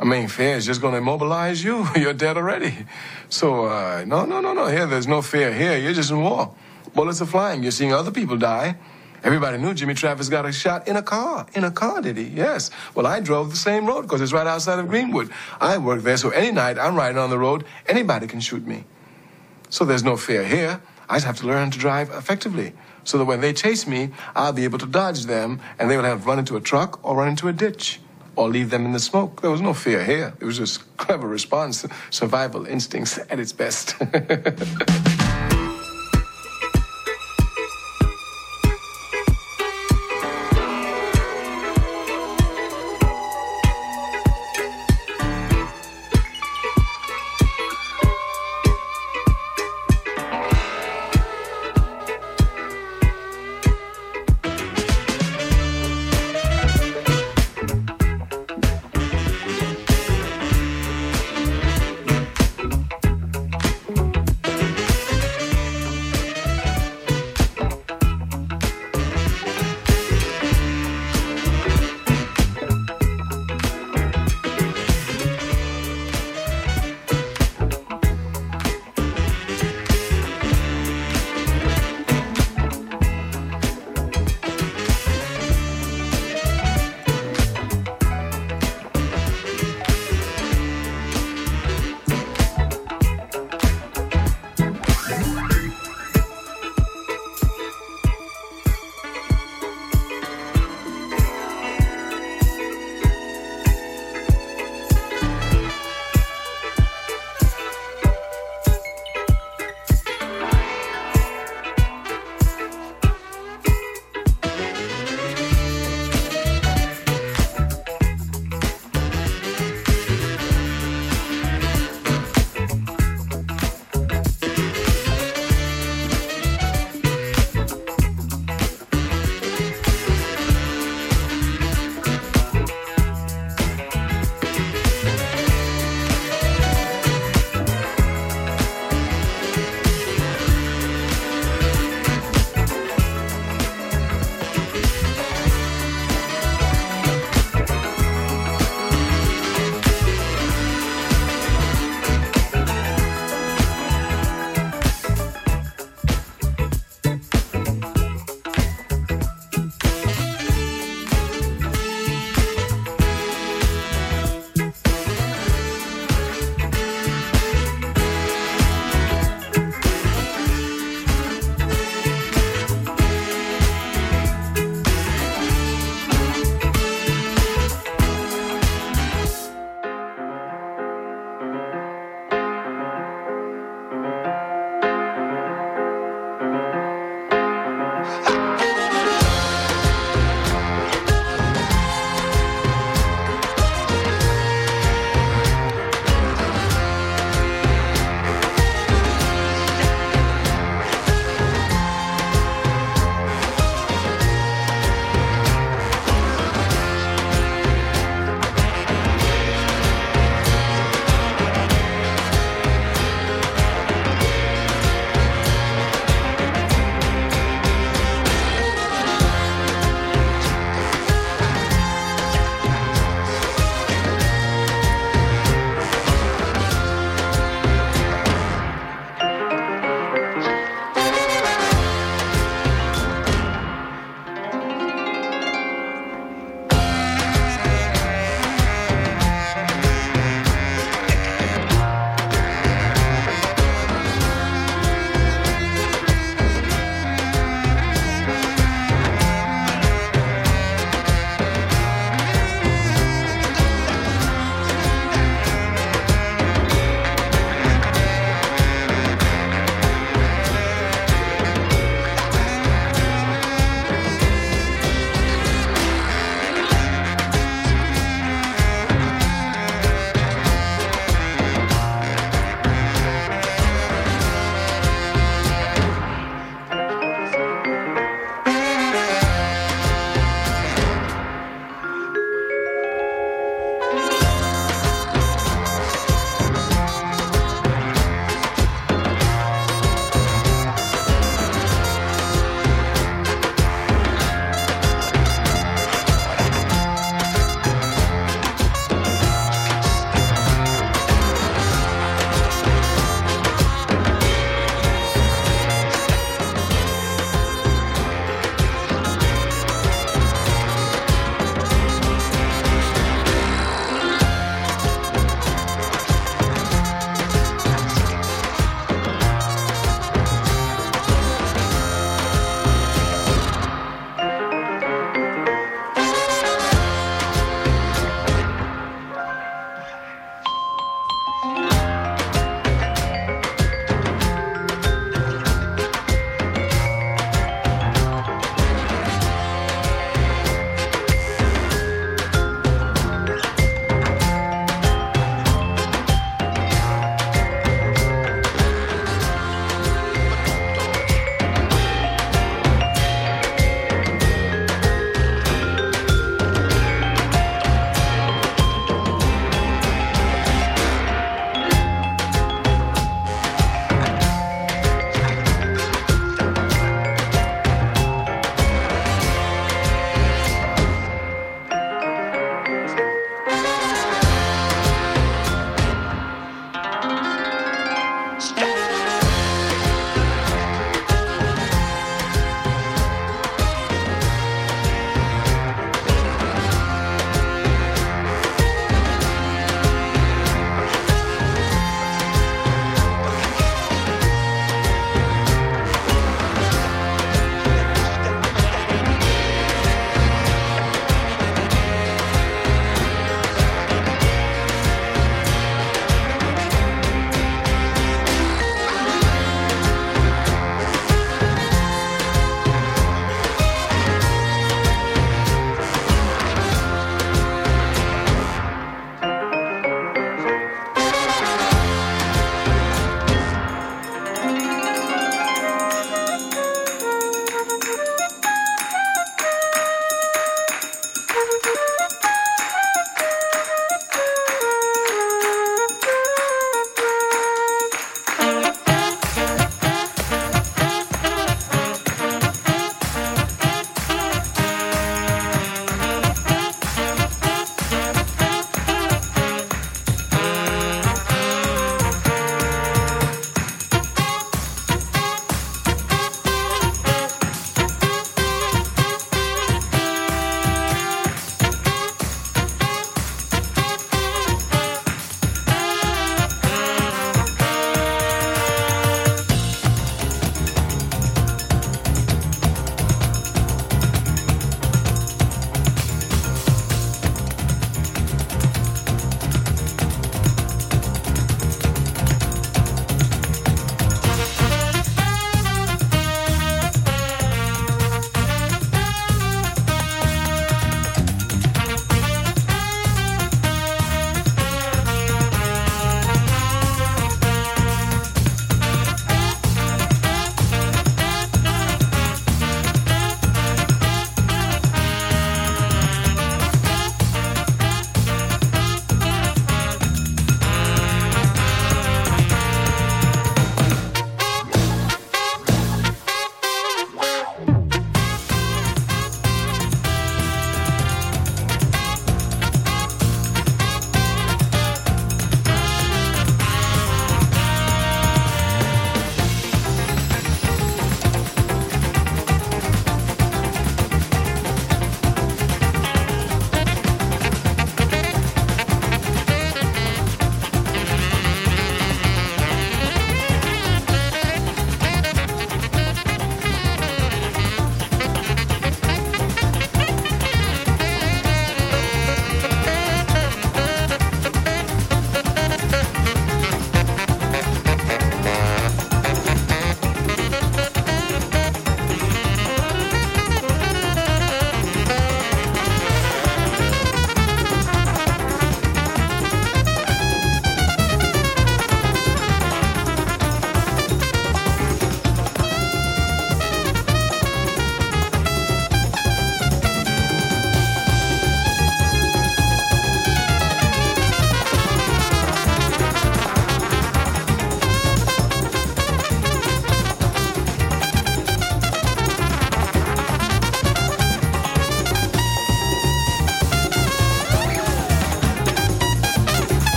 I 0.00 0.04
mean, 0.04 0.28
fear 0.28 0.54
is 0.58 0.64
just 0.66 0.80
going 0.82 0.92
to 0.92 0.98
immobilize 0.98 1.64
you. 1.64 1.76
You're 1.96 2.12
dead 2.26 2.36
already. 2.36 2.72
So, 3.30 3.46
uh, 3.64 4.04
no, 4.06 4.26
no, 4.26 4.40
no, 4.40 4.52
no. 4.52 4.66
Here, 4.66 4.86
there's 4.86 5.08
no 5.08 5.22
fear. 5.22 5.52
Here, 5.52 5.76
you're 5.76 5.94
just 5.94 6.10
in 6.12 6.20
war. 6.22 6.54
Bullets 6.94 7.20
are 7.20 7.26
flying. 7.26 7.62
You're 7.64 7.72
seeing 7.80 7.92
other 7.92 8.12
people 8.12 8.36
die. 8.36 8.76
Everybody 9.24 9.58
knew 9.58 9.74
Jimmy 9.74 9.94
Travis 9.94 10.28
got 10.28 10.46
a 10.46 10.52
shot 10.52 10.86
in 10.86 10.96
a 10.96 11.02
car. 11.02 11.46
In 11.54 11.64
a 11.64 11.70
car, 11.70 12.00
did 12.00 12.16
he? 12.16 12.24
Yes. 12.24 12.70
Well, 12.94 13.06
I 13.06 13.20
drove 13.20 13.50
the 13.50 13.56
same 13.56 13.86
road 13.86 14.02
because 14.02 14.20
it's 14.20 14.32
right 14.32 14.46
outside 14.46 14.78
of 14.78 14.88
Greenwood. 14.88 15.30
I 15.60 15.78
work 15.78 16.02
there, 16.02 16.16
so 16.16 16.30
any 16.30 16.52
night 16.52 16.78
I'm 16.78 16.94
riding 16.94 17.18
on 17.18 17.30
the 17.30 17.38
road, 17.38 17.64
anybody 17.86 18.26
can 18.26 18.40
shoot 18.40 18.66
me. 18.66 18.84
So 19.70 19.84
there's 19.84 20.04
no 20.04 20.16
fear 20.16 20.44
here. 20.44 20.80
I 21.08 21.16
just 21.16 21.26
have 21.26 21.38
to 21.38 21.46
learn 21.46 21.70
to 21.70 21.78
drive 21.78 22.10
effectively 22.10 22.74
so 23.04 23.18
that 23.18 23.24
when 23.24 23.40
they 23.40 23.52
chase 23.52 23.86
me, 23.86 24.10
I'll 24.36 24.52
be 24.52 24.64
able 24.64 24.78
to 24.78 24.86
dodge 24.86 25.24
them 25.24 25.60
and 25.78 25.90
they 25.90 25.96
will 25.96 26.04
have 26.04 26.26
run 26.26 26.38
into 26.38 26.56
a 26.56 26.60
truck 26.60 27.00
or 27.02 27.16
run 27.16 27.28
into 27.28 27.48
a 27.48 27.52
ditch 27.52 28.00
or 28.36 28.48
leave 28.48 28.70
them 28.70 28.84
in 28.84 28.92
the 28.92 29.00
smoke. 29.00 29.40
There 29.40 29.50
was 29.50 29.60
no 29.60 29.74
fear 29.74 30.04
here. 30.04 30.32
It 30.38 30.44
was 30.44 30.58
just 30.58 30.96
clever 30.96 31.26
response, 31.26 31.84
survival 32.10 32.66
instincts 32.66 33.18
at 33.30 33.40
its 33.40 33.52
best. 33.52 33.96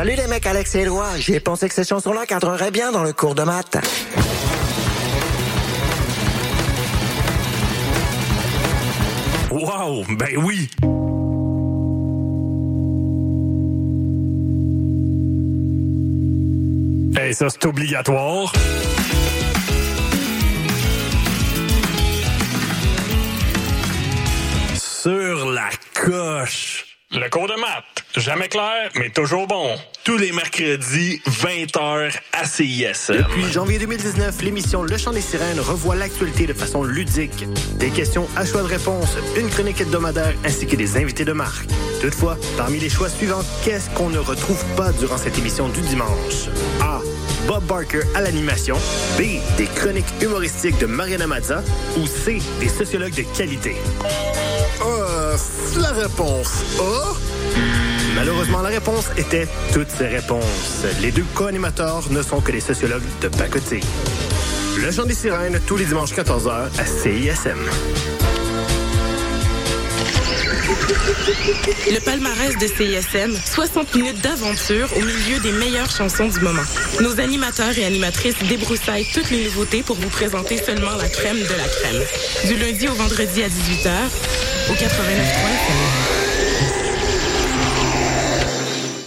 salut 0.00 0.16
les 0.16 0.28
mecs 0.28 0.46
Alex 0.46 0.74
et 0.76 0.78
Éloi. 0.78 1.08
J'ai 1.18 1.40
pensé 1.40 1.68
que 1.68 1.74
ces 1.74 1.84
chansons-là 1.84 2.24
cadreraient 2.24 2.70
bien 2.70 2.90
dans 2.90 3.02
le 3.02 3.12
cours 3.12 3.34
de 3.34 3.42
maths. 3.42 3.76
Wow, 9.50 10.06
ben 10.16 10.38
oui. 10.38 10.70
Hey, 17.14 17.34
ça 17.34 17.50
c'est 17.50 17.66
obligatoire. 17.66 18.54
Jamais 28.20 28.48
clair, 28.48 28.90
mais 28.96 29.08
toujours 29.08 29.46
bon. 29.46 29.70
Tous 30.04 30.18
les 30.18 30.30
mercredis, 30.32 31.22
20h 31.26 32.12
à 32.34 32.44
CISM. 32.44 33.16
Depuis 33.16 33.50
janvier 33.50 33.78
2019, 33.78 34.42
l'émission 34.42 34.82
Le 34.82 34.98
Chant 34.98 35.12
des 35.12 35.22
Sirènes 35.22 35.58
revoit 35.58 35.94
l'actualité 35.94 36.46
de 36.46 36.52
façon 36.52 36.84
ludique. 36.84 37.46
Des 37.76 37.88
questions 37.88 38.28
à 38.36 38.44
choix 38.44 38.60
de 38.60 38.66
réponse, 38.66 39.16
une 39.38 39.48
chronique 39.48 39.80
hebdomadaire 39.80 40.34
ainsi 40.44 40.66
que 40.66 40.76
des 40.76 40.98
invités 40.98 41.24
de 41.24 41.32
marque. 41.32 41.66
Toutefois, 42.02 42.36
parmi 42.58 42.78
les 42.78 42.90
choix 42.90 43.08
suivants, 43.08 43.42
qu'est-ce 43.64 43.88
qu'on 43.90 44.10
ne 44.10 44.18
retrouve 44.18 44.62
pas 44.76 44.92
durant 44.92 45.16
cette 45.16 45.38
émission 45.38 45.70
du 45.70 45.80
dimanche? 45.80 46.50
A. 46.82 47.00
Bob 47.46 47.64
Barker 47.64 48.02
à 48.14 48.20
l'animation. 48.20 48.76
B. 49.18 49.40
Des 49.56 49.66
chroniques 49.74 50.12
humoristiques 50.20 50.78
de 50.78 50.86
Mariana 50.86 51.26
Mazza. 51.26 51.62
Ou 51.96 52.06
C. 52.06 52.38
Des 52.60 52.68
sociologues 52.68 53.14
de 53.14 53.24
qualité. 53.34 53.76
Euh, 54.82 55.36
la 55.80 55.92
réponse 55.92 56.64
A. 56.80 57.29
Malheureusement, 58.14 58.62
la 58.62 58.68
réponse 58.68 59.06
était 59.16 59.46
toutes 59.72 59.90
ces 59.90 60.06
réponses. 60.06 60.84
Les 61.00 61.10
deux 61.10 61.24
co-animateurs 61.34 62.10
ne 62.10 62.22
sont 62.22 62.40
que 62.40 62.52
des 62.52 62.60
sociologues 62.60 63.02
de 63.20 63.28
pacotille. 63.28 63.84
Le 64.78 64.90
chant 64.90 65.04
des 65.04 65.14
sirènes, 65.14 65.60
tous 65.66 65.76
les 65.76 65.84
dimanches 65.84 66.12
14h 66.12 66.68
à 66.78 66.84
CISM. 66.86 67.58
Le 71.90 72.00
palmarès 72.00 72.56
de 72.58 72.66
CISM, 72.66 73.36
60 73.44 73.94
minutes 73.94 74.20
d'aventure 74.20 74.88
au 74.96 75.00
milieu 75.00 75.40
des 75.40 75.52
meilleures 75.52 75.90
chansons 75.90 76.28
du 76.28 76.40
moment. 76.40 76.62
Nos 77.00 77.20
animateurs 77.20 77.76
et 77.76 77.84
animatrices 77.84 78.38
débroussaillent 78.48 79.08
toutes 79.12 79.30
les 79.30 79.44
nouveautés 79.44 79.82
pour 79.82 79.96
vous 79.96 80.08
présenter 80.08 80.56
seulement 80.56 80.96
la 80.96 81.08
crème 81.08 81.38
de 81.38 81.42
la 81.42 81.68
crème. 81.68 82.02
Du 82.46 82.56
lundi 82.56 82.88
au 82.88 82.94
vendredi 82.94 83.42
à 83.42 83.48
18h, 83.48 83.90
au 84.70 84.74
89.3 84.74 85.99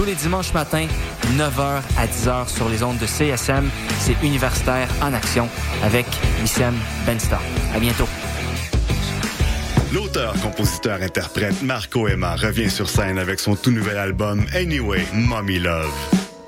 Tous 0.00 0.06
les 0.06 0.14
dimanches 0.14 0.54
matins, 0.54 0.86
9h 1.36 1.82
à 1.98 2.06
10h 2.06 2.48
sur 2.48 2.70
les 2.70 2.82
ondes 2.82 2.96
de 2.96 3.04
CSM, 3.04 3.68
c'est 3.98 4.16
Universitaire 4.22 4.88
en 5.02 5.12
Action 5.12 5.46
avec 5.82 6.06
Wissem 6.40 6.74
Bensta. 7.04 7.38
À 7.74 7.78
bientôt. 7.78 8.08
L'auteur, 9.92 10.32
compositeur, 10.40 11.02
interprète 11.02 11.60
Marco 11.60 12.08
Emma 12.08 12.34
revient 12.34 12.70
sur 12.70 12.88
scène 12.88 13.18
avec 13.18 13.40
son 13.40 13.56
tout 13.56 13.72
nouvel 13.72 13.98
album 13.98 14.46
Anyway, 14.54 15.04
Mommy 15.12 15.58
Love. 15.58 16.19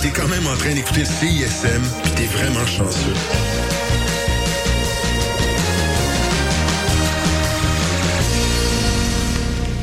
t'es 0.00 0.10
quand 0.10 0.28
même 0.28 0.46
en 0.46 0.56
train 0.56 0.74
d'écouter 0.74 1.04
CISM, 1.04 1.82
pis 2.02 2.10
t'es 2.10 2.26
vraiment 2.26 2.66
chanceux. 2.66 3.14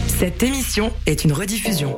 Cette 0.07 0.41
émission 0.43 0.91
est 1.05 1.23
une 1.23 1.33
rediffusion. 1.33 1.97